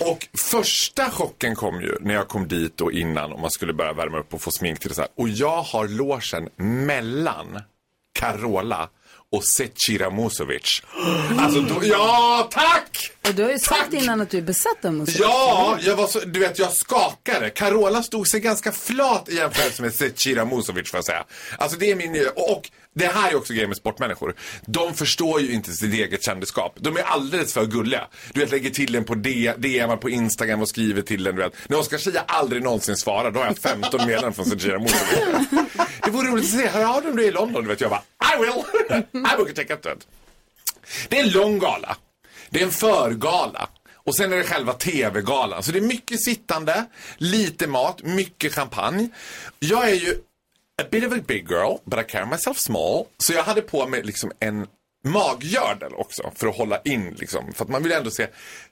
och 0.00 0.28
första 0.50 1.10
chocken 1.10 1.54
kom 1.54 1.80
ju 1.80 1.96
när 2.00 2.14
jag 2.14 2.28
kom 2.28 2.48
dit 2.48 2.80
och 2.80 2.92
innan 2.92 3.32
och 3.32 3.40
man 3.40 3.50
skulle 3.50 3.72
börja 3.72 3.92
värma 3.92 4.18
upp 4.18 4.34
och 4.34 4.42
få 4.42 4.50
smink 4.50 4.80
till 4.80 4.88
det 4.88 4.94
så 4.94 5.00
här. 5.00 5.10
Och 5.16 5.28
jag 5.28 5.62
har 5.62 5.88
logen 5.88 6.48
mellan 6.86 7.60
Carola 8.18 8.88
och 9.32 9.44
Zecira 9.44 10.10
Musovic. 10.10 10.82
Alltså, 11.38 11.60
då, 11.60 11.80
ja 11.82 12.48
tack! 12.50 13.10
Och 13.28 13.34
du 13.34 13.42
har 13.42 13.50
ju 13.50 13.58
sagt 13.58 13.92
innan 13.92 14.20
att 14.20 14.30
du 14.30 14.38
är 14.38 14.42
besatt 14.42 14.84
av 14.84 14.92
musik. 14.92 15.20
Ja, 15.20 15.78
jag 15.80 15.96
var 15.96 16.06
så, 16.06 16.20
du 16.20 16.40
vet, 16.40 16.58
jag 16.58 16.72
skakade. 16.72 17.50
Carola 17.50 18.02
stod 18.02 18.28
sig 18.28 18.40
ganska 18.40 18.72
flat 18.72 19.28
i 19.28 19.36
jämförelse 19.36 19.82
med 19.82 19.94
Zecira 19.94 20.44
Musovic, 20.44 20.90
får 20.90 20.98
jag 20.98 21.04
säga. 21.04 21.24
Alltså 21.58 21.78
det 21.78 21.90
är 21.90 21.96
min, 21.96 22.26
och, 22.36 22.50
och 22.50 22.70
det 22.98 23.06
här 23.06 23.30
är 23.30 23.36
också 23.36 23.52
grejen 23.52 23.68
med 23.70 23.76
sportmänniskor. 23.76 24.34
De 24.66 24.94
förstår 24.94 25.40
ju 25.40 25.52
inte 25.52 25.72
sitt 25.72 25.94
eget 25.94 26.22
kändisskap. 26.22 26.76
De 26.80 26.96
är 26.96 27.02
alldeles 27.02 27.54
för 27.54 27.66
gulliga. 27.66 28.06
Du 28.32 28.40
vet, 28.40 28.50
lägger 28.50 28.70
till 28.70 28.94
en 28.94 29.04
på 29.04 29.14
D- 29.14 29.52
på 30.00 30.10
Instagram 30.10 30.62
och 30.62 30.68
skriver 30.68 31.02
till 31.02 31.26
en, 31.26 31.36
du 31.36 31.42
vet. 31.42 31.52
När 31.68 31.78
Oscar 31.78 31.98
Zia 31.98 32.24
aldrig 32.26 32.62
någonsin 32.62 32.96
svarar, 32.96 33.30
då 33.30 33.40
har 33.40 33.46
jag 33.46 33.58
15 33.58 34.00
meddelanden 34.00 34.32
från 34.34 34.44
Zecira 34.44 34.78
Musovic. 34.78 35.48
Det 36.04 36.10
vore 36.10 36.28
roligt 36.28 36.44
att 36.44 36.50
se, 36.60 36.66
hör 36.68 36.96
av 36.96 37.02
dig 37.02 37.10
om 37.10 37.16
du 37.16 37.24
är 37.24 37.28
i 37.28 37.32
London, 37.32 37.62
du 37.62 37.68
vet. 37.68 37.80
Jag 37.80 37.90
bara, 37.90 38.02
I 38.34 38.40
will! 38.40 38.52
I 39.12 39.36
book 39.36 39.50
a 39.50 39.52
ticket. 39.54 39.86
Det 41.08 41.18
är 41.18 41.24
en 41.24 41.30
lång 41.30 41.58
gala. 41.58 41.96
Det 42.50 42.60
är 42.60 42.64
en 42.64 42.70
förgala. 42.70 43.68
Och 43.94 44.16
sen 44.16 44.32
är 44.32 44.36
det 44.36 44.44
själva 44.44 44.72
TV-galan. 44.72 45.62
Så 45.62 45.72
det 45.72 45.78
är 45.78 45.82
mycket 45.82 46.22
sittande, 46.24 46.84
lite 47.16 47.66
mat, 47.66 48.02
mycket 48.02 48.54
champagne. 48.54 49.08
Jag 49.58 49.90
är 49.90 49.94
ju 49.94 50.14
a 50.78 50.84
bit 50.90 51.04
of 51.04 51.12
a 51.12 51.22
big 51.26 51.48
girl, 51.48 51.76
but 51.84 51.98
I 51.98 52.02
carry 52.02 52.26
myself 52.26 52.58
small. 52.58 53.06
Så 53.18 53.32
jag 53.32 53.42
hade 53.42 53.62
på 53.62 53.86
mig 53.86 54.02
liksom 54.02 54.32
en 54.40 54.66
maggördel 55.04 55.94
också 55.94 56.32
för 56.34 56.46
att 56.46 56.56
hålla 56.56 56.80
in 56.84 57.14
liksom. 57.18 57.52
För 57.52 57.64
att 57.64 57.70
man 57.70 57.82
vill 57.82 57.92
ändå 57.92 58.10
se 58.10 58.26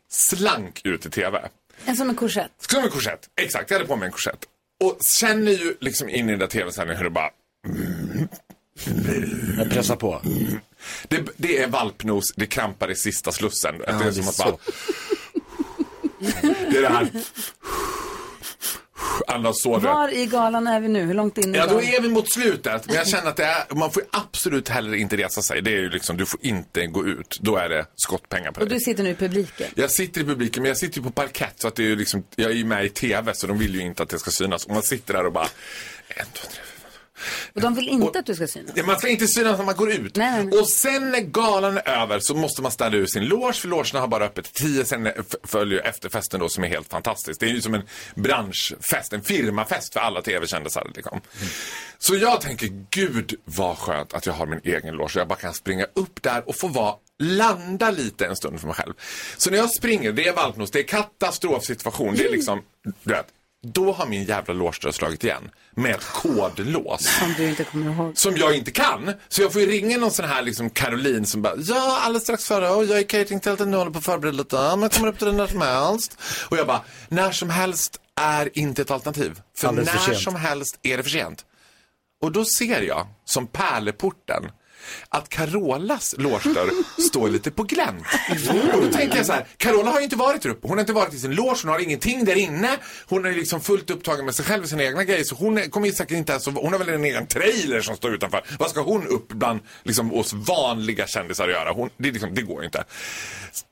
slank 0.09 0.81
ut 0.85 1.07
i 1.07 1.11
TV. 1.11 1.49
En 1.85 1.97
som 1.97 2.09
en 2.09 2.17
korsett. 2.17 2.53
Som 2.59 2.85
en 2.85 2.91
korsett, 2.91 3.29
exakt. 3.41 3.71
Jag 3.71 3.79
hade 3.79 3.89
på 3.89 3.97
mig 3.97 4.07
en 4.07 4.13
korsett. 4.13 4.45
Och 4.85 4.99
känner 5.19 5.53
ju 5.53 5.77
liksom 5.81 6.09
in 6.09 6.29
i 6.29 6.31
den 6.31 6.39
där 6.39 6.47
tv-sändningen 6.47 6.97
hur 6.97 7.05
det 7.05 7.11
bara... 7.11 7.31
Jag 9.59 9.71
pressar 9.71 9.97
på. 9.97 10.23
Det, 11.09 11.25
det 11.37 11.63
är 11.63 11.69
valpnos, 11.69 12.33
det 12.37 12.47
krampar 12.47 12.91
i 12.91 12.95
sista 12.97 13.33
slussen. 13.33 13.75
Ja, 13.87 13.93
det 13.93 14.05
är 14.05 14.05
det 14.05 14.13
som 14.13 14.25
är 14.25 14.29
att 14.29 14.35
så. 14.35 14.45
bara... 14.45 14.57
Det 16.71 16.79
är 16.79 16.83
det 16.83 16.89
här... 16.89 17.11
Så 19.55 19.79
nu. 19.79 19.85
Var 19.85 20.15
i 20.15 20.27
galan 20.27 20.67
är 20.67 20.81
vi 20.81 20.89
nu? 20.89 21.03
Hur 21.03 21.15
långt 21.15 21.39
in 21.39 21.55
i 21.55 21.59
Ja, 21.59 21.67
då 21.67 21.83
är 21.83 22.01
vi 22.01 22.09
mot 22.09 22.33
slutet. 22.33 22.87
Men 22.87 22.95
jag 22.95 23.09
känner 23.09 23.29
att 23.29 23.37
det 23.37 23.45
är, 23.45 23.75
man 23.75 23.91
får 23.93 24.03
absolut 24.11 24.69
heller 24.69 24.95
inte 24.95 25.17
resa 25.17 25.43
sig. 25.43 25.63
Det 25.63 25.71
är 25.71 25.77
ju 25.81 25.89
liksom, 25.91 26.17
du 26.17 26.27
får 26.27 26.41
inte 26.43 26.87
gå 26.87 27.07
ut. 27.07 27.39
Då 27.41 27.57
är 27.57 27.69
det 27.69 27.87
skottpengar 27.97 28.53
på 28.53 28.61
Och 28.61 28.69
dig. 28.69 28.79
du 28.79 28.85
sitter 28.85 29.03
nu 29.05 29.11
i 29.11 29.15
publiken. 29.15 29.67
Jag 29.75 29.91
sitter 29.91 30.21
i 30.21 30.25
publiken, 30.25 30.63
men 30.63 30.69
jag 30.69 30.77
sitter 30.79 30.99
ju 30.99 31.03
på 31.05 31.11
parkett 31.11 31.55
så 31.57 31.69
att 31.69 31.77
det 31.77 31.83
är 31.83 31.87
ju 31.89 31.97
liksom, 31.97 32.25
jag 32.37 32.51
är 32.51 32.55
ju 32.55 32.65
med 32.65 32.85
i 32.85 32.89
TV 32.89 33.35
så 33.35 33.47
de 33.47 33.59
vill 33.59 33.75
ju 33.75 33.81
inte 33.81 34.03
att 34.03 34.09
det 34.09 34.19
ska 34.19 34.31
synas. 34.31 34.65
Och 34.67 34.73
man 34.73 34.83
sitter 34.83 35.15
där 35.15 35.27
och 35.27 35.33
bara, 35.33 35.49
en, 36.09 36.27
två, 36.33 36.49
tre, 36.53 36.61
Och 37.55 37.61
de 37.61 37.75
vill 37.75 37.89
inte 37.89 38.19
att 38.19 38.27
du 38.27 38.35
ska 38.35 38.47
synas. 38.47 38.87
Man 38.87 38.99
ska 38.99 39.09
inte 39.09 39.29
synas 39.29 39.59
när 39.59 39.65
man 39.65 39.77
går 39.77 39.93
ut. 39.93 40.19
Och 40.61 40.69
sen 40.69 41.11
när 41.11 41.21
galan 41.21 41.77
är 41.77 41.89
över 41.89 42.19
så 42.21 42.35
måste 42.35 42.63
man 42.63 42.73
städa 42.73 42.97
ur 42.97 43.07
sin 43.07 43.25
loge, 43.25 43.53
för 43.53 43.69
logerna 43.69 44.01
har 44.01 44.09
bara 44.09 44.25
öppet 44.25 44.53
tio. 44.53 44.85
Sen 44.85 45.09
följer 45.45 45.81
efterfesten 45.81 46.41
då 46.41 46.49
som 46.49 46.65
är 46.65 46.69
helt 46.69 46.89
fantastisk. 46.89 47.41
Det 47.41 47.47
är 47.47 47.51
ju 47.51 47.61
som 47.61 47.75
en 47.75 47.83
branschfest, 48.15 49.13
en 49.13 49.23
firmafest 49.23 49.93
för 49.93 50.01
alla 50.01 50.23
tv-kändisar. 50.23 50.91
Liksom. 50.95 51.21
Så 51.99 52.17
jag 52.17 52.41
tänker, 52.41 52.69
gud 52.91 53.35
vad 53.45 53.79
skönt 53.79 54.15
att 54.15 54.27
jag 54.27 54.33
har 54.33 54.47
min 54.47 54.61
egen 54.65 54.95
loge. 54.95 55.19
Jag 55.19 55.29
bara 55.29 55.39
kan 55.39 55.55
springa 55.55 55.87
upp 55.95 56.23
där 56.23 56.49
och 56.49 56.57
få 56.57 56.69
vara 56.69 56.95
landa 57.19 57.91
lite 57.91 58.27
en 58.27 58.37
stund 58.37 58.61
för 58.61 58.67
mig 58.67 58.77
själv. 58.77 58.93
Så 59.37 59.51
när 59.51 59.59
jag 59.59 59.75
springer, 59.75 60.13
det 60.13 60.29
är 60.29 60.33
valpnos, 60.33 60.71
det 60.71 60.79
är 60.79 60.83
katastrofsituation. 60.83 62.15
Det 62.15 62.25
är 62.25 62.31
liksom, 62.33 62.63
du 62.83 63.13
vet, 63.13 63.27
då 63.73 63.93
har 63.93 64.07
min 64.07 64.25
jävla 64.25 64.55
loge 64.55 64.93
slagit 64.93 65.25
igen 65.25 65.51
med 65.75 65.95
ett 65.95 66.05
kodlås. 66.13 67.19
Som 67.19 67.35
du 67.37 67.49
inte 67.49 67.65
kommer 67.65 67.93
ihåg. 67.93 68.19
Som 68.19 68.37
jag 68.37 68.57
inte 68.57 68.71
kan. 68.71 69.13
Så 69.29 69.43
jag 69.43 69.53
får 69.53 69.61
ju 69.61 69.67
ringa 69.67 69.99
någon 69.99 70.11
sån 70.11 70.25
här 70.25 70.43
liksom 70.43 70.71
Caroline 70.71 71.27
som 71.27 71.43
bara, 71.43 71.55
ja 71.57 72.01
alldeles 72.03 72.23
strax 72.23 72.45
före, 72.49 72.71
och 72.71 72.85
jag 72.85 72.97
är 72.97 73.01
i 73.01 73.05
cateringtältet 73.05 73.69
nu 73.69 73.77
håller 73.77 73.91
på 73.91 73.99
att 73.99 74.05
förbereda 74.05 74.37
lite, 74.37 74.57
men 74.57 74.83
jag 74.83 74.93
kommer 74.93 75.09
upp 75.09 75.19
till 75.19 75.27
den 75.27 75.37
när 75.37 75.47
som 75.47 75.61
helst. 75.61 76.19
Och 76.49 76.57
jag 76.57 76.67
bara, 76.67 76.81
när 77.09 77.33
som 77.33 77.51
helst 77.51 78.01
är 78.21 78.59
inte 78.59 78.83
ett 78.83 78.91
alternativ. 78.91 79.41
För 79.57 79.69
Alldeles 79.69 79.91
för 79.91 79.97
när 79.99 80.05
sent. 80.05 80.19
som 80.19 80.37
helst 80.37 80.79
är 80.83 80.97
det 80.97 81.03
för 81.03 81.11
sent. 81.11 81.45
Och 82.23 82.33
då 82.33 82.45
ser 82.45 82.83
jag, 82.83 83.07
som 83.25 83.47
pärleporten, 83.47 84.51
att 85.09 85.29
Carolas 85.29 86.15
loge 86.19 86.41
står 87.09 87.29
lite 87.29 87.51
på 87.51 87.63
glänt. 87.63 88.07
Och 88.75 88.83
då 88.83 88.89
tänker 88.93 89.17
jag 89.17 89.27
så 89.27 89.33
här, 89.33 89.47
Carola 89.57 89.91
har 89.91 89.99
ju 89.99 90.05
inte 90.05 90.17
varit 90.17 90.43
där 90.43 90.51
uppe. 90.51 90.69
Hon 90.69 90.77
har 90.77 90.81
inte 90.81 90.93
varit 90.93 91.15
i 91.15 91.19
sin 91.19 91.35
loge, 91.35 91.59
hon 91.63 91.71
har 91.73 91.79
ingenting 91.79 92.25
där 92.25 92.37
inne. 92.37 92.77
Hon 93.07 93.25
är 93.27 93.33
liksom 93.33 93.61
fullt 93.61 93.91
upptagen 93.91 94.25
med 94.25 94.35
sig 94.35 94.45
själv 94.45 94.63
och 94.63 94.69
sina 94.69 94.83
egna 94.85 95.05
grejer. 95.05 95.25
Så 95.25 95.35
hon 95.35 95.59
är- 95.59 95.69
kommer 95.69 95.87
ju 95.87 95.93
säkert 95.93 96.17
inte 96.17 96.33
ens 96.33 96.49
att- 96.49 96.55
Hon 96.55 96.73
har 96.73 96.79
väl 96.79 96.89
en 96.89 97.05
egen 97.05 97.27
trailer 97.27 97.81
som 97.81 97.97
står 97.97 98.15
utanför. 98.15 98.43
Vad 98.59 98.71
ska 98.71 98.81
hon 98.83 99.07
upp 99.07 99.29
bland 99.29 99.61
liksom, 99.85 100.15
oss 100.15 100.33
vanliga 100.33 101.07
kändisar 101.07 101.49
göra? 101.49 101.73
Hon, 101.73 101.91
det, 101.97 102.11
liksom, 102.11 102.35
det 102.35 102.43
går 102.43 102.61
ju 102.61 102.67
inte. 102.67 102.85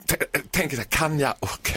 T- 0.07 0.16
Tänker 0.50 0.77
så 0.77 0.83
här, 0.83 0.88
kan 0.90 1.18
jag? 1.18 1.35
Och, 1.40 1.70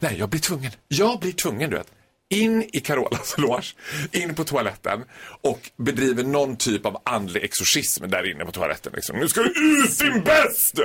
nej, 0.00 0.16
jag 0.18 0.28
blir 0.28 0.40
tvungen. 0.40 0.70
Jag 0.88 1.20
blir 1.20 1.32
tvungen, 1.32 1.70
du 1.70 1.76
vet 1.76 1.86
in 2.34 2.68
i 2.72 2.80
Carolas 2.80 3.34
loge, 3.38 3.74
in 4.12 4.34
på 4.34 4.44
toaletten 4.44 5.04
och 5.42 5.70
bedriver 5.76 6.24
någon 6.24 6.56
typ 6.56 6.86
av 6.86 7.02
andlig 7.04 7.44
exorcism 7.44 8.08
där 8.08 8.30
inne 8.30 8.44
på 8.44 8.52
toaletten. 8.52 8.92
Liksom. 8.96 9.18
Nu 9.18 9.28
ska 9.28 9.42
du 9.42 9.48
ut 9.48 9.98
din 9.98 10.24
bäst! 10.24 10.78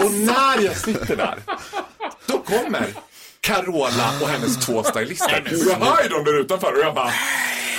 Och 0.00 0.12
när 0.12 0.64
jag 0.64 0.76
sitter 0.76 1.16
där, 1.16 1.38
då 2.26 2.38
kommer 2.38 2.86
Carola 3.46 4.10
och 4.22 4.28
hennes 4.28 4.66
två 4.66 4.82
stylister. 4.90 5.42
Jag 5.68 5.86
hör 5.86 6.02
ju 6.02 6.08
dem 6.08 6.24
där 6.24 6.40
utanför 6.40 6.72
och 6.72 6.78
jag 6.80 6.94
bara 6.94 7.12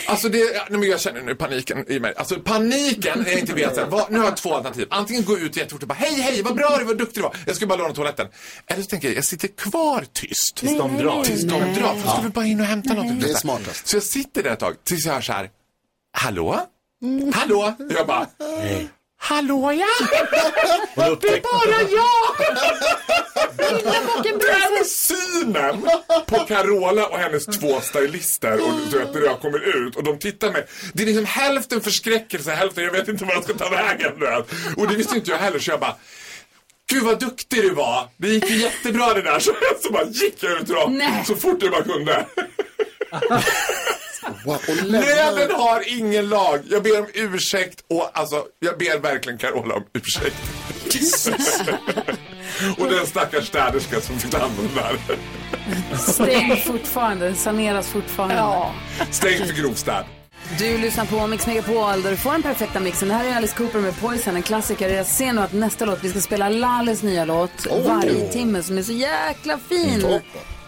Alltså 0.08 0.30
det, 0.30 0.40
nej, 0.70 0.80
men 0.80 0.90
jag 0.90 1.00
känner 1.02 1.22
nu 1.22 1.36
paniken 1.36 1.92
i 1.92 2.00
mig. 2.00 2.14
Alltså 2.18 2.40
paniken 2.40 3.20
när 3.20 3.30
jag 3.32 3.40
inte 3.40 3.54
vet. 3.54 3.88
Vad, 3.90 4.12
nu 4.12 4.18
har 4.18 4.26
jag 4.26 4.38
två 4.38 4.56
alternativ. 4.56 4.88
Antingen 4.90 5.24
gå 5.26 5.38
ut 5.38 5.58
jättefort 5.58 5.82
och 5.82 5.88
bara 5.88 5.94
hej 5.94 6.22
hej 6.22 6.42
vad 6.42 6.56
bra 6.56 6.78
du 6.80 6.84
vad 6.86 6.98
duktig 6.98 7.18
du 7.18 7.22
var. 7.22 7.36
Jag 7.46 7.56
ska 7.56 7.66
bara 7.68 7.78
låna 7.78 7.94
toaletten. 7.94 8.28
Eller 8.68 8.82
så 8.84 8.88
tänker 8.90 9.08
jag, 9.08 9.18
jag 9.18 9.24
sitter 9.24 9.48
kvar 9.48 10.06
tyst. 10.14 10.56
Tills 10.56 10.78
de 10.78 10.92
Nej, 10.94 11.04
drar. 11.04 11.16
nej, 11.16 11.26
Tills 11.26 11.44
de 11.44 11.60
nej. 11.62 11.76
drar. 11.76 11.96
För 11.96 12.10
ska 12.10 12.22
väl 12.22 12.32
bara 12.32 12.46
in 12.46 12.60
och 12.60 12.66
hämta 12.66 12.94
något. 12.94 13.22
Det 13.22 13.30
är 13.30 13.36
smartast. 13.36 13.88
Så 13.88 13.96
jag 13.96 14.04
sitter 14.04 14.44
där 14.44 14.52
ett 14.52 14.60
tag 14.60 14.76
tills 14.84 15.06
jag 15.06 15.14
hör 15.14 15.22
så 15.22 15.34
här. 15.34 15.50
Hallå? 16.18 16.60
Hallå? 17.34 17.74
Jag 17.98 18.08
bara. 18.08 18.28
Hallå 19.20 19.72
ja? 19.74 19.88
Det 20.96 21.28
är 21.28 21.42
bara 21.42 21.82
jag! 21.82 22.58
Den 23.58 24.86
synen 24.86 25.90
på 26.26 26.40
Carola 26.40 27.08
och 27.08 27.18
hennes 27.18 27.46
två 27.46 27.82
stylister 27.82 28.54
och 28.54 28.74
du 28.92 28.98
vet 28.98 29.14
när 29.14 29.22
jag 29.22 29.42
kommer 29.42 29.88
ut 29.88 29.96
och 29.96 30.04
de 30.04 30.20
tittar 30.20 30.52
mig. 30.52 30.66
Det 30.94 31.04
är 31.04 31.08
liksom 31.08 31.26
hälften 31.26 31.82
förskräckelse, 31.82 32.52
hälften 32.52 32.84
jag 32.84 32.92
vet 32.92 33.08
inte 33.08 33.26
vad 33.26 33.36
jag 33.36 33.44
ska 33.44 33.54
ta 33.54 33.70
vägen. 33.70 34.12
Du 34.20 34.26
vet. 34.26 34.78
Och 34.78 34.88
det 34.88 34.96
visste 34.96 35.16
inte 35.16 35.32
jag 35.32 35.38
heller 35.38 35.60
så 35.60 35.72
jag 35.72 35.80
bara 35.80 35.96
Gud 36.90 37.04
vad 37.04 37.20
duktig 37.20 37.62
du 37.62 37.70
var. 37.74 38.10
Det 38.18 38.28
gick 38.28 38.50
ju 38.50 38.58
jättebra 38.58 39.14
det 39.14 39.22
där. 39.22 39.40
Så, 39.40 39.54
så 39.84 39.92
bara 39.92 40.04
gick 40.04 40.44
jag 40.44 40.62
ut 40.62 40.68
Nej. 40.90 41.24
så 41.28 41.36
fort 41.36 41.58
jag 41.62 41.72
bara 41.72 41.84
kunde. 41.84 42.26
Nöden 44.88 45.52
har 45.52 45.84
ingen 45.88 46.30
lag. 46.30 46.60
Jag 46.70 46.84
ber 46.84 47.00
om 47.00 47.08
ursäkt 47.14 47.84
och 47.88 48.10
alltså, 48.14 48.46
jag 48.60 48.78
ber 48.78 49.00
verkligen 49.00 49.38
Carola 49.38 49.76
om 49.76 49.84
ursäkt. 49.94 50.36
och 52.78 52.88
den 52.92 53.06
stackars 53.08 53.48
städerska 53.48 54.02
som 54.02 54.20
fick 54.20 54.34
hand 54.34 54.54
om 54.60 54.68
det 54.76 54.82
där. 54.82 55.18
Stäng 55.98 56.58
fortfarande, 56.58 57.34
saneras 57.36 57.88
fortfarande. 57.88 58.36
Ja. 58.36 58.74
Stängt 59.12 59.48
för 59.48 59.54
grovstäd. 59.54 60.06
Du 60.60 60.78
lyssnar 60.78 61.06
på 61.06 61.28
Mix 61.28 61.48
Megapol 61.48 62.02
där 62.02 62.12
du 62.12 62.18
får 62.18 62.32
den 62.32 62.44
perfekta 62.44 62.80
mixen. 62.80 63.08
Det 63.08 63.14
här 63.14 63.26
är 63.26 63.36
Alice 63.36 63.58
Cooper 63.58 63.80
med 63.80 64.00
Poison, 64.00 64.36
en 64.36 64.44
klassiker. 64.44 64.90
Jag 64.90 65.06
ser 65.06 65.34
nu 65.34 65.42
att 65.42 65.54
nästa 65.54 65.86
låt, 65.86 66.04
vi 66.04 66.10
ska 66.10 66.22
spela 66.22 66.50
Lales 66.50 67.04
nya 67.04 67.26
låt, 67.26 67.68
Oh. 67.68 67.88
Varje 67.88 68.28
timme, 68.32 68.64
som 68.64 68.78
är 68.78 68.82
så 68.84 68.92
jäkla 68.92 69.60
fin. 69.70 70.02
Toppen. 70.02 70.22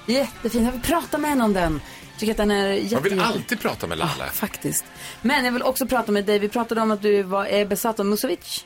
Jättefin. 0.05 0.65
Jag 0.65 0.71
vill 0.71 0.81
prata 0.81 1.17
med 1.17 1.29
henne 1.29 1.43
om 1.43 1.53
den. 1.53 1.81
Jag 2.11 2.19
tycker 2.19 2.31
att 2.33 2.37
den 2.37 2.51
är 2.51 2.67
jätte, 2.73 2.95
Man 2.95 3.03
vill 3.03 3.19
alltid 3.19 3.59
prata 3.61 3.87
med 3.87 3.97
Lalle. 3.97 4.25
Faktiskt. 4.33 4.85
Men 5.21 5.45
jag 5.45 5.51
vill 5.51 5.63
också 5.63 5.85
prata 5.87 6.11
med 6.11 6.25
dig. 6.25 6.39
Vi 6.39 6.49
pratade 6.49 6.81
om 6.81 6.91
att 6.91 7.01
du 7.01 7.23
var, 7.23 7.45
är 7.45 7.65
besatt 7.65 7.99
av 7.99 8.05
Musovic. 8.05 8.65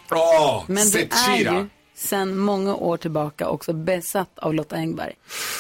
Men 0.68 0.90
du 0.90 1.00
är 1.00 1.08
Zecira. 1.10 1.54
ju 1.54 1.70
sen 1.96 2.38
många 2.38 2.76
år 2.76 2.98
tillbaka 2.98 3.48
också 3.48 3.74
besatt 3.74 4.40
av 4.40 4.54
Lotta 4.54 4.76
Engberg. 4.76 5.14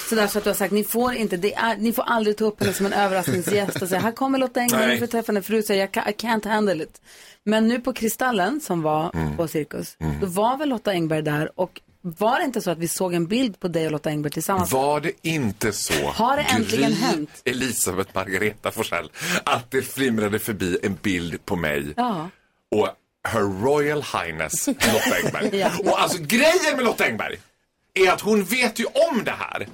Så 0.09 0.15
därför 0.15 0.37
att 0.37 0.43
du 0.43 0.49
har 0.49 0.55
sagt, 0.55 0.73
ni 0.73 0.83
får 0.83 1.13
inte, 1.13 1.37
det 1.37 1.53
är, 1.53 1.77
ni 1.77 1.93
får 1.93 2.03
aldrig 2.03 2.37
ta 2.37 2.45
upp 2.45 2.59
henne 2.59 2.73
som 2.73 2.85
en 2.85 2.93
överraskningsgäst 2.93 3.81
och 3.81 3.87
säga, 3.89 4.01
här 4.01 4.11
kommer 4.11 4.39
Lotta 4.39 4.59
Engberg, 4.59 4.93
ni 4.93 4.99
får 4.99 5.07
träffa 5.07 5.31
henne. 5.31 5.41
För 5.41 5.53
du 5.53 5.63
säger, 5.63 5.89
jag 5.93 6.09
I 6.09 6.11
can't 6.11 6.47
handle 6.47 6.83
it. 6.83 7.01
Men 7.43 7.67
nu 7.67 7.79
på 7.79 7.93
Kristallen 7.93 8.61
som 8.61 8.81
var 8.81 9.11
Mm. 9.13 9.37
på 9.37 9.47
Cirkus, 9.47 9.97
då 10.21 10.27
var 10.27 10.57
väl 10.57 10.69
Lotta 10.69 10.91
Engberg 10.91 11.21
där 11.21 11.59
och 11.59 11.81
var 12.05 12.39
det 12.39 12.45
inte 12.45 12.61
så 12.61 12.71
att 12.71 12.77
vi 12.77 12.87
såg 12.87 13.13
en 13.13 13.27
bild 13.27 13.59
på 13.59 13.67
dig 13.67 13.85
och 13.85 13.91
Lotta 13.91 14.09
Engberg 14.09 14.31
tillsammans? 14.33 14.71
Var 14.71 15.01
det 15.01 15.11
inte 15.27 15.71
så, 15.73 15.93
Har 16.07 16.37
det 16.37 16.43
äntligen 16.43 16.89
Gry 16.91 16.99
hänt? 16.99 17.29
Elisabeth 17.45 18.09
Margareta 18.15 18.71
Forsell, 18.71 19.11
att 19.43 19.71
det 19.71 19.81
flimrade 19.81 20.39
förbi 20.39 20.77
en 20.83 20.97
bild 21.01 21.45
på 21.45 21.55
mig 21.55 21.93
Ja. 21.97 22.29
och 22.75 22.87
Her 23.27 23.41
Royal 23.41 24.03
Highness 24.03 24.67
Lotta 24.67 25.17
Engberg. 25.23 25.57
Ja. 25.59 25.71
Och 25.83 26.01
alltså 26.01 26.17
grejen 26.21 26.75
med 26.75 26.85
Lotta 26.85 27.05
Engberg 27.05 27.37
är 27.93 28.11
att 28.11 28.21
hon 28.21 28.43
vet 28.43 28.79
ju 28.79 28.85
om 28.85 29.23
det 29.23 29.35
här. 29.39 29.67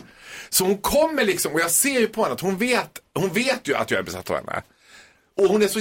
Så 0.50 0.64
hon 0.64 0.78
kommer 0.78 1.26
liksom, 1.26 1.54
och 1.54 1.60
jag 1.60 1.72
ser 1.72 2.00
ju 2.00 2.08
på 2.08 2.24
henne 2.24 2.34
att 2.34 2.42
hon 2.42 2.58
vet, 2.58 3.00
hon 3.14 3.30
vet 3.30 3.68
ju 3.68 3.76
att 3.76 3.92
jag 3.92 4.00
är 4.00 4.04
besatt 4.04 4.30
av 4.30 4.36
henne. 4.36 4.62
Och 5.38 5.46
hon 5.46 5.62
är 5.62 5.68
så 5.68 5.80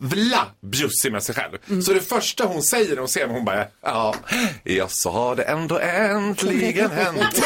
vla 0.00 0.46
bjussig 0.60 1.12
med 1.12 1.22
sig 1.22 1.34
själv. 1.34 1.58
Mm. 1.68 1.82
Så 1.82 1.92
det 1.92 2.00
första 2.00 2.44
hon 2.44 2.62
säger 2.62 2.90
när 2.90 2.98
hon 2.98 3.08
ser 3.08 3.26
mig, 3.26 3.36
hon 3.36 3.44
bara, 3.44 3.66
ja, 3.82 4.14
jag 4.64 4.90
sa 4.90 5.34
det 5.34 5.42
ändå 5.42 5.78
äntligen 5.78 6.90
hänt. 6.90 7.18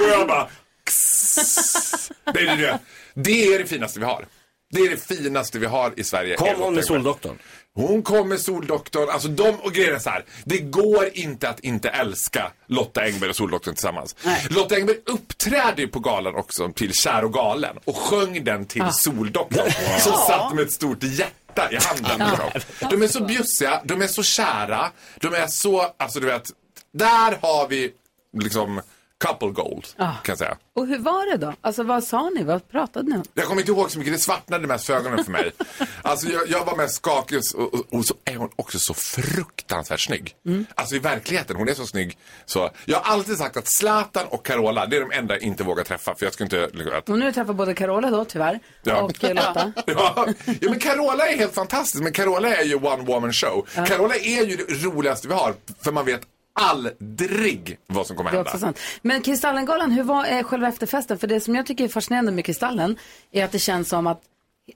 och 0.00 0.08
jag 0.10 0.28
bara, 0.28 0.48
kss. 0.84 2.10
det, 2.34 2.40
är 2.40 2.56
det, 2.56 2.78
det 3.14 3.54
är 3.54 3.58
det 3.58 3.66
finaste 3.66 3.98
vi 3.98 4.04
har. 4.04 4.26
Det 4.70 4.80
är 4.80 4.90
det 4.90 4.96
finaste 4.96 5.58
vi 5.58 5.66
har 5.66 5.92
i 5.96 6.04
Sverige. 6.04 6.36
Kom 6.36 6.54
hon 6.58 6.74
med. 6.74 6.84
Soldoktorn? 6.84 7.38
Hon 7.76 8.02
kom 8.02 8.28
med 8.28 8.40
Soldoktorn. 8.40 9.08
Alltså 9.10 9.28
de 9.28 9.48
och 9.60 9.72
grejen 9.72 10.00
så 10.00 10.10
här. 10.10 10.24
Det 10.44 10.58
går 10.58 11.08
inte 11.12 11.48
att 11.48 11.60
inte 11.60 11.88
älska 11.88 12.52
Lotta 12.66 13.00
Engberg 13.00 13.30
och 13.30 13.36
Soldoktorn 13.36 13.74
tillsammans. 13.74 14.16
Lotta 14.50 14.74
Engberg 14.76 14.96
uppträdde 15.06 15.82
ju 15.82 15.88
på 15.88 16.00
galan 16.00 16.34
också 16.34 16.72
till 16.72 16.92
Kär 16.94 17.24
och 17.24 17.32
galen 17.32 17.76
och 17.84 17.96
sjöng 17.96 18.44
den 18.44 18.66
till 18.66 18.82
Ah. 18.82 18.92
Soldoktorn. 18.92 19.70
Som 20.00 20.12
satt 20.12 20.54
med 20.54 20.64
ett 20.64 20.72
stort 20.72 21.02
hjärta 21.02 21.68
i 21.70 21.76
handen. 21.76 22.28
liksom. 22.54 22.88
De 22.90 23.02
är 23.02 23.08
så 23.08 23.24
bjussiga, 23.24 23.80
de 23.84 24.02
är 24.02 24.06
så 24.06 24.22
kära, 24.22 24.90
de 25.20 25.34
är 25.34 25.46
så, 25.46 25.94
alltså 25.96 26.20
du 26.20 26.26
vet, 26.26 26.50
där 26.92 27.38
har 27.42 27.68
vi 27.68 27.90
liksom 28.38 28.80
couple 29.24 29.48
gold, 29.50 29.86
Ah. 29.96 30.04
kan 30.12 30.32
jag 30.32 30.38
säga. 30.38 30.56
Och 30.74 30.86
hur 30.86 30.98
var 30.98 31.30
det 31.30 31.36
då? 31.46 31.54
Alltså 31.60 31.82
vad 31.82 32.04
sa 32.04 32.30
ni? 32.30 32.42
Vad 32.44 32.68
pratade 32.68 33.10
ni 33.10 33.16
om? 33.16 33.22
Jag 33.34 33.46
kommer 33.46 33.62
inte 33.62 33.72
ihåg 33.72 33.90
så 33.90 33.98
mycket, 33.98 34.12
det 34.14 34.18
svartnade 34.18 34.66
mest 34.66 34.86
för 34.86 34.94
ögonen 34.94 35.24
för 35.24 35.32
mig. 35.32 35.52
Alltså 36.02 36.28
jag, 36.28 36.48
jag 36.48 36.64
var 36.64 36.76
mest 36.76 36.94
skakig 36.94 37.38
och, 37.54 37.74
och, 37.74 37.84
och 37.94 38.04
så 38.04 38.14
är 38.24 38.36
hon 38.36 38.50
också 38.56 38.78
så 38.80 38.94
fruktansvärt 38.94 40.00
snygg. 40.00 40.34
Mm. 40.46 40.66
Alltså 40.74 40.96
i 40.96 40.98
verkligheten, 40.98 41.56
hon 41.56 41.68
är 41.68 41.74
så 41.74 41.86
snygg. 41.86 42.18
Så 42.46 42.70
jag 42.84 42.98
har 42.98 43.12
alltid 43.12 43.38
sagt 43.38 43.56
att 43.56 43.68
Zlatan 43.68 44.26
och 44.30 44.46
Carola, 44.46 44.86
det 44.86 44.96
är 44.96 45.00
de 45.00 45.12
enda 45.12 45.34
jag 45.34 45.42
inte 45.42 45.64
vågar 45.64 45.84
träffa 45.84 46.14
för 46.14 46.26
jag 46.26 46.32
skulle 46.32 46.44
inte... 46.46 46.64
Att, 46.96 47.08
Och 47.08 47.14
nu 47.14 47.20
har 47.20 47.26
jag 47.28 47.34
träffat 47.34 47.56
både 47.56 47.74
Carola 47.74 48.10
då 48.10 48.24
tyvärr 48.24 48.60
Ja. 48.82 49.02
och 49.02 49.22
Lotta. 49.24 49.72
ja, 49.86 50.26
ja, 50.60 50.70
men 50.70 50.78
Carola 50.78 51.28
är 51.28 51.36
helt 51.36 51.54
fantastisk, 51.54 52.02
men 52.02 52.12
Carola 52.12 52.56
är 52.56 52.64
ju 52.64 52.74
one 52.74 53.04
woman 53.04 53.32
show. 53.32 53.66
Carola 53.86 54.14
är 54.14 54.44
ju 54.44 54.56
det 54.56 54.74
roligaste 54.86 55.28
vi 55.28 55.34
har, 55.34 55.54
för 55.84 55.92
man 55.92 56.04
vet 56.04 56.20
aldrig 56.56 57.78
vad 57.86 58.06
som 58.06 58.16
kommer 58.16 58.30
Det 58.30 58.34
är 58.34 58.36
hända. 58.38 58.50
också 58.50 58.58
sant. 58.60 58.78
Men 59.02 59.22
Kristallengalan, 59.22 59.90
hur 59.90 60.02
var 60.02 60.26
eh, 60.26 60.42
själva 60.42 60.68
efterfesten? 60.68 61.18
För 61.18 61.26
det 61.26 61.40
som 61.40 61.54
jag 61.54 61.66
tycker 61.66 61.84
är 61.84 61.88
fascinerande 61.88 62.32
med 62.32 62.44
Kristallen 62.44 62.96
är 63.32 63.44
att 63.44 63.52
det 63.52 63.58
känns 63.58 63.88
som 63.88 64.06
att 64.06 64.20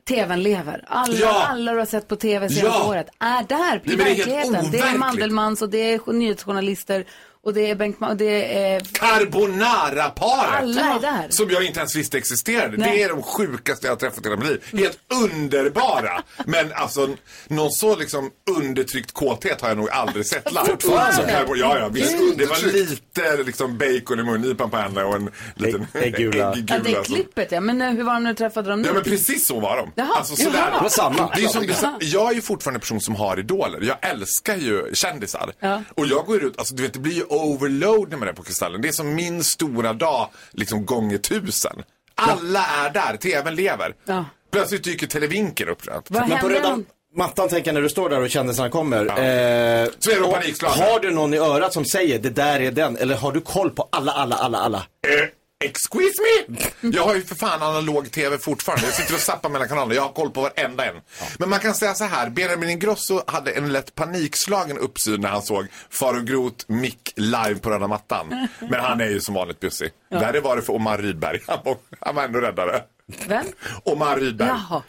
TVn 0.09 0.43
lever. 0.43 0.85
Alla, 0.89 1.14
Ja. 1.14 1.47
alla 1.49 1.72
du 1.72 1.78
har 1.78 1.87
sett 1.87 2.09
på 2.09 2.16
TV 2.16 2.49
senaste 2.49 2.78
Ja. 2.78 2.89
året 2.89 3.07
är 3.18 3.43
där 3.45 3.76
i 3.76 3.81
Nej, 3.85 3.97
men 3.97 3.99
det 3.99 4.03
är 4.03 4.07
helt 4.07 4.18
verkligheten. 4.28 4.53
Det 4.70 4.78
är 4.78 4.81
overkligt. 4.83 5.01
Mandelmans 5.01 5.62
och 5.62 5.68
det 5.70 5.78
är 5.95 6.12
nyhetsjournalister 6.12 7.05
och 7.47 7.55
det 7.55 7.70
är 7.70 7.74
Bengt 7.74 7.97
och 8.01 8.16
det 8.16 8.59
är... 8.59 8.80
Carbonara-paret! 8.80 10.62
Alla 10.62 10.80
är 10.95 11.01
där. 11.01 11.26
Som 11.30 11.51
jag 11.51 11.64
inte 11.64 11.78
ens 11.78 11.97
visste 11.97 12.18
existerade. 12.18 12.76
Nej. 12.76 12.97
Det 12.97 13.03
är 13.03 13.09
de 13.09 13.22
sjukaste 13.22 13.86
jag 13.86 13.93
har 13.93 13.97
träffat 13.99 14.26
i 14.26 14.28
hela 14.28 14.41
mitt 14.41 14.49
liv. 14.49 14.61
Helt 14.72 14.99
underbara! 15.24 16.22
Men 16.47 16.72
alltså, 16.72 17.09
någon 17.49 17.70
så 17.70 17.97
liksom 17.97 18.30
undertryckt 18.57 19.12
kåthet 19.12 19.61
har 19.61 19.68
jag 19.68 19.76
nog 19.78 19.91
aldrig 19.91 20.26
sett 20.26 20.53
live. 20.53 20.66
Fortfarande? 20.66 21.12
Som 21.14 21.24
carbon- 21.24 21.57
ja, 21.59 21.78
ja, 21.78 21.88
visst. 21.88 22.16
Det 22.36 22.47
var 22.47 22.72
lite 22.72 23.43
liksom 23.43 23.78
bacon 23.78 24.20
i 24.20 24.22
mungipan 24.22 24.70
på 24.70 24.76
henne 24.76 25.03
och 25.05 25.14
en 25.16 25.30
liten 25.57 25.86
äggula. 25.95 26.55
Ja, 26.68 26.78
det 26.84 26.91
är 26.91 26.95
som- 26.95 27.14
klippet 27.14 27.53
ja. 27.53 27.61
Men 27.61 27.82
eh, 27.82 27.91
hur 27.91 28.03
var 28.05 28.14
de 28.14 28.22
när 28.22 28.30
du 28.30 28.36
träffade 28.36 28.70
dem 28.70 28.82
nu? 28.82 28.88
Ja 28.88 28.95
men 28.95 29.03
precis 29.03 29.47
så 29.47 29.61
var 29.61 29.76
de. 29.76 29.93
Jaha, 29.95 30.09
alltså 30.16 30.36
sådär. 30.36 30.59
jaha. 30.59 30.76
Det 30.76 30.82
var 30.82 30.88
samma. 30.88 31.32
Det 31.36 31.45
är 31.45 31.49
som, 31.49 31.66
det 31.66 31.72
är 31.72 31.76
så, 31.76 31.97
jag 32.01 32.30
är 32.30 32.34
ju 32.34 32.41
fortfarande 32.43 32.76
en 32.76 32.80
person 32.80 33.01
som 33.01 33.14
har 33.14 33.38
idoler. 33.38 33.80
Jag 33.82 34.11
älskar 34.11 34.57
ju 34.57 34.91
kändisar. 34.95 35.53
Ja. 35.61 35.82
Och 35.95 36.07
jag 36.07 36.26
går 36.26 36.45
ut, 36.45 36.59
alltså 36.59 36.74
du 36.74 36.82
vet 36.82 36.93
det 36.93 36.99
blir 36.99 37.12
ju 37.14 37.22
overload 37.31 38.11
när 38.11 38.16
man 38.16 38.28
är 38.28 38.33
på 38.33 38.43
Kristallen. 38.43 38.83
Det 38.83 38.89
är 38.89 38.93
som 38.93 39.14
min 39.14 39.45
stora 39.45 39.93
dag, 39.93 40.28
liksom 40.53 40.87
gånger 40.87 41.18
tusen. 41.18 41.83
Alla 42.14 42.66
är 42.66 42.91
där, 42.91 43.16
tvn 43.16 43.55
lever. 43.55 43.95
Ja. 44.05 44.24
Plötsligt 44.53 44.85
dyker 44.85 45.07
Televinken 45.07 45.68
upp. 45.68 45.83
Vad 45.87 46.03
Men 46.11 46.28
på 46.31 46.35
hände? 46.37 46.55
röda 46.55 46.78
mattan 47.16 47.49
tänker 47.49 47.72
när 47.72 47.83
du 47.83 47.89
står 47.89 48.09
där 48.11 48.20
och 48.20 48.31
kändisarna 48.31 48.70
kommer. 48.70 49.05
Ja. 49.07 49.12
Eh, 49.18 49.89
Så 49.99 50.11
är 50.11 50.16
de 50.16 50.22
och 50.24 50.33
panikslagna. 50.35 50.85
Har 50.85 51.01
du 51.01 51.11
någon 51.11 51.35
i 51.35 51.39
örat 51.39 51.72
som 51.72 51.85
säger 51.85 52.18
det 52.18 52.31
där 52.31 52.61
är 52.61 52.70
den? 52.72 52.97
Eller 52.97 53.16
har 53.16 53.33
du 53.33 53.41
koll 53.41 53.70
på 53.70 53.89
alla, 53.93 54.12
alla, 54.12 54.37
alla, 54.37 54.59
alla? 54.59 54.78
Eh, 54.78 55.28
excuse 55.65 56.15
me? 56.23 56.57
Jag 56.81 57.05
har 57.05 57.15
ju 57.15 57.23
för 57.25 57.35
fan 57.35 57.63
analog 57.63 58.11
tv 58.11 58.39
fortfarande. 58.39 58.87
Jag 58.87 58.95
sitter 58.95 59.15
och 59.15 59.21
zappar 59.21 59.49
mellan 59.49 59.69
kanalerna. 59.69 59.95
Jag 59.95 60.03
har 60.03 60.13
koll 60.13 60.31
på 60.31 60.41
varenda 60.41 60.85
en. 60.87 60.95
Men 61.39 61.49
man 61.49 61.61
kan 61.61 61.75
säga 61.75 61.95
så 61.95 62.05
här. 62.05 62.31
Benjamin 62.31 62.71
Ingrosso 62.71 63.23
hade 63.27 63.51
en 63.51 63.73
lätt 63.73 63.95
panikslagen 63.95 64.79
uppsyn 64.79 65.21
när 65.21 65.29
han 65.29 65.43
såg 65.43 65.67
Faro 65.91 66.21
Groth 66.23 66.65
Mick 66.69 67.13
live 67.17 67.55
på 67.55 67.71
röda 67.71 67.89
mattan. 67.89 68.49
Men 68.61 68.81
han 68.81 69.01
är 69.01 69.09
ju 69.09 69.21
som 69.21 69.35
vanligt 69.35 69.61
bussig. 69.61 69.91
Värre 70.11 70.41
var 70.41 70.57
det 70.57 70.63
för 70.63 70.73
Omar 70.73 70.99
Rydberg. 70.99 71.41
Han 71.47 71.59
var, 71.65 71.77
han 72.01 72.15
var 72.15 72.25
ändå 72.25 72.39
räddare. 72.41 72.83
Vem? 73.27 73.45
Omar 73.85 74.17
Rydberg. 74.17 74.49
Jaha. 74.49 74.83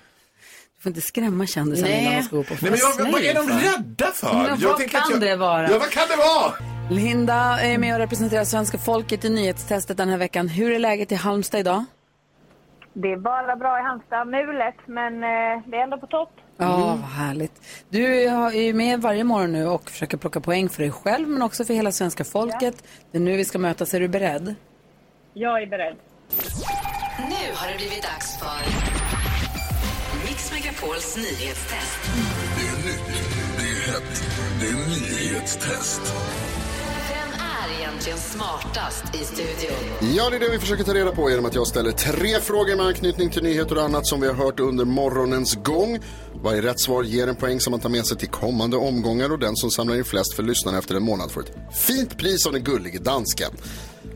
Du 0.77 0.83
får 0.83 0.89
inte 0.89 1.01
skrämma 1.01 1.47
kändisar 1.47 1.87
innan 1.87 2.13
de 2.15 2.23
ska 2.23 2.35
gå 2.35 2.43
på 2.43 2.53
Nej 2.61 2.71
men 2.71 2.79
jag, 2.79 2.95
fest. 2.95 3.09
vad 3.11 3.21
är 3.21 3.33
de 3.33 3.49
rädda 3.49 4.11
för? 4.11 4.33
Men 4.33 4.59
jag 4.61 4.69
vad 4.69 4.89
kan 4.89 5.01
jag, 5.11 5.19
det 5.21 5.35
vara? 5.35 5.71
Ja, 5.71 5.77
vad 5.79 5.89
kan 5.89 6.07
det 6.07 6.15
vara? 6.15 6.53
Linda 6.91 7.59
är 7.61 7.77
med 7.77 7.93
och 7.93 7.99
representerar 7.99 8.43
svenska 8.43 8.77
folket 8.77 9.25
i 9.25 9.29
nyhetstestet 9.29 9.97
den 9.97 10.09
här 10.09 10.17
veckan. 10.17 10.47
Hur 10.47 10.71
är 10.71 10.79
läget 10.79 11.11
i 11.11 11.15
Halmstad 11.15 11.59
idag? 11.59 11.85
Det 12.93 13.11
är 13.11 13.17
bara 13.17 13.55
bra 13.55 13.79
i 13.79 13.81
Halmstad. 13.81 14.27
Mulet, 14.27 14.75
men 14.85 15.13
eh, 15.13 15.69
det 15.69 15.77
är 15.77 15.83
ändå 15.83 15.97
på 15.97 16.07
topp. 16.07 16.29
Ja, 16.57 16.77
vad 17.01 17.09
härligt. 17.09 17.51
Du 17.89 18.23
är 18.23 18.73
med 18.73 19.01
varje 19.01 19.23
morgon 19.23 19.51
nu 19.51 19.67
och 19.67 19.89
försöker 19.89 20.17
plocka 20.17 20.39
poäng 20.39 20.69
för 20.69 20.81
dig 20.81 20.91
själv 20.91 21.27
men 21.27 21.41
också 21.41 21.65
för 21.65 21.73
hela 21.73 21.91
svenska 21.91 22.23
folket. 22.23 22.83
Det 23.11 23.17
är 23.17 23.21
nu 23.21 23.37
vi 23.37 23.45
ska 23.45 23.59
mötas. 23.59 23.93
Är 23.93 23.99
du 23.99 24.07
beredd? 24.07 24.55
Jag 25.33 25.61
är 25.61 25.67
beredd. 25.67 25.95
Nu 27.17 27.55
har 27.55 27.71
det 27.71 27.77
blivit 27.77 28.03
dags 28.03 28.39
för 28.39 28.61
Mix 30.27 30.51
Megapols 30.51 31.17
nyhetstest. 31.17 31.99
Det 32.57 32.67
är 32.67 32.85
nytt, 32.85 33.23
det 33.57 33.63
är 33.63 33.91
hett, 33.91 34.23
det 34.59 34.67
är 34.67 34.89
nyhetstest. 34.89 36.01
Egentligen 38.01 38.19
smartast 38.19 39.15
i 39.15 39.17
studion? 39.17 40.15
Ja, 40.15 40.29
det 40.29 40.35
är 40.35 40.39
det 40.39 40.49
vi 40.49 40.59
försöker 40.59 40.83
ta 40.83 40.93
reda 40.93 41.11
på 41.11 41.29
genom 41.29 41.45
att 41.45 41.55
jag 41.55 41.67
ställer 41.67 41.91
tre 41.91 42.39
frågor 42.39 42.75
med 42.75 42.85
anknytning 42.85 43.29
till 43.29 43.43
nyheter 43.43 43.77
och 43.77 43.83
annat 43.83 44.07
som 44.07 44.21
vi 44.21 44.27
har 44.27 44.33
hört 44.33 44.59
under 44.59 44.85
morgonens 44.85 45.55
gång. 45.55 45.99
Varje 46.43 46.61
rätt 46.61 46.79
svar 46.79 47.03
ger 47.03 47.27
en 47.27 47.35
poäng 47.35 47.59
som 47.59 47.71
man 47.71 47.79
tar 47.79 47.89
med 47.89 48.05
sig 48.05 48.17
till 48.17 48.29
kommande 48.29 48.77
omgångar 48.77 49.31
och 49.31 49.39
den 49.39 49.55
som 49.55 49.71
samlar 49.71 49.95
in 49.95 50.03
flest 50.03 50.33
för 50.33 50.43
lyssnarna 50.43 50.77
efter 50.77 50.95
en 50.95 51.03
månad 51.03 51.31
får 51.31 51.41
ett 51.41 51.55
fint 51.73 52.17
pris 52.17 52.45
av 52.45 52.53
den 52.53 52.63
gullige 52.63 52.99
dansken. 52.99 53.51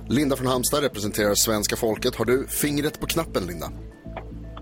Linda 0.09 0.35
från 0.35 0.47
Halmstad 0.47 0.83
representerar 0.83 1.35
svenska 1.35 1.75
folket. 1.75 2.15
Har 2.15 2.25
du 2.25 2.47
fingret 2.47 2.99
på 2.99 3.07
knappen, 3.07 3.47
Linda? 3.47 3.71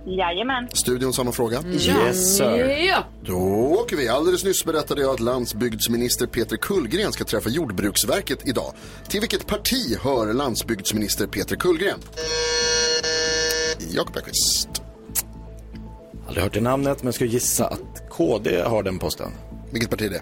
Jajamän. 0.06 0.70
Studion 0.74 1.14
samma 1.14 1.32
fråga? 1.32 1.64
Yes, 1.68 2.38
sir. 2.38 2.68
Ja. 2.88 3.04
Då 3.26 3.38
åker 3.80 3.96
vi. 3.96 4.08
Alldeles 4.10 4.44
nyss 4.44 4.66
berättade 4.66 5.02
jag 5.02 5.14
att 5.14 5.20
landsbygdsminister 5.20 6.28
Peter 6.28 6.58
Kullgren 6.58 7.12
ska 7.12 7.24
träffa 7.24 7.50
Jordbruksverket 7.50 8.48
idag. 8.48 8.74
Till 9.08 9.20
vilket 9.20 9.48
parti 9.48 9.98
hör 10.02 10.34
landsbygdsminister 10.34 11.28
Peter 11.28 11.56
Kullgren? 11.56 12.00
Jakob 13.92 14.18
Ekqvist. 14.18 14.70
Aldrig 16.28 16.44
hört 16.44 16.54
det 16.54 16.62
namnet 16.62 17.04
men 17.04 17.14
ska 17.14 17.26
gissa 17.26 17.68
att 17.68 18.10
KD 18.10 18.62
har 18.62 18.84
den 18.84 19.00
posten. 19.00 19.32
Vilket 19.72 19.90
parti 19.90 20.02
är 20.02 20.10
det? 20.10 20.22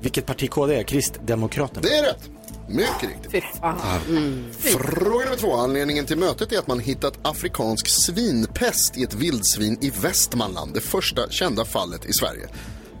Vilket 0.00 0.26
parti 0.26 0.50
KD 0.50 0.74
är? 0.74 0.82
Kristdemokraterna. 0.82 1.80
Det 1.82 1.94
är 1.98 2.02
rätt. 2.02 2.30
Mycket 2.70 3.02
riktigt. 3.02 3.32
Fy 3.32 3.40
fan. 3.60 3.80
Mm. 4.08 4.52
Fråga 4.52 5.24
nummer 5.24 5.36
två. 5.36 5.54
Anledningen 5.56 6.06
till 6.06 6.18
mötet 6.18 6.52
är 6.52 6.58
att 6.58 6.66
man 6.66 6.78
hittat 6.80 7.18
afrikansk 7.22 7.88
svinpest 7.88 8.96
i 8.98 9.02
ett 9.02 9.14
vildsvin 9.14 9.78
i 9.80 9.90
Västmanland. 9.90 10.74
Det 10.74 10.80
första 10.80 11.30
kända 11.30 11.64
fallet 11.64 12.04
i 12.06 12.12
Sverige. 12.12 12.48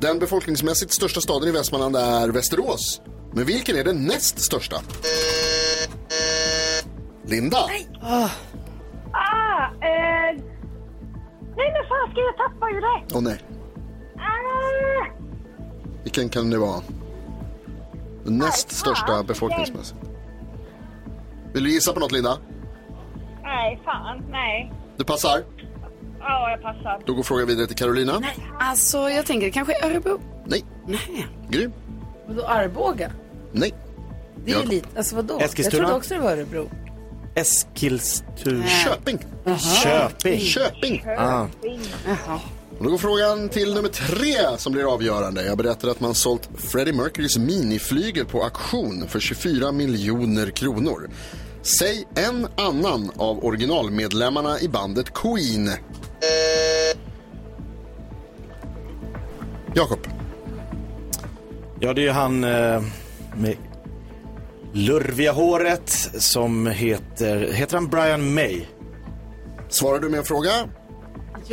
Den 0.00 0.18
befolkningsmässigt 0.18 0.92
största 0.92 1.20
staden 1.20 1.48
i 1.48 1.52
Västmanland 1.52 1.96
är 1.96 2.28
Västerås. 2.28 3.00
Men 3.32 3.44
vilken 3.44 3.76
är 3.76 3.84
den 3.84 4.04
näst 4.06 4.40
största? 4.40 4.76
Linda. 7.26 7.58
Ah, 8.02 8.28
eh... 9.82 10.36
Nej, 11.56 11.72
men 11.72 11.88
fan 11.88 12.10
ska 12.12 12.20
jag 12.20 12.36
tappa 12.36 12.70
ju 12.70 12.80
det? 12.80 13.14
Åh 13.14 13.22
nej. 13.22 13.40
Ah, 14.16 15.06
Vilken 16.02 16.28
kan 16.28 16.50
det 16.50 16.58
vara? 16.58 16.80
Den 18.24 18.38
näst 18.38 18.70
största 18.70 19.22
befolkningsmässigt. 19.22 20.00
Vill 21.52 21.64
du 21.64 21.70
gissa 21.72 21.92
på 21.92 22.00
något 22.00 22.12
Linda? 22.12 22.38
nej, 23.42 23.80
fan, 23.84 24.22
nej. 24.30 24.72
Du 24.96 25.04
passar? 25.04 25.42
Ja, 26.20 26.50
jag 26.50 26.62
passar. 26.62 27.02
Då 27.06 27.14
går 27.14 27.22
frågan 27.22 27.46
vidare 27.46 27.66
till 27.66 27.76
Carolina. 27.76 28.22
Alltså, 28.58 29.10
jag 29.10 29.26
tänker 29.26 29.50
kanske 29.50 29.86
Örebro. 29.86 30.20
Nej. 30.44 30.64
Nej. 30.86 31.26
Gry? 31.48 31.68
Vadå 32.28 32.46
Arboga? 32.46 33.10
Nej. 33.52 33.74
Det 34.44 34.52
är 34.52 34.60
ju 34.60 34.66
lite, 34.66 34.88
alltså 34.96 35.16
vadå? 35.16 35.38
Eskilstuna? 35.38 35.82
Jag 35.82 35.86
trodde 35.88 35.98
också 35.98 36.14
det 36.14 36.20
var 36.20 36.30
Örebro. 36.32 36.70
Eskilstuna. 37.34 38.66
Köping. 38.66 39.18
Köping. 39.82 40.40
Köping. 40.40 41.04
Ah. 41.18 41.46
Och 42.80 42.86
då 42.86 42.90
går 42.90 42.98
frågan 42.98 43.48
till 43.48 43.74
nummer 43.74 43.88
tre 43.88 44.58
som 44.58 44.72
blir 44.72 44.94
avgörande. 44.94 45.44
Jag 45.44 45.58
berättade 45.58 45.92
att 45.92 46.00
man 46.00 46.14
sålt 46.14 46.48
Freddie 46.56 46.92
Mercurys 46.92 47.38
miniflygel 47.38 48.26
på 48.26 48.42
auktion 48.42 49.08
för 49.08 49.20
24 49.20 49.72
miljoner 49.72 50.50
kronor. 50.50 51.10
Säg 51.62 52.06
en 52.14 52.46
annan 52.56 53.10
av 53.16 53.44
originalmedlemmarna 53.44 54.60
i 54.60 54.68
bandet 54.68 55.14
Queen. 55.14 55.70
Jakob. 59.74 60.06
Ja, 61.80 61.94
det 61.94 62.00
är 62.00 62.04
ju 62.04 62.10
han 62.10 62.44
eh, 62.44 62.82
med 63.36 63.56
lurviga 64.72 65.32
håret 65.32 65.90
som 66.18 66.66
heter, 66.66 67.52
heter 67.52 67.74
han 67.74 67.88
Brian 67.88 68.34
May? 68.34 68.60
Svarar 69.68 69.98
du 69.98 70.08
med 70.08 70.18
en 70.18 70.24
fråga? 70.24 70.52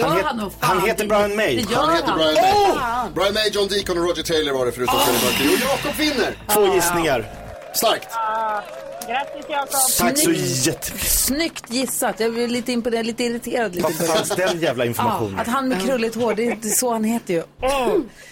Han 0.02 0.12
het- 0.18 0.54
han 0.60 0.82
heter? 0.82 1.08
Brian 1.08 1.36
May. 1.36 1.66
Han 1.74 1.96
heter 1.96 2.14
Brian 2.14 2.34
May. 2.34 3.12
Brian 3.14 3.34
May, 3.34 3.50
John 3.52 3.68
Deacon 3.68 3.98
och 3.98 4.04
Roger 4.04 4.24
Taylor 4.24 4.54
var 4.54 4.66
det 4.66 4.72
förutom 4.72 5.00
Freddie 5.00 5.26
Mercury. 5.26 5.56
Och 5.56 5.62
Jakob 5.62 5.96
vinner! 5.98 6.38
Två 6.50 6.74
gissningar. 6.76 7.26
Starkt! 7.74 8.08
Ah, 8.12 8.62
grattis, 9.08 9.46
Jakob. 9.50 9.70
Tack 9.72 10.18
så 10.18 10.32
jättemycket. 10.32 11.00
Snyggt 11.10 11.70
gissat. 11.72 12.20
Jag 12.20 12.34
blir 12.34 12.48
lite 12.48 12.72
imponerad, 12.72 13.06
lite 13.06 13.24
irriterad. 13.24 13.76
Lite 13.76 13.84
Vad 13.88 14.08
fanns 14.08 14.30
den 14.30 14.60
jävla 14.60 14.84
Ja, 14.84 14.88
informationen? 14.90 15.40
att 15.40 15.48
han 15.48 15.68
med 15.68 15.82
krulligt 15.86 16.16
hår, 16.16 16.34
det 16.34 16.48
är 16.48 16.52
är 16.52 16.70
så 16.70 16.92
han 16.92 17.04
heter 17.04 17.34
ju. 17.34 17.44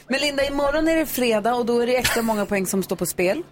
Men 0.08 0.20
Linda, 0.22 0.46
imorgon 0.48 0.88
är 0.88 0.96
det 0.96 1.06
fredag 1.06 1.56
och 1.56 1.66
då 1.66 1.80
är 1.80 1.88
det 1.88 1.96
extra 1.98 2.22
många 2.22 2.46
poäng 2.46 2.66
som 2.68 2.84
står 2.84 2.96
på 2.96 3.06
spel. 3.06 3.44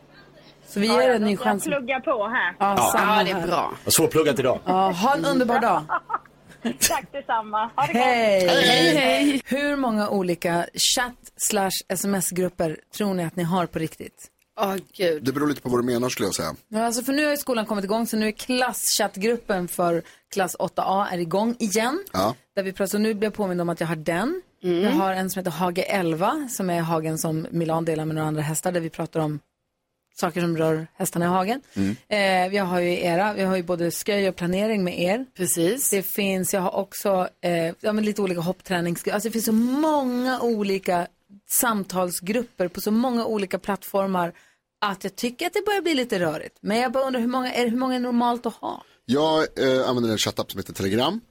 Så 0.69 0.79
vi 0.79 0.87
ger 0.87 1.01
er 1.01 1.09
en 1.09 1.21
ny 1.21 1.31
Jag 1.31 1.39
chans. 1.39 1.63
pluggar 1.63 1.99
på 1.99 2.27
här. 2.27 2.55
Ja, 2.59 2.89
samma 2.97 3.17
Ja, 3.17 3.23
det 3.23 3.31
är 3.31 3.47
bra. 3.47 3.71
Svårpluggat 3.87 4.39
idag. 4.39 4.59
Ja, 4.65 4.91
ha 4.91 5.13
en 5.15 5.25
underbar 5.25 5.59
dag. 5.59 5.83
Tack 6.79 7.11
detsamma. 7.11 7.71
Ha 7.75 7.87
det 7.87 7.93
gott. 7.93 8.01
Hej. 8.01 8.47
Hej, 8.47 8.95
hej. 8.95 9.41
Hur 9.45 9.75
många 9.75 10.09
olika 10.09 10.65
chatt 10.95 11.31
slash 11.37 11.71
sms-grupper 11.89 12.77
tror 12.97 13.13
ni 13.13 13.23
att 13.23 13.35
ni 13.35 13.43
har 13.43 13.65
på 13.65 13.79
riktigt? 13.79 14.29
Åh, 14.61 14.75
gud. 14.97 15.23
Det 15.23 15.31
beror 15.31 15.47
lite 15.47 15.61
på 15.61 15.69
vad 15.69 15.79
du 15.79 15.83
menar 15.83 16.09
skulle 16.09 16.27
jag 16.27 16.35
säga. 16.35 16.55
Ja, 16.67 16.85
alltså 16.85 17.03
för 17.03 17.13
nu 17.13 17.23
har 17.23 17.31
ju 17.31 17.37
skolan 17.37 17.65
kommit 17.65 17.85
igång 17.85 18.07
så 18.07 18.17
nu 18.17 18.27
är 18.27 18.31
klasschattgruppen 18.31 19.67
för 19.67 20.03
klass 20.33 20.55
8A 20.59 21.07
är 21.11 21.17
igång 21.17 21.55
igen. 21.59 22.03
Ja. 22.13 22.35
Där 22.55 22.63
vi 22.63 22.73
pratar, 22.73 22.99
nu 22.99 23.13
blir 23.13 23.27
jag 23.27 23.33
påmind 23.33 23.61
om 23.61 23.69
att 23.69 23.79
jag 23.79 23.87
har 23.87 23.95
den. 23.95 24.41
Jag 24.59 24.91
har 24.91 25.13
en 25.13 25.29
som 25.29 25.39
heter 25.39 25.51
Hage 25.51 25.81
11 25.81 26.47
som 26.51 26.69
är 26.69 26.81
hagen 26.81 27.17
som 27.17 27.47
Milan 27.51 27.85
delar 27.85 28.05
med 28.05 28.15
några 28.15 28.27
andra 28.27 28.41
hästar 28.41 28.71
där 28.71 28.79
vi 28.79 28.89
pratar 28.89 29.19
om 29.19 29.39
saker 30.13 30.41
som 30.41 30.57
rör 30.57 30.87
hästarna 30.93 31.25
i 31.25 31.27
hagen. 31.27 31.61
Eh, 32.07 32.49
vi 32.49 32.57
har 32.57 32.79
ju 32.79 32.99
era, 32.99 33.33
vi 33.33 33.43
har 33.43 33.55
ju 33.55 33.63
både 33.63 33.91
sköj 33.91 34.29
och 34.29 34.35
planering 34.35 34.83
med 34.83 34.99
er. 34.99 35.25
Precis. 35.37 35.89
Det 35.89 36.03
finns, 36.03 36.53
jag 36.53 36.61
har 36.61 36.75
också 36.75 37.27
eh, 37.41 37.73
ja, 37.79 37.93
men 37.93 38.05
lite 38.05 38.21
olika 38.21 38.41
hopptränings... 38.41 39.07
Alltså 39.07 39.29
det 39.29 39.33
finns 39.33 39.45
så 39.45 39.51
många 39.51 40.41
olika 40.41 41.07
samtalsgrupper 41.49 42.67
på 42.67 42.81
så 42.81 42.91
många 42.91 43.25
olika 43.25 43.59
plattformar 43.59 44.33
att 44.81 45.03
jag 45.03 45.15
tycker 45.15 45.47
att 45.47 45.53
det 45.53 45.65
börjar 45.65 45.81
bli 45.81 45.93
lite 45.93 46.19
rörigt. 46.19 46.57
Men 46.61 46.77
jag 46.77 46.91
bara 46.91 47.03
undrar 47.03 47.21
hur 47.21 47.27
många 47.27 47.53
är, 47.53 47.69
hur 47.69 47.77
många 47.77 47.95
är 47.95 47.99
normalt 47.99 48.45
att 48.45 48.53
ha? 48.53 48.83
Jag 49.05 49.39
eh, 49.39 49.89
använder 49.89 50.11
en 50.11 50.17
chattapp 50.17 50.51
som 50.51 50.59
heter 50.59 50.73
Telegram, 50.73 51.21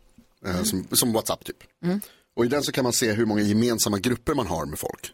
eh, 0.46 0.62
som, 0.62 0.86
som 0.92 1.12
WhatsApp 1.12 1.44
typ. 1.44 1.56
Mm. 1.84 2.00
Och 2.36 2.44
i 2.44 2.48
den 2.48 2.62
så 2.62 2.72
kan 2.72 2.84
man 2.84 2.92
se 2.92 3.12
hur 3.12 3.26
många 3.26 3.42
gemensamma 3.42 3.98
grupper 3.98 4.34
man 4.34 4.46
har 4.46 4.66
med 4.66 4.78
folk. 4.78 5.12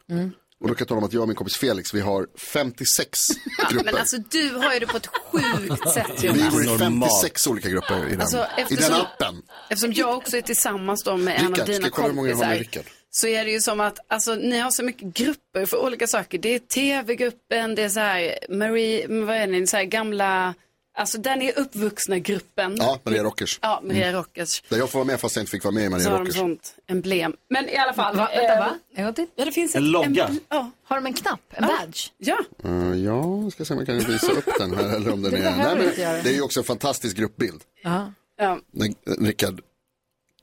Och 0.60 0.68
då 0.68 0.74
kan 0.74 0.80
jag 0.80 0.88
tala 0.88 0.98
om 0.98 1.04
att 1.04 1.12
jag 1.12 1.22
och 1.22 1.28
min 1.28 1.34
kompis 1.36 1.56
Felix, 1.56 1.94
vi 1.94 2.00
har 2.00 2.26
56 2.38 3.18
Ja, 3.58 3.68
grupper. 3.70 3.84
men 3.84 3.96
alltså 3.96 4.16
du 4.30 4.50
har 4.50 4.74
ju 4.74 4.80
det 4.80 4.86
på 4.86 4.96
ett 4.96 5.06
sjukt 5.06 5.88
sätt 5.94 6.06
vi 6.22 6.26
Jonas. 6.26 6.54
går 6.54 6.64
i 6.74 6.78
56 6.78 7.46
olika 7.46 7.68
grupper 7.68 8.06
i 8.06 8.10
den, 8.10 8.20
Alltså, 8.20 8.36
i 8.38 8.42
den 8.56 8.64
eftersom- 8.78 8.94
appen. 9.00 9.42
Eftersom 9.70 9.92
jag 9.92 10.16
också 10.16 10.36
är 10.36 10.42
tillsammans 10.42 11.02
då 11.04 11.16
med 11.16 11.38
en 11.40 11.46
av 11.46 11.50
Rickard, 11.52 11.64
ska 11.66 11.72
dina 11.72 11.86
jag 11.86 11.92
kolla 11.92 12.08
hur 12.08 12.14
många 12.14 12.28
jag 12.28 12.36
har 12.36 12.44
med 12.46 12.56
kompisar. 12.58 12.78
Rickard? 12.80 12.92
Så 13.10 13.26
är 13.26 13.44
det 13.44 13.50
ju 13.50 13.60
som 13.60 13.80
att, 13.80 13.98
alltså 14.08 14.34
ni 14.34 14.58
har 14.58 14.70
så 14.70 14.82
mycket 14.82 15.14
grupper 15.14 15.66
för 15.66 15.76
olika 15.84 16.06
saker. 16.06 16.38
Det 16.38 16.54
är 16.54 16.58
tv-gruppen, 16.58 17.74
det 17.74 17.82
är 17.82 17.88
så 17.88 18.00
här, 18.00 18.38
Marie, 18.48 19.06
vad 19.08 19.36
är 19.36 19.46
ni, 19.46 19.66
så 19.66 19.76
här 19.76 19.84
gamla, 19.84 20.54
alltså 20.98 21.18
ni 21.36 21.46
är 21.48 21.58
uppvuxna 21.58 22.18
gruppen. 22.18 22.76
Ja, 22.78 22.98
Maria 23.04 23.22
Rockers. 23.22 23.58
Ja, 23.62 23.80
Maria 23.84 24.02
Mm. 24.08 24.14
Rockers. 24.18 24.62
Där 24.68 24.78
jag 24.78 24.90
får 24.90 24.98
vara 24.98 25.06
med 25.06 25.20
fast 25.20 25.36
jag 25.36 25.42
inte 25.42 25.50
fick 25.50 25.64
vara 25.64 25.74
med 25.74 25.82
i 25.82 25.86
Så 25.86 25.90
Maria 25.90 26.08
har 26.10 26.16
de 26.18 26.18
Rockers. 26.24 26.36
sånt 26.36 26.74
emblem. 26.88 27.32
Men 27.50 27.68
i 27.68 27.76
alla 27.76 27.92
fall. 27.92 28.16
Va, 28.16 28.28
vänta, 28.36 28.52
eh, 28.54 29.04
va? 29.06 29.12
Till? 29.12 29.26
Ja, 29.36 29.44
det 29.44 29.52
finns 29.52 29.74
En 29.74 29.82
ett 29.84 29.88
logga. 29.90 30.06
emblem- 30.06 30.40
Ja. 30.48 30.70
Har 30.84 30.96
de 30.96 31.06
en 31.06 31.12
knapp? 31.14 31.40
En 31.50 31.66
badge? 31.66 32.08
Ja. 32.18 32.38
Uh, 32.64 32.96
ja, 33.04 33.50
ska 33.50 33.64
se 33.64 33.74
om 33.74 33.78
jag 33.80 33.86
kan 33.86 33.98
visa 34.12 34.32
upp 34.32 34.48
den 34.58 34.74
här 34.74 34.96
eller 34.96 35.12
om 35.12 35.22
den 35.22 35.32
Det 35.32 35.38
är... 35.38 35.56
Nej, 35.56 35.76
men 35.76 35.94
det 36.24 36.30
är 36.30 36.34
ju 36.34 36.42
också 36.42 36.60
en 36.60 36.64
fantastisk 36.64 37.16
gruppbild. 37.16 37.62
Ja. 37.82 38.12
Ja. 38.40 38.58
Eh, 38.80 39.24
Rickard, 39.24 39.54
eh, 39.60 39.64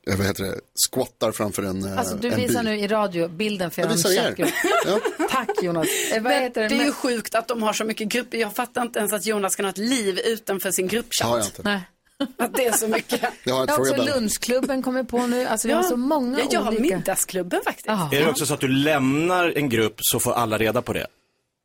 vad 0.06 0.26
heter 0.26 0.44
det, 0.44 0.54
squattar 0.92 1.32
framför 1.32 1.62
en, 1.62 1.84
eh, 1.84 1.98
Alltså 1.98 2.16
du 2.16 2.28
en 2.28 2.36
visar 2.40 2.62
bil. 2.62 2.72
nu 2.72 2.78
i 2.80 2.86
radio 2.88 3.28
bilden 3.28 3.70
för 3.70 3.82
Jag 3.82 3.88
visar 3.88 4.10
er. 4.10 4.14
chattgrupp. 4.22 4.50
Tack 5.30 5.48
Jonas. 5.62 5.86
Eh, 6.12 6.22
vad 6.22 6.32
Men 6.32 6.42
heter 6.42 6.62
det 6.62 6.68
det? 6.68 6.74
är 6.80 6.84
ju 6.84 6.92
sjukt 6.92 7.34
att 7.34 7.48
de 7.48 7.62
har 7.62 7.72
så 7.72 7.84
mycket 7.84 8.08
grupper. 8.08 8.38
Jag 8.38 8.54
fattar 8.54 8.82
inte 8.82 8.98
ens 8.98 9.12
att 9.12 9.26
Jonas 9.26 9.56
kan 9.56 9.64
ha 9.64 9.70
ett 9.70 9.78
liv 9.78 10.18
utanför 10.24 10.70
sin 10.70 10.88
gruppchatt. 10.88 11.28
Har 11.28 11.36
jag 11.38 11.46
inte. 11.46 11.62
Nej. 11.64 11.80
Att 12.38 12.54
det 12.54 12.66
är 12.66 12.72
så 12.72 12.88
mycket. 12.88 13.20
Jag 13.44 13.54
har 13.54 13.66
Jag 13.66 13.74
har 13.74 13.80
också 13.80 13.96
lunchklubben 14.04 14.82
kommer 14.82 15.02
på 15.02 15.26
nu. 15.26 15.46
Alltså 15.46 15.68
vi 15.68 15.74
har 15.74 15.82
så 15.82 15.96
många 15.96 16.38
ja, 16.38 16.44
jag 16.50 16.60
har 16.60 16.68
olika. 16.76 16.96
middagsklubben 16.96 17.60
faktiskt. 17.64 17.88
Är 17.88 18.10
det 18.10 18.28
också 18.30 18.46
så 18.46 18.54
att 18.54 18.60
du 18.60 18.68
lämnar 18.68 19.52
en 19.56 19.68
grupp 19.68 19.94
så 19.98 20.20
får 20.20 20.32
alla 20.32 20.58
reda 20.58 20.82
på 20.82 20.92
det? 20.92 21.06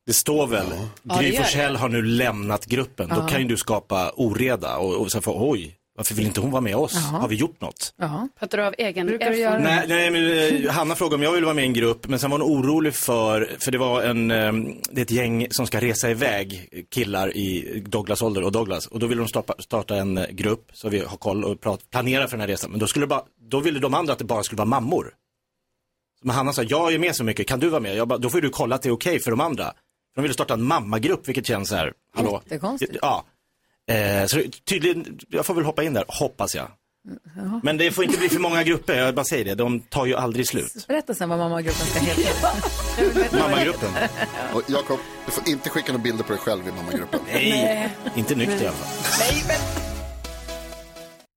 Det 0.06 0.12
står 0.12 0.46
väl, 0.46 0.66
Ja, 1.02 1.18
Gry 1.20 1.30
det. 1.30 1.36
Forssell 1.36 1.76
har 1.76 1.88
nu 1.88 2.02
lämnat 2.02 2.66
gruppen. 2.66 3.08
Då 3.08 3.14
Ja. 3.16 3.28
kan 3.28 3.40
ju 3.40 3.48
du 3.48 3.56
skapa 3.56 4.10
oreda 4.16 4.76
och, 4.76 4.94
och 4.94 5.12
sen 5.12 5.22
få, 5.22 5.50
oj, 5.50 5.76
varför 6.02 6.14
vill 6.14 6.26
inte 6.26 6.40
hon 6.40 6.50
vara 6.50 6.60
med 6.60 6.76
oss? 6.76 6.92
Ja. 6.94 7.18
Har 7.18 7.28
vi 7.28 7.36
gjort 7.36 7.60
något? 7.60 7.94
Ja. 7.96 8.28
Pratar 8.38 8.58
du 8.58 8.64
av 8.64 8.74
egen 8.78 9.08
göra 9.08 9.58
Nej, 9.58 9.84
nej 9.88 10.10
men 10.10 10.64
eh, 10.64 10.70
Hanna 10.70 10.94
frågade 10.94 11.14
om 11.14 11.22
jag 11.22 11.32
ville 11.32 11.44
vara 11.44 11.54
med 11.54 11.64
i 11.64 11.66
en 11.66 11.72
grupp, 11.72 12.08
men 12.08 12.18
sen 12.18 12.30
var 12.30 12.38
hon 12.38 12.50
orolig 12.50 12.94
för, 12.94 13.56
för 13.58 13.72
det 13.72 13.78
var 13.78 14.02
en, 14.02 14.30
eh, 14.30 14.52
det 14.90 15.00
är 15.00 15.02
ett 15.02 15.10
gäng 15.10 15.46
som 15.50 15.66
ska 15.66 15.80
resa 15.80 16.10
iväg, 16.10 16.68
killar 16.90 17.36
i 17.36 17.80
Douglas 17.86 18.22
ålder 18.22 18.42
och 18.42 18.52
Douglas. 18.52 18.86
Och 18.86 18.98
då 18.98 19.06
ville 19.06 19.20
de 19.20 19.28
starta, 19.28 19.54
starta 19.58 19.96
en 19.96 20.18
eh, 20.18 20.26
grupp 20.30 20.70
så 20.72 20.88
vi 20.88 20.98
har 20.98 21.16
koll 21.16 21.44
och 21.44 21.60
prat, 21.60 21.90
planera 21.90 22.28
för 22.28 22.30
den 22.30 22.40
här 22.40 22.48
resan. 22.48 22.70
Men 22.70 22.80
då, 22.80 22.86
skulle 22.86 23.06
bara, 23.06 23.22
då 23.50 23.60
ville 23.60 23.78
de 23.78 23.94
andra 23.94 24.12
att 24.12 24.18
det 24.18 24.24
bara 24.24 24.42
skulle 24.42 24.58
vara 24.58 24.68
mammor. 24.68 25.14
Men 26.22 26.36
Hanna 26.36 26.52
sa, 26.52 26.62
jag 26.62 26.94
är 26.94 26.98
med 26.98 27.16
så 27.16 27.24
mycket, 27.24 27.46
kan 27.46 27.60
du 27.60 27.68
vara 27.68 27.80
med? 27.80 27.96
Jag 27.96 28.08
bara, 28.08 28.18
då 28.18 28.30
får 28.30 28.40
du 28.40 28.50
kolla 28.50 28.74
att 28.74 28.82
det 28.82 28.88
är 28.88 28.92
okej 28.94 29.20
för 29.20 29.30
de 29.30 29.40
andra. 29.40 29.64
För 29.64 30.14
de 30.14 30.22
ville 30.22 30.34
starta 30.34 30.54
en 30.54 30.62
mammagrupp, 30.62 31.28
vilket 31.28 31.46
känns 31.46 31.68
så 31.68 31.76
här, 31.76 31.92
hallå? 32.16 32.42
Jättekonstigt. 32.44 32.96
Ja. 33.02 33.24
Eh, 33.92 34.26
så 34.26 34.42
tydligen, 34.68 35.18
jag 35.28 35.46
får 35.46 35.54
väl 35.54 35.64
hoppa 35.64 35.82
in 35.82 35.94
där, 35.94 36.04
hoppas 36.08 36.54
jag. 36.54 36.68
Jaha. 37.36 37.60
Men 37.62 37.76
det 37.76 37.90
får 37.90 38.04
inte 38.04 38.18
bli 38.18 38.28
för 38.28 38.40
många 38.40 38.62
grupper, 38.62 38.94
jag 38.94 39.14
bara 39.14 39.24
säger 39.24 39.44
det, 39.44 39.54
de 39.54 39.80
tar 39.80 40.06
ju 40.06 40.14
aldrig 40.16 40.48
slut. 40.48 40.84
Berätta 40.88 41.14
sen 41.14 41.28
vad 41.28 41.38
mammagruppen 41.38 41.86
ska 41.86 42.00
heta. 42.00 42.48
Mammagruppen. 43.38 43.88
Och 44.54 44.62
Jakob, 44.66 44.98
du 45.26 45.32
får 45.32 45.48
inte 45.48 45.70
skicka 45.70 45.92
några 45.92 46.02
bilder 46.02 46.24
på 46.24 46.32
dig 46.32 46.40
själv 46.40 46.68
i 46.68 46.72
mammagruppen. 46.72 47.20
Nej, 47.32 47.88
inte 48.16 48.34
nykter 48.34 48.64
i 48.64 48.66
alla 48.66 48.76
fall. 48.76 49.81